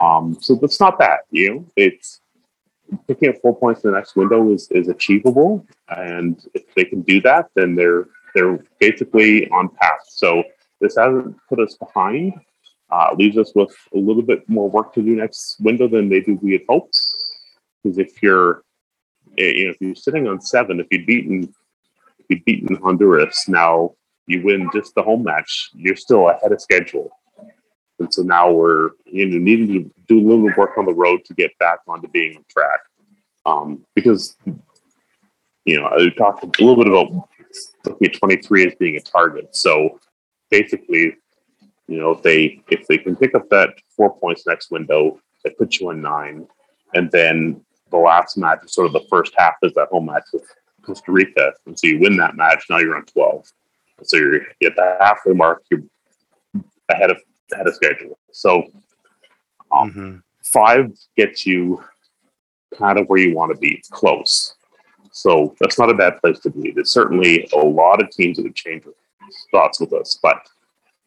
Um, 0.00 0.36
so 0.40 0.54
that's 0.54 0.80
not 0.80 0.98
bad. 0.98 1.20
You 1.30 1.54
know, 1.54 1.66
it's 1.76 2.20
picking 3.08 3.30
up 3.30 3.36
four 3.40 3.56
points 3.56 3.82
in 3.84 3.90
the 3.90 3.96
next 3.96 4.16
window 4.16 4.52
is, 4.52 4.70
is 4.70 4.88
achievable. 4.88 5.66
And 5.88 6.40
if 6.54 6.72
they 6.74 6.84
can 6.84 7.02
do 7.02 7.20
that, 7.22 7.50
then 7.54 7.74
they're 7.74 8.06
they're 8.34 8.64
basically 8.80 9.48
on 9.50 9.68
path. 9.68 10.00
So 10.08 10.42
this 10.80 10.96
hasn't 10.96 11.36
put 11.48 11.60
us 11.60 11.74
behind. 11.76 12.34
Uh, 12.90 13.14
leaves 13.16 13.38
us 13.38 13.52
with 13.54 13.74
a 13.94 13.98
little 13.98 14.22
bit 14.22 14.48
more 14.48 14.68
work 14.68 14.92
to 14.94 15.02
do 15.02 15.16
next 15.16 15.56
window 15.60 15.88
than 15.88 16.08
maybe 16.08 16.32
we 16.34 16.52
had 16.52 16.62
hoped. 16.68 16.98
Because 17.82 17.98
if 17.98 18.22
you're, 18.22 18.62
eh, 19.38 19.52
you 19.56 19.64
know, 19.64 19.70
if 19.70 19.76
you're 19.80 19.94
sitting 19.94 20.28
on 20.28 20.40
seven, 20.40 20.80
if 20.80 20.86
you'd 20.90 21.06
beaten 21.06 21.52
you 22.28 22.42
beaten 22.44 22.76
Honduras. 22.76 23.48
Now 23.48 23.94
you 24.26 24.42
win 24.42 24.68
just 24.72 24.94
the 24.94 25.02
home 25.02 25.24
match. 25.24 25.70
You're 25.74 25.96
still 25.96 26.28
ahead 26.28 26.52
of 26.52 26.60
schedule. 26.60 27.10
and 27.98 28.12
so 28.12 28.22
now 28.22 28.50
we're 28.50 28.90
you 29.06 29.26
know 29.26 29.38
needing 29.38 29.68
to 29.68 29.90
do 30.08 30.18
a 30.18 30.26
little 30.26 30.50
work 30.56 30.76
on 30.78 30.86
the 30.86 30.94
road 30.94 31.24
to 31.26 31.34
get 31.34 31.56
back 31.58 31.80
onto 31.86 32.08
being 32.08 32.36
on 32.36 32.44
track. 32.48 32.80
Um, 33.46 33.84
because 33.94 34.36
you 35.64 35.80
know 35.80 35.86
I 35.86 36.08
talked 36.16 36.44
a 36.44 36.64
little 36.64 36.82
bit 36.82 36.88
about 36.88 37.28
looking 37.84 38.08
at 38.08 38.14
23 38.14 38.66
as 38.66 38.74
being 38.76 38.96
a 38.96 39.00
target. 39.00 39.54
So 39.54 40.00
basically, 40.50 41.16
you 41.86 41.98
know, 41.98 42.12
if 42.12 42.22
they 42.22 42.62
if 42.70 42.86
they 42.86 42.98
can 42.98 43.16
pick 43.16 43.34
up 43.34 43.48
that 43.50 43.74
four 43.96 44.18
points 44.18 44.46
next 44.46 44.70
window, 44.70 45.20
that 45.44 45.58
puts 45.58 45.80
you 45.80 45.90
on 45.90 46.00
nine, 46.00 46.46
and 46.94 47.10
then 47.10 47.64
the 47.90 47.96
last 47.96 48.36
match 48.36 48.60
is 48.64 48.72
sort 48.72 48.86
of 48.86 48.92
the 48.92 49.06
first 49.10 49.34
half 49.36 49.54
is 49.62 49.72
that 49.74 49.88
home 49.88 50.06
match 50.06 50.24
with 50.32 50.44
Costa 50.84 51.12
Rica, 51.12 51.52
and 51.66 51.78
so 51.78 51.86
you 51.86 52.00
win 52.00 52.16
that 52.16 52.36
match. 52.36 52.64
Now 52.68 52.78
you're 52.78 52.96
on 52.96 53.04
12, 53.06 53.50
so 54.02 54.16
you're 54.16 54.36
at 54.36 54.76
the 54.76 54.96
halfway 55.00 55.32
mark. 55.32 55.62
You're 55.70 55.82
ahead 56.90 57.10
of 57.10 57.18
ahead 57.52 57.66
of 57.66 57.74
schedule. 57.74 58.18
So 58.32 58.64
um, 59.72 59.90
mm-hmm. 59.90 60.16
five 60.42 60.92
gets 61.16 61.46
you 61.46 61.82
kind 62.76 62.98
of 62.98 63.06
where 63.06 63.20
you 63.20 63.34
want 63.34 63.52
to 63.52 63.58
be, 63.58 63.74
It's 63.74 63.88
close. 63.88 64.54
So 65.12 65.54
that's 65.60 65.78
not 65.78 65.90
a 65.90 65.94
bad 65.94 66.20
place 66.20 66.40
to 66.40 66.50
be. 66.50 66.72
There's 66.72 66.92
certainly 66.92 67.48
a 67.52 67.58
lot 67.58 68.02
of 68.02 68.10
teams 68.10 68.36
that 68.36 68.46
have 68.46 68.54
changed 68.54 68.88
thoughts 69.52 69.80
with 69.80 69.92
us, 69.92 70.18
but 70.20 70.36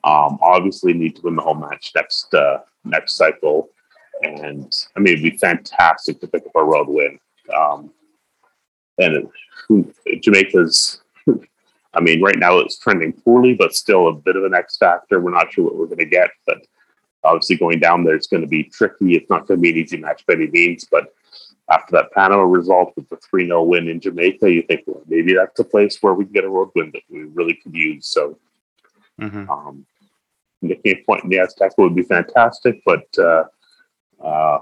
um, 0.04 0.40
obviously 0.42 0.94
need 0.94 1.18
to 1.18 1.24
win 1.24 1.36
the 1.36 1.42
home 1.42 1.60
match 1.60 1.92
next 1.94 2.34
uh, 2.34 2.60
next 2.86 3.18
cycle. 3.18 3.70
And 4.24 4.74
I 4.96 5.00
mean, 5.00 5.14
it'd 5.14 5.32
be 5.32 5.38
fantastic 5.38 6.20
to 6.22 6.28
pick 6.28 6.46
up 6.46 6.56
a 6.56 6.64
road 6.64 6.88
win. 6.88 7.20
Um, 7.56 7.92
and 8.98 9.30
Jamaica's, 10.22 11.02
I 11.94 12.02
mean, 12.02 12.22
right 12.22 12.38
now 12.38 12.58
it's 12.60 12.78
trending 12.78 13.14
poorly, 13.14 13.56
but 13.56 13.74
still 13.74 14.08
a 14.08 14.14
bit 14.14 14.36
of 14.36 14.44
an 14.44 14.54
X 14.54 14.78
factor. 14.78 15.20
We're 15.20 15.32
not 15.32 15.54
sure 15.54 15.66
what 15.66 15.76
we're 15.76 15.86
going 15.86 15.98
to 16.00 16.06
get, 16.06 16.32
but 16.46 16.66
obviously 17.24 17.58
going 17.58 17.80
down 17.80 18.04
there 18.04 18.16
is 18.16 18.28
going 18.28 18.42
to 18.42 18.48
be 18.48 18.64
tricky. 18.64 19.16
It's 19.16 19.30
not 19.30 19.48
going 19.48 19.60
to 19.60 19.62
be 19.62 19.72
an 19.72 19.78
easy 19.78 19.98
match 19.98 20.26
by 20.26 20.36
any 20.36 20.48
means, 20.48 20.86
but 20.90 21.14
after 21.70 21.92
that 21.94 22.12
Panama 22.14 22.44
result 22.44 22.94
with 22.96 23.10
the 23.10 23.18
3 23.18 23.48
0 23.48 23.64
win 23.64 23.90
in 23.90 24.00
Jamaica, 24.00 24.52
you 24.52 24.62
think, 24.64 24.84
well, 24.88 25.02
maybe 25.08 25.34
that's 25.34 25.60
a 25.60 25.64
place 25.64 25.98
where 26.02 26.14
we 26.14 26.24
can 26.24 26.34
get 26.34 26.46
a 26.46 26.50
road 26.50 26.72
win 26.76 26.92
that 26.94 27.04
we 27.10 27.24
really 27.24 27.56
could 27.56 27.76
use. 27.76 28.08
So, 28.08 28.38
mm-hmm. 29.20 29.50
um, 29.50 29.86
making 30.62 30.98
a 30.98 31.04
point 31.04 31.24
in 31.24 31.30
the 31.30 31.38
Azteca 31.38 31.78
would 31.78 31.96
be 31.96 32.04
fantastic, 32.04 32.82
but 32.86 33.06
uh, 33.18 33.44
uh, 34.24 34.60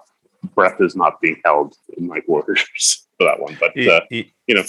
breath 0.55 0.81
is 0.81 0.95
not 0.95 1.21
being 1.21 1.39
held 1.45 1.75
in 1.97 2.07
my 2.07 2.21
Warriors 2.27 3.04
for 3.17 3.25
that 3.25 3.39
one. 3.39 3.57
But, 3.59 3.77
uh, 3.77 4.01
you 4.09 4.55
know, 4.55 4.63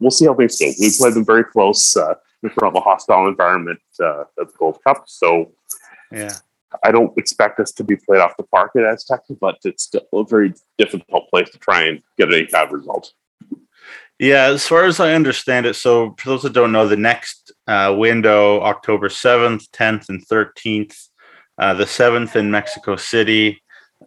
we'll 0.00 0.10
see 0.10 0.26
how 0.26 0.34
things 0.34 0.58
go. 0.58 0.70
We've 0.80 0.96
played 0.96 1.14
them 1.14 1.24
very 1.24 1.44
close 1.44 1.96
uh, 1.96 2.14
from 2.54 2.76
a 2.76 2.80
hostile 2.80 3.28
environment 3.28 3.80
uh, 4.00 4.22
at 4.40 4.48
the 4.48 4.54
Gold 4.58 4.78
Cup. 4.86 5.04
So, 5.06 5.52
yeah. 6.10 6.32
I 6.82 6.90
don't 6.90 7.16
expect 7.16 7.60
us 7.60 7.70
to 7.72 7.84
be 7.84 7.96
played 7.96 8.20
off 8.20 8.36
the 8.36 8.42
park 8.44 8.72
at 8.76 8.82
Azteca, 8.82 9.38
but 9.40 9.58
it's 9.64 9.84
still 9.84 10.02
a 10.12 10.24
very 10.24 10.54
difficult 10.76 11.30
place 11.30 11.48
to 11.50 11.58
try 11.58 11.84
and 11.84 12.02
get 12.18 12.32
a 12.32 12.46
bad 12.46 12.72
result. 12.72 13.12
Yeah, 14.18 14.46
as 14.46 14.66
far 14.66 14.84
as 14.84 15.00
I 15.00 15.12
understand 15.12 15.66
it, 15.66 15.74
so 15.74 16.14
for 16.18 16.30
those 16.30 16.42
that 16.42 16.52
don't 16.52 16.72
know, 16.72 16.86
the 16.86 16.96
next 16.96 17.52
uh, 17.66 17.94
window, 17.96 18.60
October 18.60 19.08
7th, 19.08 19.68
10th, 19.70 20.08
and 20.08 20.26
13th, 20.26 21.08
uh, 21.58 21.74
the 21.74 21.84
7th 21.84 22.36
in 22.36 22.50
Mexico 22.50 22.96
City, 22.96 23.60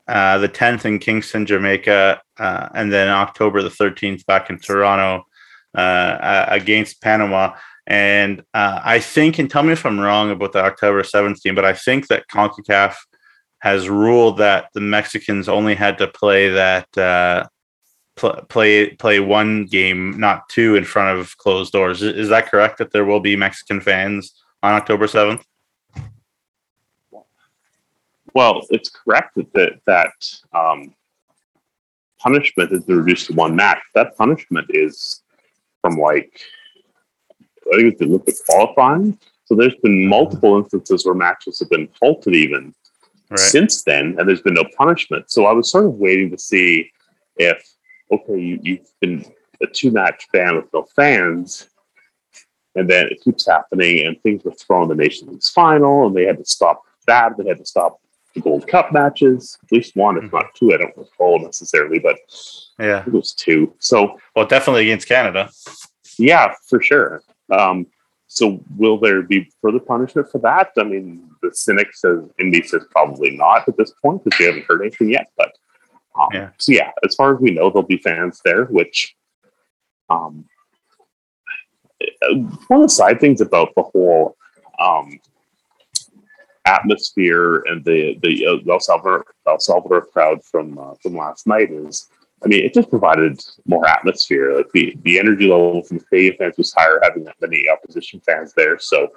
uh, 0.07 0.37
the 0.37 0.49
10th 0.49 0.85
in 0.85 0.99
Kingston, 0.99 1.45
Jamaica, 1.45 2.21
uh, 2.39 2.69
and 2.73 2.91
then 2.91 3.09
October 3.09 3.61
the 3.61 3.69
13th 3.69 4.25
back 4.25 4.49
in 4.49 4.59
Toronto 4.59 5.25
uh, 5.75 6.45
against 6.47 7.01
Panama. 7.01 7.55
And 7.85 8.41
uh, 8.53 8.81
I 8.83 8.99
think, 8.99 9.39
and 9.39 9.49
tell 9.49 9.63
me 9.63 9.73
if 9.73 9.85
I'm 9.85 9.99
wrong 9.99 10.31
about 10.31 10.53
the 10.53 10.63
October 10.63 11.03
7th 11.03 11.41
team, 11.41 11.55
but 11.55 11.65
I 11.65 11.73
think 11.73 12.07
that 12.07 12.27
CONCACAF 12.33 12.95
has 13.59 13.89
ruled 13.89 14.37
that 14.37 14.67
the 14.73 14.81
Mexicans 14.81 15.49
only 15.49 15.75
had 15.75 15.97
to 15.97 16.07
play 16.07 16.49
that 16.49 16.97
uh, 16.97 17.47
pl- 18.15 18.41
play 18.49 18.91
play 18.95 19.19
one 19.19 19.65
game, 19.65 20.19
not 20.19 20.47
two, 20.49 20.75
in 20.75 20.83
front 20.83 21.17
of 21.17 21.35
closed 21.37 21.71
doors. 21.73 22.01
Is 22.01 22.29
that 22.29 22.51
correct? 22.51 22.77
That 22.77 22.91
there 22.91 23.05
will 23.05 23.19
be 23.19 23.35
Mexican 23.35 23.81
fans 23.81 24.33
on 24.61 24.73
October 24.73 25.07
7th? 25.07 25.43
Well, 28.33 28.61
it's 28.69 28.89
correct 28.89 29.35
that 29.35 29.79
that, 29.85 30.13
um, 30.53 30.93
punishment 32.19 32.71
is 32.71 32.83
reduced 32.87 33.27
to 33.27 33.33
one 33.33 33.55
match. 33.55 33.79
That 33.95 34.17
punishment 34.17 34.67
is 34.69 35.21
from 35.81 35.95
like 35.95 36.41
I 37.73 37.77
think 37.77 37.93
it's 37.93 37.99
the 37.99 38.05
Olympic 38.05 38.35
qualifying. 38.45 39.17
So 39.45 39.55
there's 39.55 39.75
been 39.75 40.07
multiple 40.07 40.57
instances 40.57 41.05
where 41.05 41.15
matches 41.15 41.59
have 41.59 41.69
been 41.69 41.89
halted 42.01 42.35
even 42.35 42.73
right. 43.29 43.39
since 43.39 43.83
then, 43.83 44.15
and 44.17 44.27
there's 44.27 44.41
been 44.41 44.53
no 44.53 44.65
punishment. 44.77 45.29
So 45.31 45.45
I 45.45 45.53
was 45.53 45.69
sort 45.69 45.85
of 45.85 45.93
waiting 45.93 46.29
to 46.31 46.37
see 46.37 46.91
if, 47.37 47.65
okay, 48.11 48.39
you, 48.39 48.59
you've 48.61 48.91
been 48.99 49.25
a 49.61 49.67
two 49.67 49.91
match 49.91 50.27
ban 50.31 50.55
with 50.55 50.65
no 50.73 50.85
fans, 50.95 51.69
and 52.75 52.89
then 52.89 53.07
it 53.07 53.21
keeps 53.21 53.47
happening, 53.47 54.05
and 54.05 54.21
things 54.21 54.43
were 54.43 54.51
thrown 54.51 54.83
in 54.83 54.89
the 54.97 55.03
Nations 55.03 55.49
final, 55.49 56.07
and 56.07 56.15
they 56.15 56.25
had 56.25 56.37
to 56.37 56.45
stop 56.45 56.83
that. 57.05 57.37
They 57.37 57.47
had 57.47 57.57
to 57.57 57.65
stop 57.65 57.99
Gold 58.41 58.67
Cup 58.67 58.91
matches, 58.91 59.57
at 59.63 59.71
least 59.71 59.95
one, 59.95 60.17
if 60.17 60.25
mm-hmm. 60.25 60.35
not 60.35 60.53
two. 60.55 60.73
I 60.73 60.77
don't 60.77 60.95
recall 60.97 61.39
necessarily, 61.39 61.99
but 61.99 62.17
yeah, 62.79 63.03
it 63.05 63.11
was 63.11 63.33
two. 63.33 63.73
So, 63.79 64.19
well, 64.35 64.45
definitely 64.45 64.83
against 64.83 65.07
Canada. 65.07 65.49
Yeah, 66.17 66.53
for 66.67 66.81
sure. 66.81 67.21
Um, 67.51 67.87
so 68.27 68.59
will 68.75 68.99
there 68.99 69.21
be 69.21 69.49
further 69.61 69.79
punishment 69.79 70.29
for 70.29 70.39
that? 70.39 70.71
I 70.77 70.83
mean, 70.83 71.29
the 71.41 71.51
cynic 71.53 71.95
says 71.95 72.19
Indy 72.39 72.61
says 72.63 72.83
probably 72.91 73.31
not 73.31 73.67
at 73.67 73.77
this 73.77 73.93
point 74.01 74.23
because 74.23 74.37
we 74.39 74.45
haven't 74.45 74.65
heard 74.65 74.81
anything 74.81 75.09
yet. 75.09 75.31
But 75.37 75.51
um, 76.19 76.27
yeah. 76.33 76.49
so 76.57 76.73
yeah, 76.73 76.91
as 77.05 77.15
far 77.15 77.33
as 77.33 77.39
we 77.39 77.51
know, 77.51 77.69
there'll 77.69 77.87
be 77.87 77.97
fans 77.97 78.41
there. 78.43 78.65
Which 78.65 79.15
um, 80.09 80.45
one 82.67 82.81
of 82.81 82.87
the 82.87 82.89
side 82.89 83.19
things 83.19 83.41
about 83.41 83.73
the 83.75 83.83
whole 83.83 84.35
um, 84.79 85.19
atmosphere 86.67 87.63
and 87.67 87.83
the 87.85 88.17
the 88.21 88.45
El 88.45 88.79
Salvador 88.79 89.25
El 89.47 89.59
Salvador 89.59 90.05
crowd 90.05 90.43
from 90.43 90.77
uh, 90.77 90.93
from 91.01 91.15
last 91.15 91.47
night 91.47 91.71
is 91.71 92.09
I 92.43 92.47
mean, 92.47 92.63
it 92.63 92.73
just 92.73 92.89
provided 92.89 93.43
more 93.65 93.87
atmosphere. 93.87 94.55
Like 94.55 94.71
the, 94.71 94.95
the 95.01 95.19
energy 95.19 95.47
level 95.47 95.81
from 95.83 95.99
stadium 95.99 96.35
fans 96.37 96.57
was 96.57 96.73
higher, 96.73 96.99
having 97.01 97.23
that 97.23 97.35
many 97.41 97.65
opposition 97.67 98.21
fans 98.25 98.53
there. 98.53 98.77
So, 98.77 99.07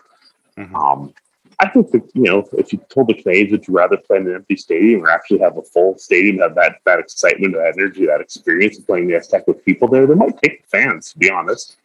mm-hmm. 0.57 0.75
um, 0.75 1.13
I 1.59 1.69
think 1.69 1.91
that 1.91 2.09
you 2.15 2.23
know, 2.23 2.49
if 2.55 2.73
you 2.73 2.81
told 2.89 3.09
the 3.09 3.15
Canadians 3.15 3.53
would 3.53 3.69
you 3.69 3.75
rather 3.75 3.99
play 3.99 4.17
in 4.17 4.27
an 4.27 4.37
empty 4.37 4.57
stadium 4.57 5.05
or 5.05 5.11
actually 5.11 5.41
have 5.41 5.59
a 5.59 5.63
full 5.63 5.99
stadium, 5.99 6.39
have 6.39 6.55
that 6.55 6.77
that 6.87 6.99
excitement, 6.99 7.55
that 7.55 7.75
energy, 7.77 8.07
that 8.07 8.23
experience 8.23 8.79
of 8.79 8.87
playing 8.87 9.09
the 9.09 9.17
Aztec 9.17 9.47
with 9.47 9.65
people 9.65 9.87
there, 9.87 10.07
they 10.07 10.15
might 10.15 10.41
take 10.43 10.63
the 10.63 10.69
fans. 10.69 11.13
To 11.13 11.19
be 11.19 11.31
honest, 11.31 11.77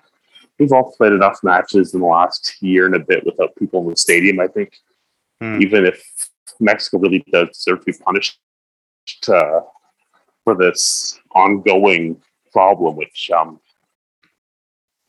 we've 0.57 0.71
all 0.71 0.93
played 0.93 1.11
enough 1.11 1.43
matches 1.43 1.93
in 1.93 1.99
the 1.99 2.05
last 2.05 2.55
year 2.61 2.85
and 2.85 2.95
a 2.95 2.99
bit 2.99 3.25
without 3.25 3.55
people 3.57 3.81
in 3.81 3.89
the 3.89 3.97
stadium. 3.97 4.39
I 4.39 4.47
think, 4.47 4.79
mm. 5.41 5.61
even 5.61 5.85
if 5.85 6.03
Mexico 6.59 6.99
really 6.99 7.23
does 7.31 7.49
deserve 7.49 7.79
to 7.79 7.85
be 7.85 7.97
punished. 8.03 8.39
Uh, 9.27 9.61
for 10.45 10.55
this 10.55 11.19
ongoing 11.33 12.21
problem, 12.53 12.95
which 12.95 13.29
um, 13.35 13.59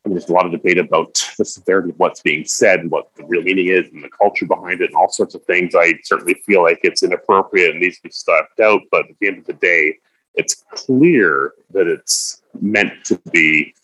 I 0.05 0.09
mean, 0.09 0.19
there's 0.19 0.31
a 0.31 0.33
lot 0.33 0.47
of 0.47 0.53
debate 0.53 0.79
about 0.79 1.15
the 1.39 1.45
severity 1.45 1.91
of 1.91 1.99
what's 1.99 2.23
being 2.23 2.45
said 2.45 2.81
and 2.81 2.91
what 2.91 3.15
the 3.15 3.25
real 3.27 3.43
meaning 3.43 3.69
is 3.69 3.89
and 3.93 4.03
the 4.03 4.09
culture 4.09 4.47
behind 4.47 4.81
it 4.81 4.87
and 4.87 4.97
all 4.97 5.09
sorts 5.09 5.35
of 5.35 5.45
things. 5.45 5.75
I 5.75 5.95
certainly 6.03 6.35
feel 6.47 6.63
like 6.63 6.81
it's 6.83 7.03
inappropriate 7.03 7.73
and 7.73 7.81
needs 7.81 7.97
to 7.97 8.05
be 8.05 8.11
stopped 8.11 8.59
out. 8.61 8.81
But 8.91 9.11
at 9.11 9.17
the 9.21 9.29
end 9.29 9.39
of 9.39 9.47
the 9.47 9.53
day, 9.55 9.99
it's 10.35 10.65
clear 10.71 11.53
that 11.71 11.87
it's 11.87 12.43
meant 12.61 13.05
to 13.05 13.21
be 13.31 13.75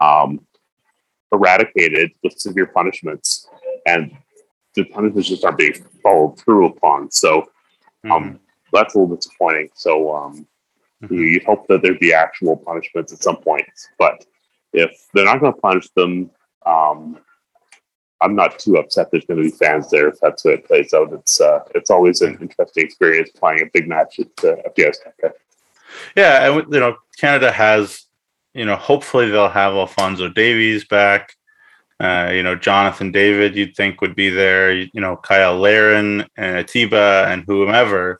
um, 0.00 0.44
eradicated 1.32 2.12
with 2.22 2.38
severe 2.38 2.66
punishments, 2.66 3.48
and 3.86 4.16
the 4.74 4.84
punishments 4.84 5.28
just 5.28 5.44
aren't 5.44 5.58
being 5.58 5.74
followed 6.02 6.38
through 6.38 6.66
upon. 6.66 7.10
So 7.10 7.50
um, 8.04 8.10
mm-hmm. 8.10 8.36
that's 8.72 8.94
a 8.94 8.98
little 8.98 9.16
disappointing. 9.16 9.70
So 9.74 10.14
um, 10.14 10.46
Mm-hmm. 11.02 11.14
You'd 11.14 11.44
hope 11.44 11.66
that 11.66 11.82
there'd 11.82 11.98
be 11.98 12.14
actual 12.14 12.56
punishments 12.56 13.12
at 13.12 13.22
some 13.22 13.36
point, 13.36 13.66
but 13.98 14.24
if 14.72 15.08
they're 15.12 15.24
not 15.24 15.40
going 15.40 15.52
to 15.52 15.60
punish 15.60 15.88
them, 15.90 16.30
um, 16.64 17.18
I'm 18.20 18.36
not 18.36 18.58
too 18.60 18.76
upset. 18.76 19.10
There's 19.10 19.24
going 19.24 19.42
to 19.42 19.50
be 19.50 19.56
fans 19.56 19.90
there 19.90 20.08
if 20.08 20.20
that's 20.20 20.44
what 20.44 20.54
it 20.54 20.66
plays 20.66 20.94
out. 20.94 21.12
It's 21.12 21.40
uh, 21.40 21.58
it's 21.74 21.90
always 21.90 22.20
an 22.20 22.38
interesting 22.40 22.84
experience 22.84 23.30
playing 23.30 23.62
a 23.62 23.70
big 23.72 23.88
match 23.88 24.20
at 24.20 24.28
uh, 24.44 24.56
FDS. 24.70 24.96
Yeah, 26.16 26.48
and 26.48 26.72
you 26.72 26.78
know 26.78 26.96
Canada 27.18 27.50
has, 27.50 28.06
you 28.54 28.64
know, 28.64 28.76
hopefully 28.76 29.28
they'll 29.28 29.48
have 29.48 29.74
Alfonso 29.74 30.28
Davies 30.28 30.84
back. 30.84 31.34
Uh, 32.02 32.30
you 32.32 32.42
know, 32.42 32.56
Jonathan 32.56 33.12
David, 33.12 33.54
you'd 33.56 33.76
think 33.76 34.00
would 34.00 34.16
be 34.16 34.28
there. 34.28 34.72
You 34.72 35.00
know, 35.00 35.20
Cyle 35.24 35.56
Larin 35.56 36.26
and 36.36 36.56
Atiba 36.58 37.26
and 37.28 37.44
whomever 37.46 38.18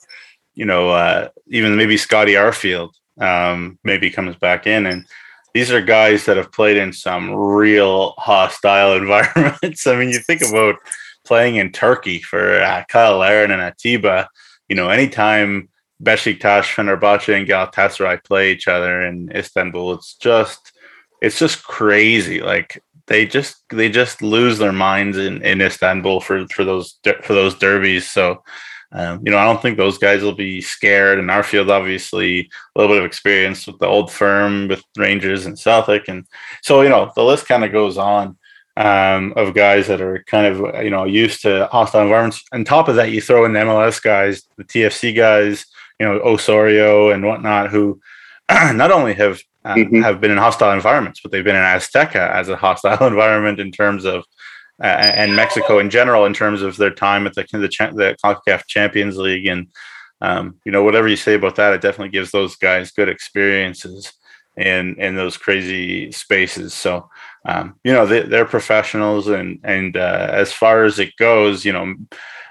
you 0.55 0.65
know, 0.65 0.91
uh, 0.91 1.29
even 1.49 1.77
maybe 1.77 1.97
Scotty 1.97 2.33
Arfield 2.33 2.93
um, 3.21 3.79
maybe 3.85 4.11
comes 4.11 4.37
back 4.37 4.67
in. 4.67 4.87
And 4.87 5.07
these 5.55 5.71
are 5.71 5.81
guys 5.81 6.25
that 6.27 6.37
have 6.37 6.53
played 6.53 6.77
in 6.77 6.93
some 6.93 7.33
real 7.33 8.15
hostile 8.19 8.95
environments. 8.97 9.87
I 9.87 9.97
mean, 9.97 10.11
you 10.11 10.19
think 10.19 10.43
about 10.43 10.77
playing 11.25 11.57
in 11.57 11.73
Turkey 11.73 12.21
for 12.21 12.61
uh, 12.61 12.85
Cyle 12.91 13.19
Larin 13.19 13.51
and 13.51 13.63
Atiba. 13.63 14.29
You 14.69 14.77
know, 14.77 14.89
anytime 14.89 15.69
Besiktas, 16.03 16.73
Fenerbahce, 16.75 17.37
and 17.37 17.47
Galatasaray 17.47 18.25
play 18.25 18.53
each 18.53 18.69
other 18.69 19.03
in 19.03 19.31
Istanbul, 19.35 19.95
it's 19.95 20.15
just 20.15 20.73
it's 21.21 21.39
just 21.39 21.63
crazy. 21.63 22.41
Like 22.41 22.83
they 23.13 23.27
just 23.27 23.63
they 23.71 23.91
just 23.91 24.23
lose 24.23 24.57
their 24.59 24.73
minds 24.73 25.19
in, 25.19 25.43
in 25.43 25.61
Istanbul 25.61 26.21
for 26.21 26.49
for 26.49 26.65
those 26.65 26.99
for 27.23 27.35
those 27.35 27.55
derbies. 27.55 28.11
So 28.11 28.43
um, 28.95 29.21
you 29.25 29.31
know, 29.31 29.39
I 29.39 29.45
don't 29.45 29.61
think 29.61 29.77
those 29.77 29.99
guys 29.99 30.23
will 30.23 30.35
be 30.35 30.61
scared. 30.61 31.19
And 31.19 31.29
Arfield 31.29 31.71
obviously, 31.71 32.41
a 32.41 32.79
little 32.81 32.95
bit 32.95 33.03
of 33.03 33.07
experience 33.07 33.67
with 33.67 33.79
the 33.79 33.87
old 33.87 34.11
firm 34.11 34.69
with 34.69 34.83
Rangers 34.97 35.47
and 35.47 35.59
Celtic, 35.59 36.09
and 36.09 36.27
so 36.63 36.83
you 36.83 36.89
know 36.89 37.13
the 37.15 37.23
list 37.23 37.47
kind 37.47 37.65
of 37.65 37.73
goes 37.73 37.99
on 37.99 38.39
um, 38.79 39.35
of 39.37 39.55
guys 39.55 39.89
that 39.89 40.01
are 40.01 40.25
kind 40.27 40.47
of 40.47 40.85
you 40.85 40.91
know 40.91 41.05
used 41.05 41.43
to 41.43 41.69
hostile 41.71 42.03
environments. 42.03 42.43
On 42.53 42.65
top 42.65 42.89
of 42.89 42.97
that, 42.97 43.13
you 43.13 43.21
throw 43.21 43.45
in 43.45 43.53
the 43.53 43.61
MLS 43.61 44.03
guys, 44.03 44.43
the 44.57 44.65
TFC 44.65 45.15
guys, 45.15 45.67
you 46.01 46.07
know 46.07 46.19
Osorio 46.21 47.11
and 47.11 47.25
whatnot, 47.25 47.71
who 47.71 48.01
not 48.51 48.91
only 48.91 49.15
have 49.15 49.39
mm-hmm. 49.65 50.03
have 50.03 50.21
been 50.21 50.31
in 50.31 50.39
hostile 50.39 50.73
environments, 50.73 51.21
but 51.21 51.31
they've 51.31 51.45
been 51.45 51.57
in 51.57 51.63
Azteca 51.63 52.31
as 52.31 52.49
a 52.49 52.57
hostile 52.57 53.07
environment 53.07 53.61
in 53.61 53.71
terms 53.71 54.05
of 54.05 54.25
uh, 54.83 54.87
and 54.87 55.37
Mexico 55.37 55.79
in 55.79 55.91
general 55.91 56.25
in 56.25 56.35
terms 56.35 56.63
of 56.63 56.77
their 56.77 56.91
time 56.91 57.27
at 57.27 57.35
the 57.35 57.47
the, 57.53 57.59
the 57.59 58.17
CONCACAF 58.25 58.67
Champions 58.67 59.17
League 59.17 59.47
and 59.47 59.69
um, 60.21 60.57
you 60.65 60.73
know 60.73 60.83
whatever 60.83 61.09
you 61.09 61.17
say 61.17 61.35
about 61.35 61.57
that, 61.57 61.75
it 61.75 61.81
definitely 61.81 62.11
gives 62.11 62.31
those 62.31 62.57
guys 62.57 62.91
good 62.91 63.09
experiences 63.09 64.13
in 64.57 64.97
in 64.97 65.15
those 65.15 65.37
crazy 65.37 66.11
spaces. 66.13 66.75
So 66.75 67.09
um, 67.45 67.77
you 67.85 67.93
know 67.93 68.07
they, 68.07 68.39
are 68.39 68.45
professionals 68.45 69.29
and 69.29 69.61
and 69.65 69.97
uh, 69.97 70.29
as 70.31 70.53
far 70.53 70.85
as 70.85 70.99
it 70.99 71.17
goes, 71.17 71.65
you 71.65 71.73
know. 71.73 71.95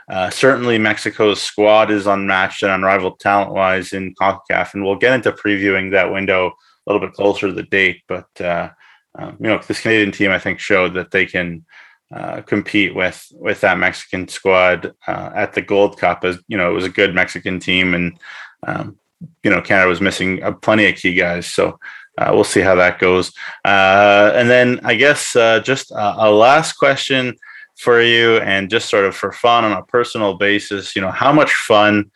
Uh, 0.09 0.29
certainly, 0.29 0.77
Mexico's 0.77 1.41
squad 1.41 1.89
is 1.89 2.05
unmatched 2.05 2.63
and 2.63 2.71
unrivaled 2.71 3.17
talent 3.21 3.53
wise 3.53 3.93
in 3.93 4.13
CONCACAF, 4.15 4.73
and 4.73 4.83
we'll 4.83 4.97
get 4.97 5.13
into 5.13 5.31
previewing 5.31 5.91
that 5.91 6.11
window 6.11 6.51
a 6.85 6.91
little 6.91 7.05
bit 7.05 7.15
closer 7.15 7.47
to 7.47 7.53
the 7.53 7.63
date. 7.63 8.01
But 8.07 8.29
uh, 8.39 8.69
um, 9.15 9.37
you 9.39 9.47
know, 9.47 9.59
this 9.67 9.81
Canadian 9.81 10.11
team, 10.11 10.31
I 10.31 10.39
think, 10.39 10.59
showed 10.59 10.93
that 10.93 11.11
they 11.11 11.25
can 11.25 11.65
uh, 12.13 12.41
compete 12.41 12.93
with 12.93 13.25
with 13.33 13.61
that 13.61 13.77
Mexican 13.77 14.27
squad 14.27 14.93
uh, 15.07 15.31
at 15.33 15.53
the 15.53 15.61
Gold 15.61 15.97
Cup. 15.97 16.23
As 16.23 16.39
you 16.47 16.57
know, 16.57 16.69
it 16.69 16.73
was 16.73 16.85
a 16.85 16.89
good 16.89 17.15
Mexican 17.15 17.59
team, 17.59 17.93
and 17.93 18.19
um, 18.67 18.97
you 19.43 19.51
know 19.51 19.61
Canada 19.61 19.87
was 19.87 20.01
missing 20.01 20.41
uh, 20.43 20.51
plenty 20.51 20.87
of 20.87 20.95
key 20.95 21.13
guys. 21.13 21.45
So 21.47 21.79
uh, 22.17 22.31
we'll 22.33 22.43
see 22.43 22.61
how 22.61 22.75
that 22.75 22.99
goes. 22.99 23.31
Uh, 23.63 24.31
and 24.35 24.49
then 24.49 24.81
I 24.83 24.95
guess 24.95 25.33
just 25.63 25.91
a, 25.91 26.27
a, 26.27 26.29
last 26.29 26.73
question 26.73 27.35
for 27.77 28.01
you, 28.01 28.37
and 28.37 28.69
just 28.69 28.89
sort 28.89 29.05
of 29.05 29.15
for 29.15 29.31
fun 29.31 29.63
on 29.63 29.71
a 29.71 29.83
personal 29.83 30.35
basis. 30.35 30.95
You 30.95 31.01
know, 31.01 31.11
how 31.11 31.31
much 31.31 31.53
fun? 31.53 32.11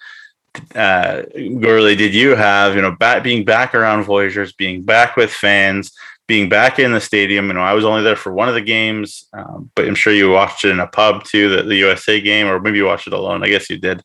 Uh, 0.75 1.23
Gourley, 1.35 1.97
did 1.97 2.13
you 2.13 2.35
have 2.35 2.75
you 2.75 2.81
know 2.81 2.91
back, 2.91 3.23
being 3.23 3.45
back 3.45 3.75
around 3.75 4.03
Voyageurs, 4.03 4.53
being 4.53 4.83
back 4.83 5.15
with 5.15 5.31
fans, 5.31 5.91
being 6.27 6.49
back 6.49 6.79
in 6.79 6.91
the 6.91 7.01
stadium. 7.01 7.47
You 7.47 7.53
know, 7.53 7.61
I 7.61 7.73
was 7.73 7.85
only 7.85 8.01
there 8.01 8.15
for 8.15 8.33
one 8.33 8.47
of 8.47 8.55
the 8.55 8.61
games, 8.61 9.27
um, 9.33 9.69
but 9.75 9.87
I'm 9.87 9.95
sure 9.95 10.13
you 10.13 10.31
watched 10.31 10.65
it 10.65 10.71
in 10.71 10.79
a 10.79 10.87
pub 10.87 11.23
too, 11.23 11.49
the, 11.49 11.63
the 11.63 11.75
USA 11.75 12.19
game, 12.19 12.47
or 12.47 12.59
maybe 12.59 12.77
you 12.77 12.85
watched 12.85 13.07
it 13.07 13.13
alone. 13.13 13.43
I 13.43 13.49
guess 13.49 13.69
you 13.69 13.77
did. 13.77 14.01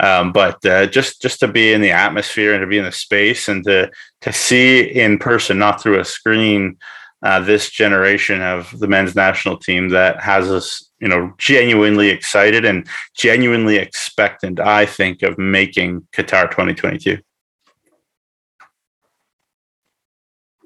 Um, 0.00 0.32
but 0.32 0.64
uh, 0.66 0.86
just 0.86 1.22
just 1.22 1.40
to 1.40 1.48
be 1.48 1.72
in 1.72 1.80
the 1.80 1.92
atmosphere 1.92 2.54
and 2.54 2.60
to 2.60 2.66
be 2.66 2.78
in 2.78 2.84
the 2.84 2.92
space 2.92 3.48
and 3.48 3.64
to 3.64 3.90
to 4.22 4.32
see 4.32 4.80
in 4.80 5.18
person, 5.18 5.58
not 5.58 5.80
through 5.80 6.00
a 6.00 6.04
screen, 6.04 6.76
uh, 7.22 7.40
this 7.40 7.70
generation 7.70 8.40
of 8.40 8.78
the 8.78 8.88
men's 8.88 9.14
national 9.14 9.56
team 9.58 9.88
that 9.90 10.20
has 10.22 10.50
us, 10.50 10.90
you 11.00 11.08
know, 11.08 11.32
genuinely 11.38 12.08
excited 12.08 12.64
and 12.64 12.86
genuinely 13.16 13.76
expectant. 13.76 14.58
I 14.60 14.86
think 14.86 15.22
of 15.22 15.38
making 15.38 16.06
Qatar 16.12 16.50
2022. 16.50 17.18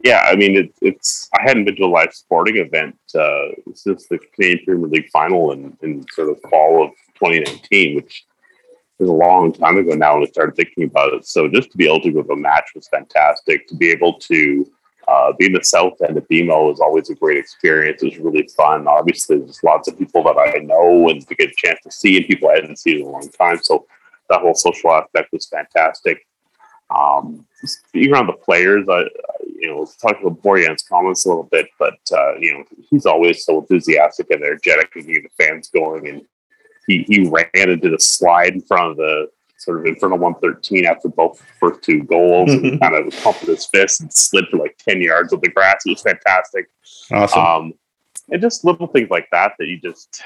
yeah, 0.04 0.22
I 0.26 0.36
mean, 0.36 0.54
it, 0.54 0.74
it's 0.82 1.30
I 1.36 1.42
hadn't 1.42 1.64
been 1.64 1.76
to 1.76 1.84
a 1.84 1.86
live 1.86 2.12
sporting 2.12 2.58
event 2.58 2.96
uh, 3.18 3.48
since 3.74 4.06
the 4.06 4.18
Canadian 4.34 4.64
Premier 4.66 4.86
League 4.86 5.08
final 5.10 5.52
in, 5.52 5.76
in 5.80 6.04
sort 6.12 6.28
of 6.28 6.38
fall 6.50 6.84
of 6.84 6.90
2019, 7.14 7.96
which 7.96 8.26
is 9.00 9.08
a 9.08 9.12
long 9.12 9.50
time 9.50 9.78
ago 9.78 9.94
now 9.94 10.14
when 10.14 10.24
I 10.24 10.30
started 10.30 10.56
thinking 10.56 10.84
about 10.84 11.14
it. 11.14 11.26
So 11.26 11.48
just 11.48 11.70
to 11.70 11.78
be 11.78 11.86
able 11.86 12.02
to 12.02 12.12
go 12.12 12.22
to 12.22 12.32
a 12.32 12.36
match 12.36 12.72
was 12.74 12.86
fantastic. 12.88 13.66
To 13.68 13.76
be 13.76 13.90
able 13.90 14.18
to 14.20 14.70
uh, 15.08 15.32
be 15.38 15.46
in 15.46 15.52
the 15.52 15.62
south 15.62 16.00
end 16.06 16.16
of 16.16 16.28
BMO 16.28 16.68
was 16.68 16.80
always 16.80 17.10
a 17.10 17.14
great 17.14 17.38
experience. 17.38 18.02
It 18.02 18.06
was 18.06 18.18
really 18.18 18.48
fun. 18.56 18.86
Obviously, 18.88 19.38
there's 19.38 19.62
lots 19.62 19.88
of 19.88 19.98
people 19.98 20.22
that 20.24 20.38
I 20.38 20.58
know 20.58 21.08
and 21.08 21.26
to 21.26 21.34
get 21.34 21.50
a 21.50 21.54
chance 21.56 21.80
to 21.82 21.90
see, 21.90 22.16
and 22.16 22.26
people 22.26 22.48
I 22.48 22.54
hadn't 22.54 22.78
seen 22.78 23.00
in 23.00 23.06
a 23.06 23.10
long 23.10 23.28
time. 23.28 23.58
So 23.62 23.86
that 24.30 24.40
whole 24.40 24.54
social 24.54 24.92
aspect 24.92 25.32
was 25.32 25.46
fantastic. 25.46 26.26
Um, 26.94 27.46
speaking 27.64 28.12
around 28.12 28.26
the 28.26 28.34
players, 28.34 28.86
I, 28.88 29.04
you 29.46 29.68
know, 29.68 29.86
talk 30.00 30.20
about 30.20 30.42
Borjan's 30.42 30.82
comments 30.82 31.24
a 31.24 31.28
little 31.28 31.44
bit, 31.44 31.68
but 31.78 31.98
uh, 32.12 32.34
you 32.38 32.54
know, 32.54 32.64
he's 32.90 33.06
always 33.06 33.44
so 33.44 33.60
enthusiastic 33.60 34.30
and 34.30 34.42
energetic 34.42 34.90
and 34.94 35.06
getting 35.06 35.24
the 35.24 35.44
fans 35.44 35.68
going. 35.68 36.08
And 36.08 36.22
he 36.86 37.04
he 37.08 37.28
ran 37.28 37.48
into 37.54 37.90
the 37.90 37.98
slide 37.98 38.54
in 38.54 38.60
front 38.60 38.92
of 38.92 38.96
the 38.96 39.28
sort 39.64 39.80
of 39.80 39.86
in 39.86 39.96
front 39.96 40.14
of 40.14 40.20
113 40.20 40.84
after 40.84 41.08
both 41.08 41.42
first 41.58 41.82
two 41.82 42.02
goals 42.04 42.52
and 42.52 42.80
kind 42.82 42.94
of 42.94 43.22
pumped 43.22 43.40
his 43.40 43.66
fist 43.66 44.00
and 44.00 44.12
slid 44.12 44.46
for 44.50 44.58
like 44.58 44.76
10 44.88 45.00
yards 45.00 45.32
of 45.32 45.40
the 45.40 45.48
grass. 45.48 45.82
It 45.86 45.90
was 45.90 46.02
fantastic. 46.02 46.68
Awesome. 47.10 47.40
Um, 47.40 47.72
and 48.30 48.40
just 48.40 48.64
little 48.64 48.86
things 48.86 49.10
like 49.10 49.28
that 49.32 49.52
that 49.58 49.66
you 49.66 49.80
just 49.80 50.22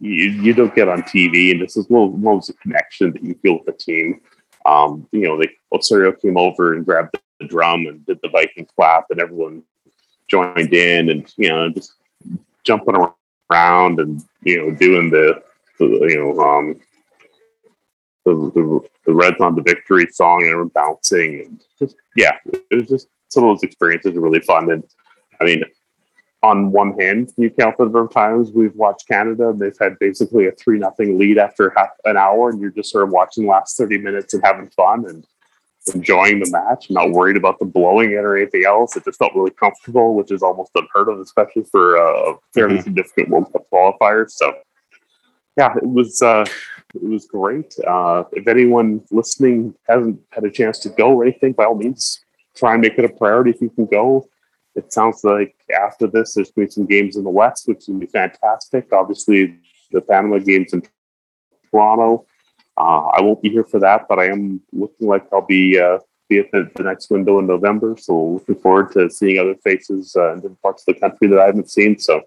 you, 0.00 0.30
you 0.30 0.54
don't 0.54 0.74
get 0.74 0.88
on 0.88 1.02
TV, 1.02 1.50
and 1.50 1.60
just 1.60 1.76
this 1.76 1.90
little 1.90 2.16
moments 2.16 2.48
of 2.48 2.58
connection 2.60 3.12
that 3.12 3.22
you 3.22 3.34
feel 3.42 3.54
with 3.54 3.66
the 3.66 3.72
team. 3.72 4.20
Um, 4.64 5.06
you 5.12 5.22
know, 5.22 5.38
they 5.38 5.50
Osorio 5.72 6.12
came 6.12 6.38
over 6.38 6.74
and 6.74 6.84
grabbed 6.84 7.16
the 7.40 7.46
drum 7.46 7.86
and 7.86 8.04
did 8.06 8.18
the 8.22 8.28
Viking 8.30 8.66
clap, 8.76 9.06
and 9.10 9.20
everyone 9.20 9.62
joined 10.28 10.72
in, 10.72 11.10
and 11.10 11.32
you 11.36 11.48
know, 11.48 11.70
just 11.70 11.94
jumping 12.64 12.96
around 13.50 14.00
and 14.00 14.22
you 14.42 14.58
know, 14.58 14.76
doing 14.76 15.10
the, 15.10 15.42
the 15.78 15.86
you 15.86 16.16
know, 16.16 16.40
um, 16.40 16.80
the, 18.24 18.34
the, 18.54 18.80
the 19.06 19.14
Reds 19.14 19.40
on 19.40 19.54
the 19.56 19.62
victory 19.62 20.06
song 20.12 20.42
and 20.42 20.50
everyone 20.50 20.68
bouncing 20.68 21.40
and 21.40 21.64
just 21.78 21.96
yeah, 22.16 22.36
it 22.46 22.74
was 22.74 22.88
just 22.88 23.08
some 23.28 23.44
of 23.44 23.50
those 23.50 23.62
experiences 23.62 24.16
are 24.16 24.20
really 24.20 24.40
fun. 24.40 24.70
And 24.70 24.84
I 25.40 25.44
mean, 25.44 25.64
on 26.42 26.72
one 26.72 26.98
hand, 26.98 27.32
you 27.36 27.50
count 27.50 27.76
the 27.78 27.84
number 27.84 28.00
of 28.00 28.12
times 28.12 28.50
we've 28.50 28.74
watched 28.74 29.06
Canada, 29.06 29.50
and 29.50 29.60
they've 29.60 29.76
had 29.80 29.98
basically 29.98 30.46
a 30.46 30.52
three 30.52 30.78
nothing 30.78 31.18
lead 31.18 31.38
after 31.38 31.72
half 31.76 31.90
an 32.04 32.16
hour, 32.16 32.50
and 32.50 32.60
you're 32.60 32.70
just 32.70 32.90
sort 32.90 33.04
of 33.04 33.10
watching 33.10 33.44
the 33.44 33.50
last 33.50 33.76
thirty 33.76 33.98
minutes 33.98 34.34
and 34.34 34.42
having 34.44 34.68
fun 34.70 35.04
and 35.08 35.26
enjoying 35.94 36.40
the 36.40 36.50
match, 36.50 36.90
not 36.90 37.10
worried 37.10 37.36
about 37.36 37.58
the 37.58 37.64
blowing 37.64 38.10
it 38.12 38.16
or 38.16 38.36
anything 38.36 38.64
else. 38.64 38.96
It 38.96 39.04
just 39.04 39.18
felt 39.18 39.34
really 39.34 39.50
comfortable, 39.50 40.14
which 40.14 40.30
is 40.30 40.42
almost 40.42 40.70
unheard 40.74 41.08
of, 41.08 41.20
especially 41.20 41.64
for 41.64 41.96
a 41.96 42.34
fairly 42.54 42.74
mm-hmm. 42.74 42.84
significant 42.84 43.28
World 43.30 43.52
Cup 43.52 43.66
qualifier. 43.72 44.30
So, 44.30 44.52
yeah, 45.56 45.74
it 45.76 45.86
was 45.86 46.20
uh, 46.22 46.44
it 46.94 47.02
was 47.02 47.26
great. 47.26 47.74
Uh, 47.86 48.24
if 48.32 48.46
anyone 48.48 49.02
listening 49.10 49.74
hasn't 49.88 50.20
had 50.30 50.44
a 50.44 50.50
chance 50.50 50.78
to 50.80 50.88
go 50.90 51.10
or 51.10 51.24
anything, 51.24 51.52
by 51.52 51.64
all 51.64 51.74
means, 51.74 52.24
try 52.54 52.72
and 52.72 52.82
make 52.82 52.98
it 52.98 53.04
a 53.04 53.08
priority 53.08 53.50
if 53.50 53.60
you 53.60 53.70
can 53.70 53.86
go 53.86 54.28
it 54.74 54.92
sounds 54.92 55.22
like 55.24 55.54
after 55.74 56.06
this, 56.06 56.34
there's 56.34 56.50
going 56.50 56.68
to 56.68 56.70
be 56.70 56.72
some 56.72 56.86
games 56.86 57.16
in 57.16 57.24
the 57.24 57.30
West, 57.30 57.68
which 57.68 57.84
will 57.88 57.98
be 57.98 58.06
fantastic. 58.06 58.92
Obviously, 58.92 59.58
the 59.90 60.00
Panama 60.00 60.38
games 60.38 60.72
in 60.72 60.82
Toronto. 61.70 62.26
Uh, 62.76 63.08
I 63.08 63.20
won't 63.20 63.42
be 63.42 63.50
here 63.50 63.64
for 63.64 63.78
that, 63.80 64.06
but 64.08 64.18
I 64.18 64.26
am 64.26 64.62
looking 64.72 65.08
like 65.08 65.26
I'll 65.32 65.46
be 65.46 65.78
uh, 65.78 65.98
be 66.28 66.38
at 66.38 66.50
the, 66.52 66.70
the, 66.74 66.84
next 66.84 67.10
window 67.10 67.38
in 67.38 67.46
November. 67.46 67.96
So 67.98 68.14
looking 68.14 68.54
forward 68.54 68.92
to 68.92 69.10
seeing 69.10 69.38
other 69.38 69.54
faces 69.56 70.16
uh, 70.16 70.32
in 70.32 70.36
different 70.36 70.62
parts 70.62 70.84
of 70.86 70.94
the 70.94 71.00
country 71.00 71.28
that 71.28 71.38
I 71.38 71.46
haven't 71.46 71.70
seen. 71.70 71.98
So, 71.98 72.22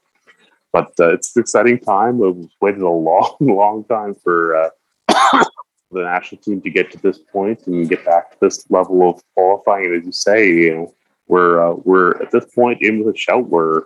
but 0.76 0.92
uh, 1.00 1.14
it's 1.14 1.34
an 1.38 1.42
exciting 1.42 1.80
time. 1.80 2.18
We've 2.18 2.50
waited 2.60 2.82
a 2.82 2.90
long, 2.90 3.38
long 3.40 3.86
time 3.86 4.14
for 4.14 4.58
uh, 4.58 4.70
the 5.90 6.02
national 6.02 6.42
team 6.42 6.60
to 6.64 6.70
get 6.70 6.92
to 6.92 6.98
this 6.98 7.18
point 7.18 7.66
and 7.66 7.88
get 7.88 8.04
back 8.04 8.32
to 8.32 8.38
this 8.42 8.70
level 8.70 9.10
of 9.10 9.24
qualifying. 9.36 9.96
As 9.96 10.06
you 10.06 10.12
say, 10.12 10.50
you 10.50 10.76
know 10.76 10.94
we're 11.30 11.66
uh, 11.66 11.76
we're 11.86 12.22
at 12.22 12.32
this 12.32 12.44
point 12.54 12.82
in 12.82 13.06
the 13.06 13.16
shout 13.16 13.48
where 13.48 13.84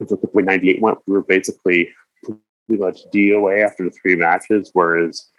the 0.00 0.18
way 0.34 0.42
98 0.42 0.82
went, 0.82 0.98
we 1.06 1.14
were 1.14 1.22
basically 1.22 1.88
pretty 2.22 2.82
much 2.82 3.06
DOA 3.10 3.64
after 3.64 3.84
the 3.84 3.90
three 3.90 4.14
matches, 4.14 4.70
whereas 4.74 5.30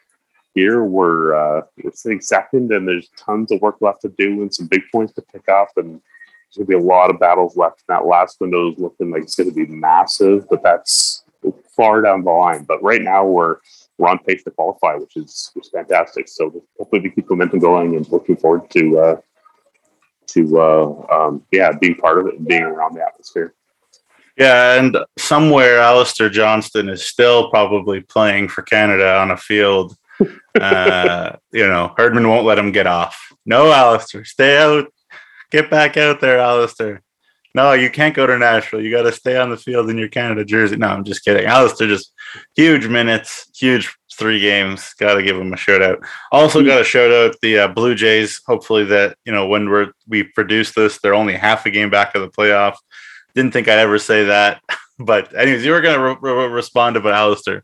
here 0.56 0.84
we're 0.84 1.36
uh, 1.36 1.62
we're 1.84 1.92
sitting 1.94 2.20
second, 2.20 2.72
and 2.72 2.88
there's 2.88 3.10
tons 3.16 3.52
of 3.52 3.62
work 3.62 3.78
left 3.80 4.02
to 4.02 4.10
do 4.18 4.42
and 4.42 4.52
some 4.52 4.66
big 4.66 4.82
points 4.92 5.14
to 5.14 5.22
pick 5.22 5.48
up, 5.50 5.70
and 5.78 6.02
there's 6.56 6.66
gonna 6.66 6.80
be 6.80 6.84
a 6.84 6.88
lot 6.88 7.10
of 7.10 7.20
battles 7.20 7.56
left. 7.56 7.84
That 7.88 8.06
last 8.06 8.42
window 8.42 8.72
is 8.72 8.80
looking 8.80 9.12
like 9.12 9.24
it's 9.24 9.36
gonna 9.36 9.52
be 9.52 9.68
massive, 9.68 10.48
but 10.50 10.64
that's 10.64 11.24
far 11.76 12.02
down 12.02 12.24
the 12.24 12.32
line. 12.32 12.64
But 12.64 12.82
right 12.82 13.02
now 13.02 13.26
we're 13.26 13.58
we're 13.98 14.10
on 14.10 14.20
pace 14.20 14.44
to 14.44 14.52
qualify, 14.52 14.96
which 14.96 15.16
is 15.16 15.52
which 15.54 15.66
is 15.66 15.72
fantastic. 15.72 16.28
So 16.28 16.64
hopefully 16.78 17.02
we 17.02 17.12
keep 17.12 17.30
momentum 17.30 17.60
going, 17.60 17.96
and 17.96 18.10
looking 18.10 18.36
forward 18.36 18.70
to 18.72 19.00
uh, 19.00 19.16
to 20.28 20.60
uh, 20.60 21.06
um, 21.12 21.46
yeah 21.52 21.72
being 21.80 21.96
part 21.96 22.20
of 22.20 22.28
it 22.28 22.36
and 22.36 22.48
being 22.48 22.64
around 22.64 22.96
the 22.96 23.06
atmosphere 23.06 23.54
Yeah, 24.38 24.80
and 24.80 24.98
somewhere 25.18 25.80
Alistair 25.80 26.30
Johnston 26.30 26.90
is 26.90 27.06
still 27.06 27.50
probably 27.50 28.02
playing 28.02 28.48
for 28.48 28.62
Canada 28.64 29.18
on 29.18 29.32
a 29.32 29.38
field. 29.38 29.96
uh, 30.60 31.36
you 31.52 31.66
know, 31.66 31.94
Herdman 31.98 32.28
won't 32.28 32.46
let 32.46 32.60
him 32.60 32.72
get 32.72 32.88
off. 32.88 33.32
No, 33.46 33.72
Alistair, 33.72 34.26
stay 34.26 34.58
out. 34.58 34.92
Get 35.52 35.70
back 35.70 35.98
out 35.98 36.22
there, 36.22 36.40
Alistair. 36.40 37.02
No, 37.56 37.74
you 37.74 37.90
can't 37.90 38.16
go 38.16 38.28
to 38.28 38.38
Nashville. 38.38 38.82
You 38.82 38.92
got 38.92 39.04
to 39.04 39.12
stay 39.12 39.36
on 39.36 39.50
the 39.50 39.58
field 39.58 39.90
in 39.90 39.98
your 39.98 40.08
Canada 40.08 40.46
jersey. 40.46 40.78
No, 40.78 40.88
I'm 40.88 41.04
just 41.04 41.26
kidding. 41.26 41.46
Alistair 41.46 41.88
just 41.88 42.14
huge 42.56 42.88
minutes, 42.88 43.50
huge 43.56 43.92
three 44.14 44.40
games. 44.40 44.94
Got 45.00 45.16
to 45.16 45.24
give 45.24 45.38
him 45.38 45.52
a 45.52 45.58
shout 45.58 45.82
out. 45.82 46.00
Also, 46.32 46.64
got 46.64 46.78
to 46.78 46.84
shout 46.84 47.12
out 47.12 47.36
the 47.42 47.60
uh, 47.60 47.68
Blue 47.70 47.96
Jays. 47.96 48.40
Hopefully, 48.46 48.84
that 48.86 49.18
you 49.26 49.32
know 49.32 49.48
when 49.48 49.70
we're 49.70 49.92
we 50.08 50.24
produce 50.24 50.74
this, 50.74 51.00
they're 51.00 51.16
only 51.16 51.34
half 51.34 51.66
a 51.66 51.72
game 51.72 51.90
back 51.90 52.14
of 52.14 52.22
the 52.22 52.30
playoff. 52.30 52.76
Didn't 53.34 53.52
think 53.52 53.68
I'd 53.68 53.80
ever 53.80 53.98
say 53.98 54.26
that, 54.26 54.62
but 55.00 55.36
anyways, 55.36 55.66
you 55.66 55.72
were 55.72 55.82
going 55.82 55.98
to 55.98 56.20
re- 56.22 56.34
re- 56.34 56.48
respond 56.48 56.98
about 56.98 57.14
Alistair. 57.14 57.64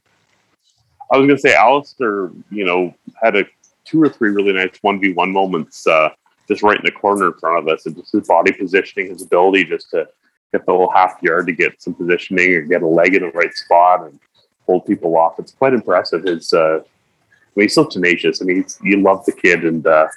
I 1.12 1.18
was 1.18 1.28
going 1.28 1.38
to 1.38 1.42
say 1.42 1.54
Alistair. 1.54 2.32
You 2.50 2.66
know, 2.66 2.96
had 3.22 3.36
a 3.36 3.46
two 3.84 4.02
or 4.02 4.10
three 4.10 4.32
really 4.32 4.54
nice 4.54 4.78
one 4.82 5.00
v 5.00 5.14
one 5.14 5.32
moments. 5.32 5.86
Uh, 5.86 6.10
just 6.48 6.64
right 6.64 6.78
in 6.78 6.86
the 6.86 6.92
corner 6.92 7.28
in 7.28 7.34
front 7.34 7.60
of 7.60 7.68
us, 7.68 7.86
and 7.86 7.96
just 7.96 8.12
his 8.12 8.28
body 8.28 8.52
positioning, 8.52 9.10
his 9.10 9.24
ability 9.24 9.66
just 9.66 9.90
to 9.92 10.08
get 10.52 10.66
the 10.66 10.72
whole 10.72 10.92
half 10.92 11.18
yard 11.22 11.48
to 11.48 11.54
get 11.54 11.82
some 11.82 11.94
positioning 11.94 12.54
or 12.54 12.62
get 12.62 12.82
a 12.82 12.88
leg 12.88 13.16
in 13.16 13.24
the 13.24 13.32
right 13.32 13.54
spot 13.54 14.06
and 14.06 14.20
hold 14.66 14.86
people 14.86 15.18
off. 15.18 15.40
It's 15.40 15.52
quite 15.52 15.74
impressive. 15.74 16.24
His, 16.24 16.54
uh, 16.54 16.80
I 16.80 17.54
mean, 17.56 17.66
he's 17.66 17.76
so 17.76 17.86
tenacious. 17.86 18.42
I 18.42 18.46
mean, 18.46 18.66
you 18.84 19.02
love 19.02 19.26
the 19.26 19.32
kid, 19.32 19.66
and 19.66 19.86
uh, 19.86 20.08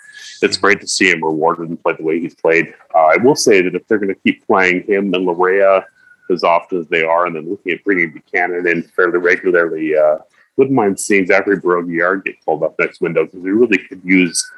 it's 0.42 0.56
great 0.56 0.80
to 0.80 0.88
see 0.88 1.10
him 1.10 1.24
rewarded 1.24 1.68
and 1.68 1.82
play 1.82 1.94
the 1.96 2.02
way 2.02 2.20
he's 2.20 2.34
played. 2.34 2.74
Uh, 2.94 3.06
I 3.14 3.16
will 3.16 3.36
say 3.36 3.62
that 3.62 3.74
if 3.74 3.86
they're 3.86 3.98
going 3.98 4.14
to 4.14 4.20
keep 4.20 4.46
playing 4.46 4.84
him 4.84 5.12
and 5.14 5.26
Laryea 5.26 5.84
as 6.30 6.44
often 6.44 6.80
as 6.80 6.88
they 6.88 7.02
are, 7.02 7.26
and 7.26 7.36
then 7.36 7.48
looking 7.48 7.72
at 7.72 7.84
bringing 7.84 8.12
Buchanan 8.12 8.66
in 8.66 8.82
fairly 8.82 9.18
regularly, 9.18 9.96
uh, 9.96 10.18
wouldn't 10.56 10.76
mind 10.76 10.98
seeing 10.98 11.26
Zachary 11.26 11.56
Brault-Guillard 11.56 12.24
get 12.24 12.44
called 12.44 12.64
up 12.64 12.78
next 12.78 13.00
window 13.00 13.24
because 13.24 13.40
we 13.40 13.52
really 13.52 13.78
could 13.78 14.00
use 14.04 14.50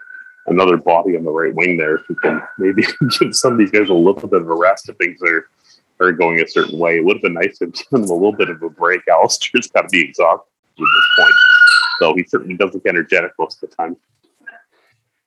another 0.51 0.77
body 0.77 1.17
on 1.17 1.25
the 1.25 1.31
right 1.31 1.55
wing 1.55 1.77
there 1.77 1.99
who 1.99 2.15
can 2.15 2.43
maybe 2.59 2.85
give 3.19 3.35
some 3.35 3.53
of 3.53 3.59
these 3.59 3.71
guys 3.71 3.89
a 3.89 3.95
little 3.95 4.29
bit 4.29 4.43
of 4.43 4.51
a 4.51 4.55
rest 4.55 4.89
if 4.89 4.97
things 4.97 5.21
are 5.23 5.49
are 6.01 6.13
going 6.13 6.41
a 6.41 6.49
certain 6.49 6.79
way. 6.79 6.97
It 6.97 7.05
would 7.05 7.17
have 7.17 7.23
been 7.23 7.35
nice 7.35 7.59
to 7.59 7.67
give 7.67 7.89
them 7.91 8.05
a 8.05 8.13
little 8.13 8.33
bit 8.33 8.49
of 8.49 8.63
a 8.63 8.71
break. 8.71 9.03
Alistair's 9.09 9.69
got 9.69 9.83
to 9.83 9.89
be 9.89 10.01
exhausted 10.01 10.47
at 10.71 10.79
this 10.79 11.07
point, 11.19 11.35
so 11.99 12.15
he 12.15 12.25
certainly 12.25 12.57
doesn't 12.57 12.75
look 12.75 12.87
energetic 12.87 13.33
most 13.39 13.63
of 13.63 13.71
the 13.71 13.77
time. 13.77 13.97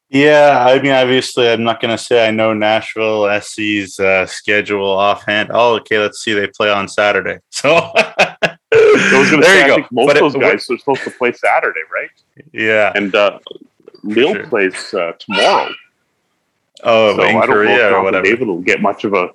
Yeah, 0.10 0.64
I 0.68 0.80
mean, 0.80 0.92
obviously, 0.92 1.50
I'm 1.50 1.64
not 1.64 1.82
going 1.82 1.96
to 1.96 1.98
say 1.98 2.28
I 2.28 2.30
know 2.30 2.54
Nashville 2.54 3.28
SC's 3.42 4.00
uh, 4.00 4.28
schedule 4.28 4.86
offhand. 4.86 5.50
Oh, 5.52 5.76
okay, 5.78 5.98
let's 5.98 6.24
see. 6.24 6.34
They 6.34 6.48
play 6.48 6.70
on 6.70 6.88
Saturday, 6.88 7.40
so 7.50 7.92
there 8.72 9.42
say, 9.42 9.68
you 9.68 9.78
go. 9.78 9.88
most 9.92 10.08
but 10.08 10.22
of 10.22 10.34
those 10.34 10.36
guys 10.36 10.70
are 10.70 10.78
supposed 10.78 11.04
to 11.04 11.12
play 11.12 11.32
Saturday, 11.34 11.80
right? 11.92 12.10
Yeah, 12.52 12.92
and 12.94 13.16
uh, 13.16 13.40
Lille 14.04 14.34
sure. 14.34 14.48
plays 14.48 14.94
uh, 14.94 15.14
tomorrow. 15.20 15.72
Oh, 16.84 17.16
so 17.16 17.24
in 17.24 17.36
I 17.38 17.40
don't 17.40 17.48
Korea 17.48 17.78
know 17.78 17.88
if 17.88 17.94
or 17.94 18.04
whatever. 18.04 18.26
David 18.26 18.48
will 18.48 18.62
get 18.62 18.82
much 18.82 19.04
of 19.04 19.14
a. 19.14 19.30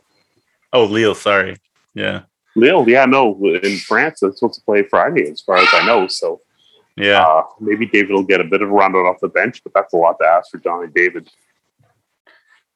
Oh, 0.72 0.84
Lille. 0.84 1.14
Sorry. 1.14 1.56
Yeah. 1.94 2.22
Lille. 2.54 2.88
Yeah, 2.88 3.06
no. 3.06 3.34
In 3.62 3.78
France, 3.78 4.20
they're 4.20 4.32
supposed 4.32 4.58
to 4.58 4.64
play 4.64 4.82
Friday, 4.82 5.30
as 5.30 5.40
far 5.40 5.56
as 5.56 5.68
I 5.72 5.86
know. 5.86 6.06
So. 6.08 6.40
Yeah. 6.96 7.22
Uh, 7.22 7.44
maybe 7.60 7.86
David 7.86 8.10
will 8.10 8.24
get 8.24 8.40
a 8.40 8.44
bit 8.44 8.60
of 8.60 8.70
a 8.70 8.72
run 8.72 8.92
off 8.94 9.20
the 9.20 9.28
bench, 9.28 9.62
but 9.62 9.72
that's 9.72 9.92
a 9.92 9.96
lot 9.96 10.16
to 10.20 10.26
ask 10.26 10.50
for 10.50 10.58
Johnny 10.58 10.88
David. 10.92 11.28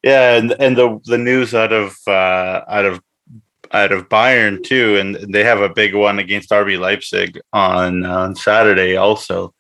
Yeah, 0.03 0.37
and 0.37 0.53
and 0.59 0.77
the 0.77 1.01
the 1.05 1.19
news 1.19 1.55
out 1.55 1.73
of 1.73 1.97
uh, 2.07 2.63
out 2.69 2.85
of 2.85 3.01
out 3.73 3.93
of 3.93 4.09
Bayern 4.09 4.63
too, 4.63 4.97
and 4.97 5.33
they 5.33 5.45
have 5.45 5.61
a 5.61 5.69
big 5.69 5.95
one 5.95 6.19
against 6.19 6.51
RB 6.51 6.79
Leipzig 6.79 7.41
on 7.53 8.05
on 8.05 8.35
Saturday 8.35 8.97
also. 8.97 9.55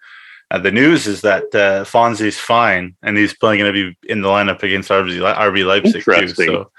Uh, 0.52 0.58
the 0.58 0.70
news 0.70 1.06
is 1.06 1.22
that 1.22 1.44
uh, 1.54 1.82
Fonzie's 1.82 2.38
fine, 2.38 2.94
and 3.02 3.16
he's 3.16 3.32
probably 3.32 3.56
going 3.56 3.72
to 3.72 3.90
be 3.90 3.96
in 4.12 4.20
the 4.20 4.28
lineup 4.28 4.62
against 4.62 4.90
RB, 4.90 5.18
RB 5.18 5.64
Leipzig 5.64 6.04
too. 6.04 6.28
So 6.34 6.70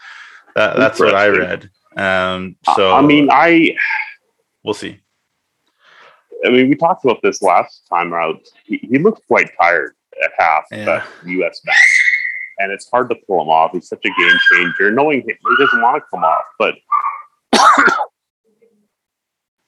that, 0.56 0.78
that's 0.78 1.00
what 1.00 1.16
I 1.16 1.28
read. 1.30 1.72
Um, 1.98 2.56
so 2.76 2.94
I 2.94 3.02
mean, 3.02 3.30
I 3.32 3.76
we'll 4.64 4.76
see. 4.76 5.00
I 6.46 6.50
mean, 6.50 6.70
we 6.70 6.76
talked 6.76 7.04
about 7.04 7.24
this 7.24 7.42
last 7.42 7.88
time 7.90 8.14
out. 8.14 8.42
He, 8.64 8.78
he 8.78 9.00
looked 9.00 9.26
quite 9.26 9.50
tired 9.60 9.96
at 10.24 10.32
half 10.38 10.66
yeah. 10.72 10.86
that 10.86 11.08
U.S. 11.26 11.60
match, 11.66 12.04
and 12.60 12.72
it's 12.72 12.88
hard 12.92 13.10
to 13.10 13.16
pull 13.26 13.42
him 13.42 13.50
off. 13.50 13.72
He's 13.72 13.88
such 13.88 14.06
a 14.06 14.10
game 14.10 14.38
changer, 14.52 14.92
knowing 14.92 15.22
he, 15.22 15.34
he 15.34 15.66
doesn't 15.66 15.82
want 15.82 15.98
to 15.98 16.04
come 16.12 16.24
off, 16.24 16.44
but 16.60 16.76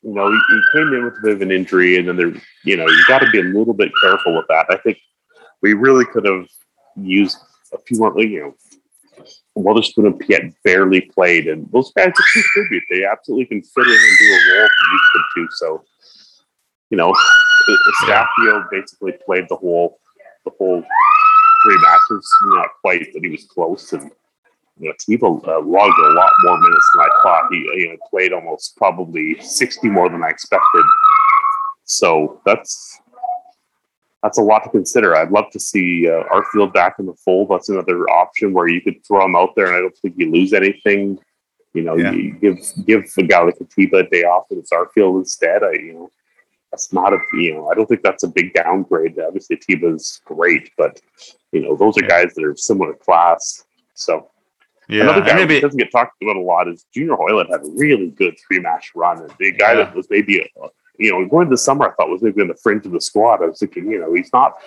you 0.05 0.13
know, 0.13 0.31
he, 0.31 0.37
he, 0.49 0.61
came 0.71 0.93
in 0.93 1.03
with 1.03 1.17
a 1.17 1.21
bit 1.23 1.33
of 1.33 1.41
an 1.41 1.51
injury, 1.51 1.97
and 1.97 2.07
then 2.07 2.15
there, 2.15 2.31
you 2.63 2.77
know, 2.77 2.87
you 2.87 3.03
got 3.07 3.19
to 3.19 3.29
be 3.31 3.39
a 3.39 3.43
little 3.43 3.73
bit 3.73 3.91
careful 3.99 4.35
with 4.35 4.45
that. 4.49 4.67
I 4.69 4.77
think 4.77 4.99
we 5.63 5.73
really 5.73 6.05
could 6.05 6.25
have 6.25 6.45
used 6.95 7.37
a 7.73 7.79
few 7.79 7.97
more, 7.97 8.17
you 8.21 8.39
know, 8.39 8.55
Wotherspoon 9.55 10.05
and 10.05 10.19
Piette 10.19 10.53
barely 10.63 11.01
played, 11.01 11.47
and 11.47 11.67
those 11.71 11.91
guys 11.93 12.11
contribute. 12.33 12.83
They 12.91 13.03
absolutely 13.03 13.45
can 13.47 13.63
fit 13.63 13.87
in 13.87 13.93
and 13.93 14.17
do 14.19 14.25
a 14.25 14.59
role 14.59 14.67
for 14.67 14.95
each 14.95 15.11
of 15.15 15.21
two. 15.33 15.47
So, 15.51 15.83
you 16.91 16.97
know, 16.97 17.11
Eustaquio 18.03 18.69
basically 18.69 19.13
played 19.25 19.45
the 19.49 19.55
whole 19.55 19.99
the 20.45 20.51
whole 20.59 20.83
three 21.63 21.77
matches. 21.81 22.29
Not 22.43 22.67
quite, 22.81 23.07
but 23.11 23.23
he 23.23 23.29
was 23.29 23.45
close, 23.45 23.91
and 23.93 24.11
you 24.77 24.89
know, 24.89 24.93
Tebow 24.99 25.47
uh, 25.47 25.61
logged 25.61 25.99
a 25.99 26.13
lot 26.13 26.31
more 26.43 26.59
minutes 26.59 26.91
than 26.93 27.05
I 27.05 27.09
thought. 27.23 27.47
He 27.51 27.57
you 27.75 27.89
know 27.89 27.97
played 28.09 28.33
almost 28.33 28.75
probably 28.75 29.39
sixty 29.41 29.89
more 29.89 30.09
than 30.09 30.23
I 30.23 30.29
expected. 30.29 30.83
So 31.85 32.41
that's 32.45 32.99
that's 34.21 34.37
a 34.37 34.41
lot 34.41 34.63
to 34.63 34.69
consider. 34.69 35.15
I'd 35.15 35.31
love 35.31 35.51
to 35.51 35.59
see 35.59 36.09
uh, 36.09 36.23
Arfield 36.33 36.73
back 36.73 36.95
in 36.99 37.05
the 37.05 37.13
fold. 37.13 37.49
That's 37.49 37.69
another 37.69 38.09
option 38.09 38.53
where 38.53 38.67
you 38.67 38.81
could 38.81 39.05
throw 39.05 39.23
him 39.23 39.35
out 39.35 39.55
there, 39.55 39.67
and 39.67 39.75
I 39.75 39.79
don't 39.79 39.97
think 39.97 40.15
you 40.17 40.31
lose 40.31 40.51
anything. 40.51 41.19
You 41.73 41.83
know, 41.83 41.95
yeah. 41.95 42.11
you 42.11 42.33
give 42.33 42.57
give 42.85 43.03
a 43.17 43.23
guy 43.23 43.43
like 43.43 43.61
Atiba 43.61 43.97
a 43.97 44.09
day 44.09 44.23
off, 44.23 44.45
and 44.49 44.59
it's 44.59 44.73
Arfield 44.73 45.19
instead. 45.19 45.63
I 45.63 45.73
you 45.73 45.93
know 45.93 46.11
that's 46.71 46.91
not 46.91 47.13
a 47.13 47.19
you 47.33 47.53
know 47.53 47.69
I 47.69 47.75
don't 47.75 47.85
think 47.85 48.03
that's 48.03 48.23
a 48.23 48.27
big 48.27 48.53
downgrade. 48.53 49.17
Obviously, 49.19 49.55
Atiba's 49.55 50.21
great, 50.25 50.69
but 50.77 50.99
you 51.53 51.61
know 51.61 51.77
those 51.77 51.97
are 51.97 52.01
guys 52.01 52.33
that 52.33 52.43
are 52.43 52.57
similar 52.57 52.93
class. 52.93 53.63
So 53.93 54.29
yeah, 54.87 55.03
Another 55.03 55.21
guy 55.21 55.35
maybe, 55.35 55.59
doesn't 55.59 55.77
get 55.77 55.91
talked 55.91 56.21
about 56.21 56.35
a 56.35 56.41
lot 56.41 56.67
is 56.67 56.85
Junior 56.93 57.15
Hoilett 57.15 57.49
had 57.49 57.61
a 57.61 57.69
really 57.75 58.09
good 58.09 58.35
three 58.45 58.59
match 58.59 58.91
run. 58.95 59.21
And 59.21 59.31
the 59.39 59.51
guy 59.51 59.73
yeah. 59.73 59.85
that 59.85 59.95
was 59.95 60.07
maybe, 60.09 60.39
a, 60.39 60.67
you 60.99 61.11
know, 61.11 61.25
going 61.27 61.49
the 61.49 61.57
summer, 61.57 61.89
I 61.89 61.93
thought 61.93 62.09
was 62.09 62.21
maybe 62.21 62.41
in 62.41 62.47
the 62.47 62.55
fringe 62.55 62.85
of 62.85 62.91
the 62.91 63.01
squad. 63.01 63.41
I 63.41 63.47
was 63.47 63.59
thinking, 63.59 63.89
you 63.89 63.99
know, 63.99 64.13
he's 64.13 64.31
not, 64.31 64.57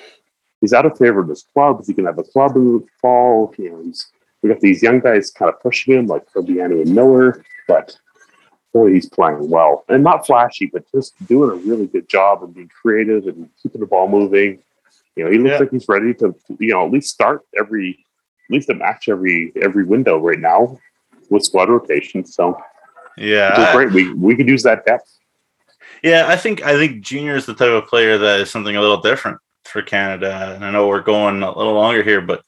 he's 0.61 0.73
out 0.73 0.87
of 0.87 0.99
favor 0.99 1.21
of 1.21 1.29
his 1.29 1.45
club. 1.53 1.83
He 1.87 1.95
can 1.95 2.07
have 2.07 2.19
a 2.19 2.25
club 2.25 2.57
in 2.57 2.79
the 2.79 2.87
fall. 3.01 3.55
You 3.59 3.71
know, 3.71 3.83
he's, 3.83 4.11
we 4.43 4.49
got 4.49 4.61
these 4.61 4.83
young 4.83 5.01
guys 5.01 5.31
kind 5.31 5.49
of 5.49 5.61
pushing 5.61 5.95
him 5.95 6.07
like 6.07 6.29
Fabiano 6.31 6.81
and 6.81 6.95
Millar, 6.95 7.45
but 7.67 7.97
boy, 8.73 8.93
he's 8.93 9.09
playing 9.09 9.49
well 9.49 9.85
and 9.89 10.05
not 10.05 10.27
flashy, 10.27 10.67
but 10.67 10.85
just 10.93 11.15
doing 11.27 11.51
a 11.51 11.55
really 11.55 11.87
good 11.87 12.09
job 12.09 12.43
and 12.43 12.55
being 12.55 12.69
creative 12.69 13.27
and 13.27 13.49
keeping 13.63 13.81
the 13.81 13.87
ball 13.87 14.09
moving. 14.09 14.59
You 15.17 15.25
know, 15.25 15.31
he 15.31 15.39
looks 15.39 15.53
yeah. 15.53 15.59
like 15.59 15.71
he's 15.71 15.89
ready 15.89 16.15
to, 16.15 16.35
you 16.59 16.73
know, 16.73 16.87
at 16.87 16.93
least 16.93 17.13
start 17.13 17.45
every 17.59 18.05
at 18.49 18.55
least 18.55 18.71
a 18.71 18.75
match 18.75 19.09
every 19.09 19.53
every 19.61 19.85
window 19.85 20.19
right 20.19 20.39
now 20.39 20.79
with 21.31 21.45
squad 21.45 21.69
rotation. 21.69 22.25
So 22.25 22.59
yeah, 23.17 23.73
great. 23.75 23.93
We 23.93 24.13
we 24.15 24.37
could 24.37 24.49
use 24.49 24.63
that 24.63 24.87
depth. 24.87 25.19
Yeah, 26.03 26.27
I 26.29 26.37
think 26.37 26.63
I 26.65 26.75
think 26.75 27.03
Junior 27.03 27.37
is 27.37 27.47
the 27.47 27.55
type 27.55 27.71
of 27.71 27.87
player 27.87 28.19
that 28.19 28.41
is 28.41 28.51
something 28.51 28.77
a 28.77 28.81
little 28.81 29.01
different 29.01 29.39
for 29.65 29.83
Canada. 29.83 30.55
And 30.55 30.65
I 30.65 30.71
know 30.71 30.89
we're 30.89 31.01
going 31.01 31.43
a 31.43 31.57
little 31.57 31.75
longer 31.75 32.03
here, 32.03 32.21
but 32.21 32.43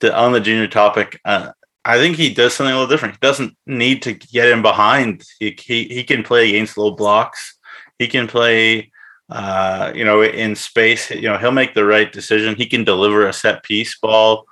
to, 0.00 0.14
on 0.14 0.32
the 0.32 0.40
Junior 0.40 0.66
topic, 0.66 1.20
uh, 1.24 1.52
I 1.84 1.98
think 1.98 2.16
he 2.16 2.34
does 2.34 2.54
something 2.54 2.72
a 2.72 2.78
little 2.78 2.92
different. 2.92 3.14
He 3.14 3.18
doesn't 3.20 3.56
need 3.66 4.02
to 4.02 4.12
get 4.12 4.50
in 4.50 4.60
behind. 4.60 5.24
He 5.38 5.56
he, 5.60 5.84
he 5.84 6.04
can 6.04 6.22
play 6.22 6.48
against 6.50 6.76
low 6.76 6.90
blocks. 6.90 7.58
He 7.98 8.08
can 8.08 8.26
play, 8.26 8.90
uh, 9.30 9.92
you 9.94 10.04
know, 10.04 10.22
in 10.22 10.54
space. 10.54 11.10
You 11.10 11.22
know, 11.22 11.38
he'll 11.38 11.52
make 11.52 11.74
the 11.74 11.86
right 11.86 12.12
decision. 12.12 12.56
He 12.56 12.66
can 12.66 12.84
deliver 12.84 13.26
a 13.26 13.32
set 13.32 13.62
piece 13.62 13.98
ball 13.98 14.46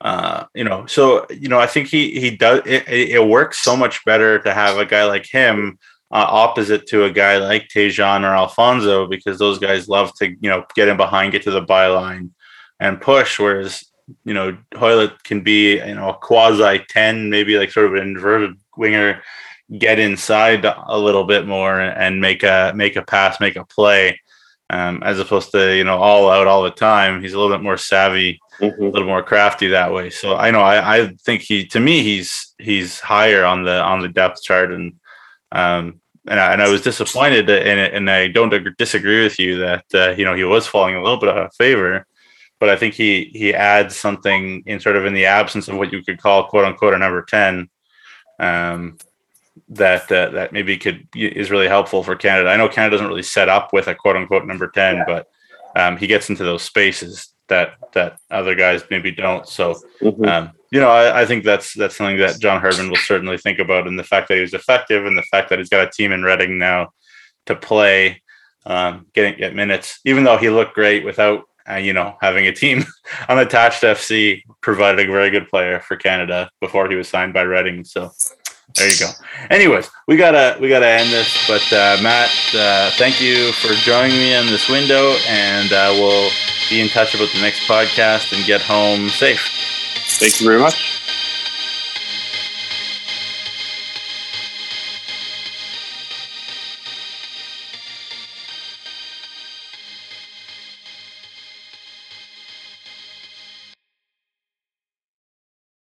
uh, 0.00 0.44
you 0.54 0.64
know, 0.64 0.86
so 0.86 1.26
you 1.30 1.48
know, 1.48 1.58
I 1.58 1.66
think 1.66 1.88
he 1.88 2.20
he 2.20 2.36
does. 2.36 2.62
It, 2.64 2.88
it 2.88 3.26
works 3.26 3.58
so 3.58 3.76
much 3.76 4.04
better 4.04 4.38
to 4.40 4.54
have 4.54 4.78
a 4.78 4.86
guy 4.86 5.04
like 5.04 5.26
him 5.26 5.78
uh, 6.10 6.26
opposite 6.28 6.86
to 6.86 7.04
a 7.04 7.10
guy 7.10 7.38
like 7.38 7.68
Tajon 7.68 8.22
or 8.22 8.34
Alfonso 8.34 9.06
because 9.06 9.38
those 9.38 9.58
guys 9.58 9.88
love 9.88 10.12
to 10.14 10.28
you 10.28 10.50
know 10.50 10.64
get 10.74 10.88
in 10.88 10.96
behind, 10.96 11.32
get 11.32 11.42
to 11.42 11.50
the 11.50 11.64
byline, 11.64 12.30
and 12.78 13.00
push. 13.00 13.38
Whereas 13.40 13.84
you 14.24 14.34
know 14.34 14.56
Hoilett 14.74 15.22
can 15.24 15.42
be 15.42 15.76
you 15.76 15.94
know 15.94 16.10
a 16.10 16.14
quasi 16.14 16.84
ten, 16.88 17.28
maybe 17.28 17.58
like 17.58 17.72
sort 17.72 17.86
of 17.86 17.94
an 17.94 18.02
inverted 18.02 18.56
winger, 18.76 19.22
get 19.78 19.98
inside 19.98 20.64
a 20.64 20.98
little 20.98 21.24
bit 21.24 21.46
more 21.46 21.80
and 21.80 22.20
make 22.20 22.44
a 22.44 22.72
make 22.74 22.94
a 22.94 23.02
pass, 23.02 23.40
make 23.40 23.56
a 23.56 23.64
play, 23.64 24.20
um, 24.70 25.02
as 25.02 25.18
opposed 25.18 25.50
to 25.52 25.76
you 25.76 25.84
know 25.84 25.98
all 25.98 26.30
out 26.30 26.46
all 26.46 26.62
the 26.62 26.70
time. 26.70 27.22
He's 27.22 27.34
a 27.34 27.38
little 27.38 27.56
bit 27.56 27.62
more 27.62 27.78
savvy 27.78 28.40
mm-hmm. 28.60 28.82
a 28.82 28.88
little 28.88 29.08
more 29.08 29.22
crafty 29.22 29.68
that 29.68 29.92
way. 29.92 30.10
So 30.10 30.36
I 30.36 30.50
know 30.50 30.60
I, 30.60 30.96
I 30.96 31.06
think 31.24 31.42
he 31.42 31.66
to 31.66 31.80
me 31.80 32.02
he's 32.02 32.54
he's 32.58 33.00
higher 33.00 33.44
on 33.44 33.64
the 33.64 33.80
on 33.82 34.00
the 34.00 34.08
depth 34.08 34.42
chart 34.42 34.72
and 34.72 34.94
Um, 35.50 36.00
and 36.28 36.38
I, 36.38 36.52
and 36.52 36.60
I 36.60 36.68
was 36.68 36.82
disappointed 36.82 37.48
in 37.48 37.78
it, 37.78 37.94
and 37.94 38.10
I 38.10 38.28
don't 38.28 38.52
disagree 38.76 39.22
with 39.22 39.38
you 39.38 39.58
that 39.60 39.84
uh, 39.94 40.10
you 40.18 40.26
know 40.26 40.34
he 40.34 40.44
was 40.44 40.66
falling 40.66 40.94
a 40.94 41.02
little 41.02 41.18
bit 41.18 41.30
out 41.30 41.46
of 41.46 41.54
favor, 41.54 42.04
but 42.60 42.68
I 42.68 42.76
think 42.76 42.92
he 42.94 43.30
he 43.32 43.54
adds 43.54 43.96
something 43.96 44.62
in 44.66 44.78
sort 44.78 44.96
of 44.96 45.06
in 45.06 45.14
the 45.14 45.24
absence 45.24 45.68
of 45.68 45.78
what 45.78 45.90
you 45.90 46.02
could 46.02 46.20
call 46.20 46.48
quote 46.50 46.66
unquote 46.66 46.92
a 46.92 46.98
number 46.98 47.22
ten, 47.24 47.70
um, 48.38 48.98
that 49.68 50.10
uh, 50.10 50.30
that 50.30 50.52
maybe 50.52 50.76
could 50.76 51.06
is 51.14 51.50
really 51.50 51.68
helpful 51.68 52.02
for 52.02 52.16
Canada. 52.16 52.50
I 52.50 52.56
know 52.56 52.68
Canada 52.68 52.92
doesn't 52.92 53.08
really 53.08 53.22
set 53.22 53.48
up 53.48 53.72
with 53.72 53.88
a 53.88 53.94
quote 53.94 54.16
unquote 54.16 54.46
number 54.46 54.68
ten, 54.68 54.96
yeah. 54.96 55.04
but 55.06 55.28
um, 55.76 55.96
he 55.96 56.06
gets 56.06 56.28
into 56.28 56.44
those 56.44 56.62
spaces 56.62 57.32
that 57.48 57.74
that 57.94 58.18
other 58.30 58.54
guys 58.54 58.82
maybe 58.90 59.10
don't. 59.10 59.46
So. 59.46 59.80
Mm-hmm. 60.00 60.24
Um, 60.24 60.52
you 60.70 60.80
know, 60.80 60.90
I, 60.90 61.22
I, 61.22 61.26
think 61.26 61.44
that's 61.44 61.72
that's 61.72 61.96
something 61.96 62.18
that 62.18 62.40
John 62.40 62.60
Herdman 62.60 62.90
will 62.90 62.96
certainly 62.96 63.38
think 63.38 63.58
about, 63.58 63.86
and 63.86 63.98
the 63.98 64.04
fact 64.04 64.28
that 64.28 64.34
he 64.34 64.42
was 64.42 64.52
effective, 64.52 65.06
and 65.06 65.16
the 65.16 65.22
fact 65.22 65.48
that 65.48 65.58
he's 65.58 65.70
got 65.70 65.86
a 65.86 65.90
team 65.90 66.12
in 66.12 66.22
Reading 66.22 66.58
now 66.58 66.90
to 67.46 67.56
play, 67.56 68.22
um, 68.66 69.06
getting 69.14 69.38
get 69.38 69.54
minutes, 69.54 69.98
even 70.04 70.24
though 70.24 70.36
he 70.36 70.50
looked 70.50 70.74
great 70.74 71.04
without, 71.04 71.44
uh, 71.68 71.76
you 71.76 71.94
know, 71.94 72.16
having 72.20 72.46
a 72.46 72.52
team 72.52 72.84
unattached 73.28 73.82
FC 73.82 74.42
provided 74.60 75.08
a 75.08 75.10
very 75.10 75.30
good 75.30 75.48
player 75.48 75.80
for 75.80 75.96
Canada 75.96 76.50
before 76.60 76.88
he 76.88 76.96
was 76.96 77.08
signed 77.08 77.32
by 77.32 77.42
Reading. 77.42 77.82
So 77.84 78.10
there 78.74 78.88
you 78.88 78.98
go. 78.98 79.10
Anyways, 79.50 79.90
we 80.06 80.16
gotta 80.16 80.58
we 80.60 80.68
gotta 80.68 80.88
end 80.88 81.10
this, 81.10 81.46
but 81.48 81.62
uh, 81.72 81.96
Matt, 82.02 82.30
uh, 82.54 82.90
thank 82.96 83.20
you 83.20 83.52
for 83.52 83.72
joining 83.74 84.16
me 84.16 84.34
in 84.34 84.46
this 84.46 84.68
window, 84.68 85.16
and 85.28 85.72
uh, 85.72 85.90
we'll 85.94 86.30
be 86.68 86.80
in 86.80 86.88
touch 86.88 87.14
about 87.14 87.30
the 87.32 87.40
next 87.40 87.60
podcast 87.68 88.36
and 88.36 88.44
get 88.46 88.60
home 88.60 89.08
safe. 89.08 89.40
Thank 90.20 90.40
you 90.40 90.46
very 90.46 90.60
much. 90.60 90.97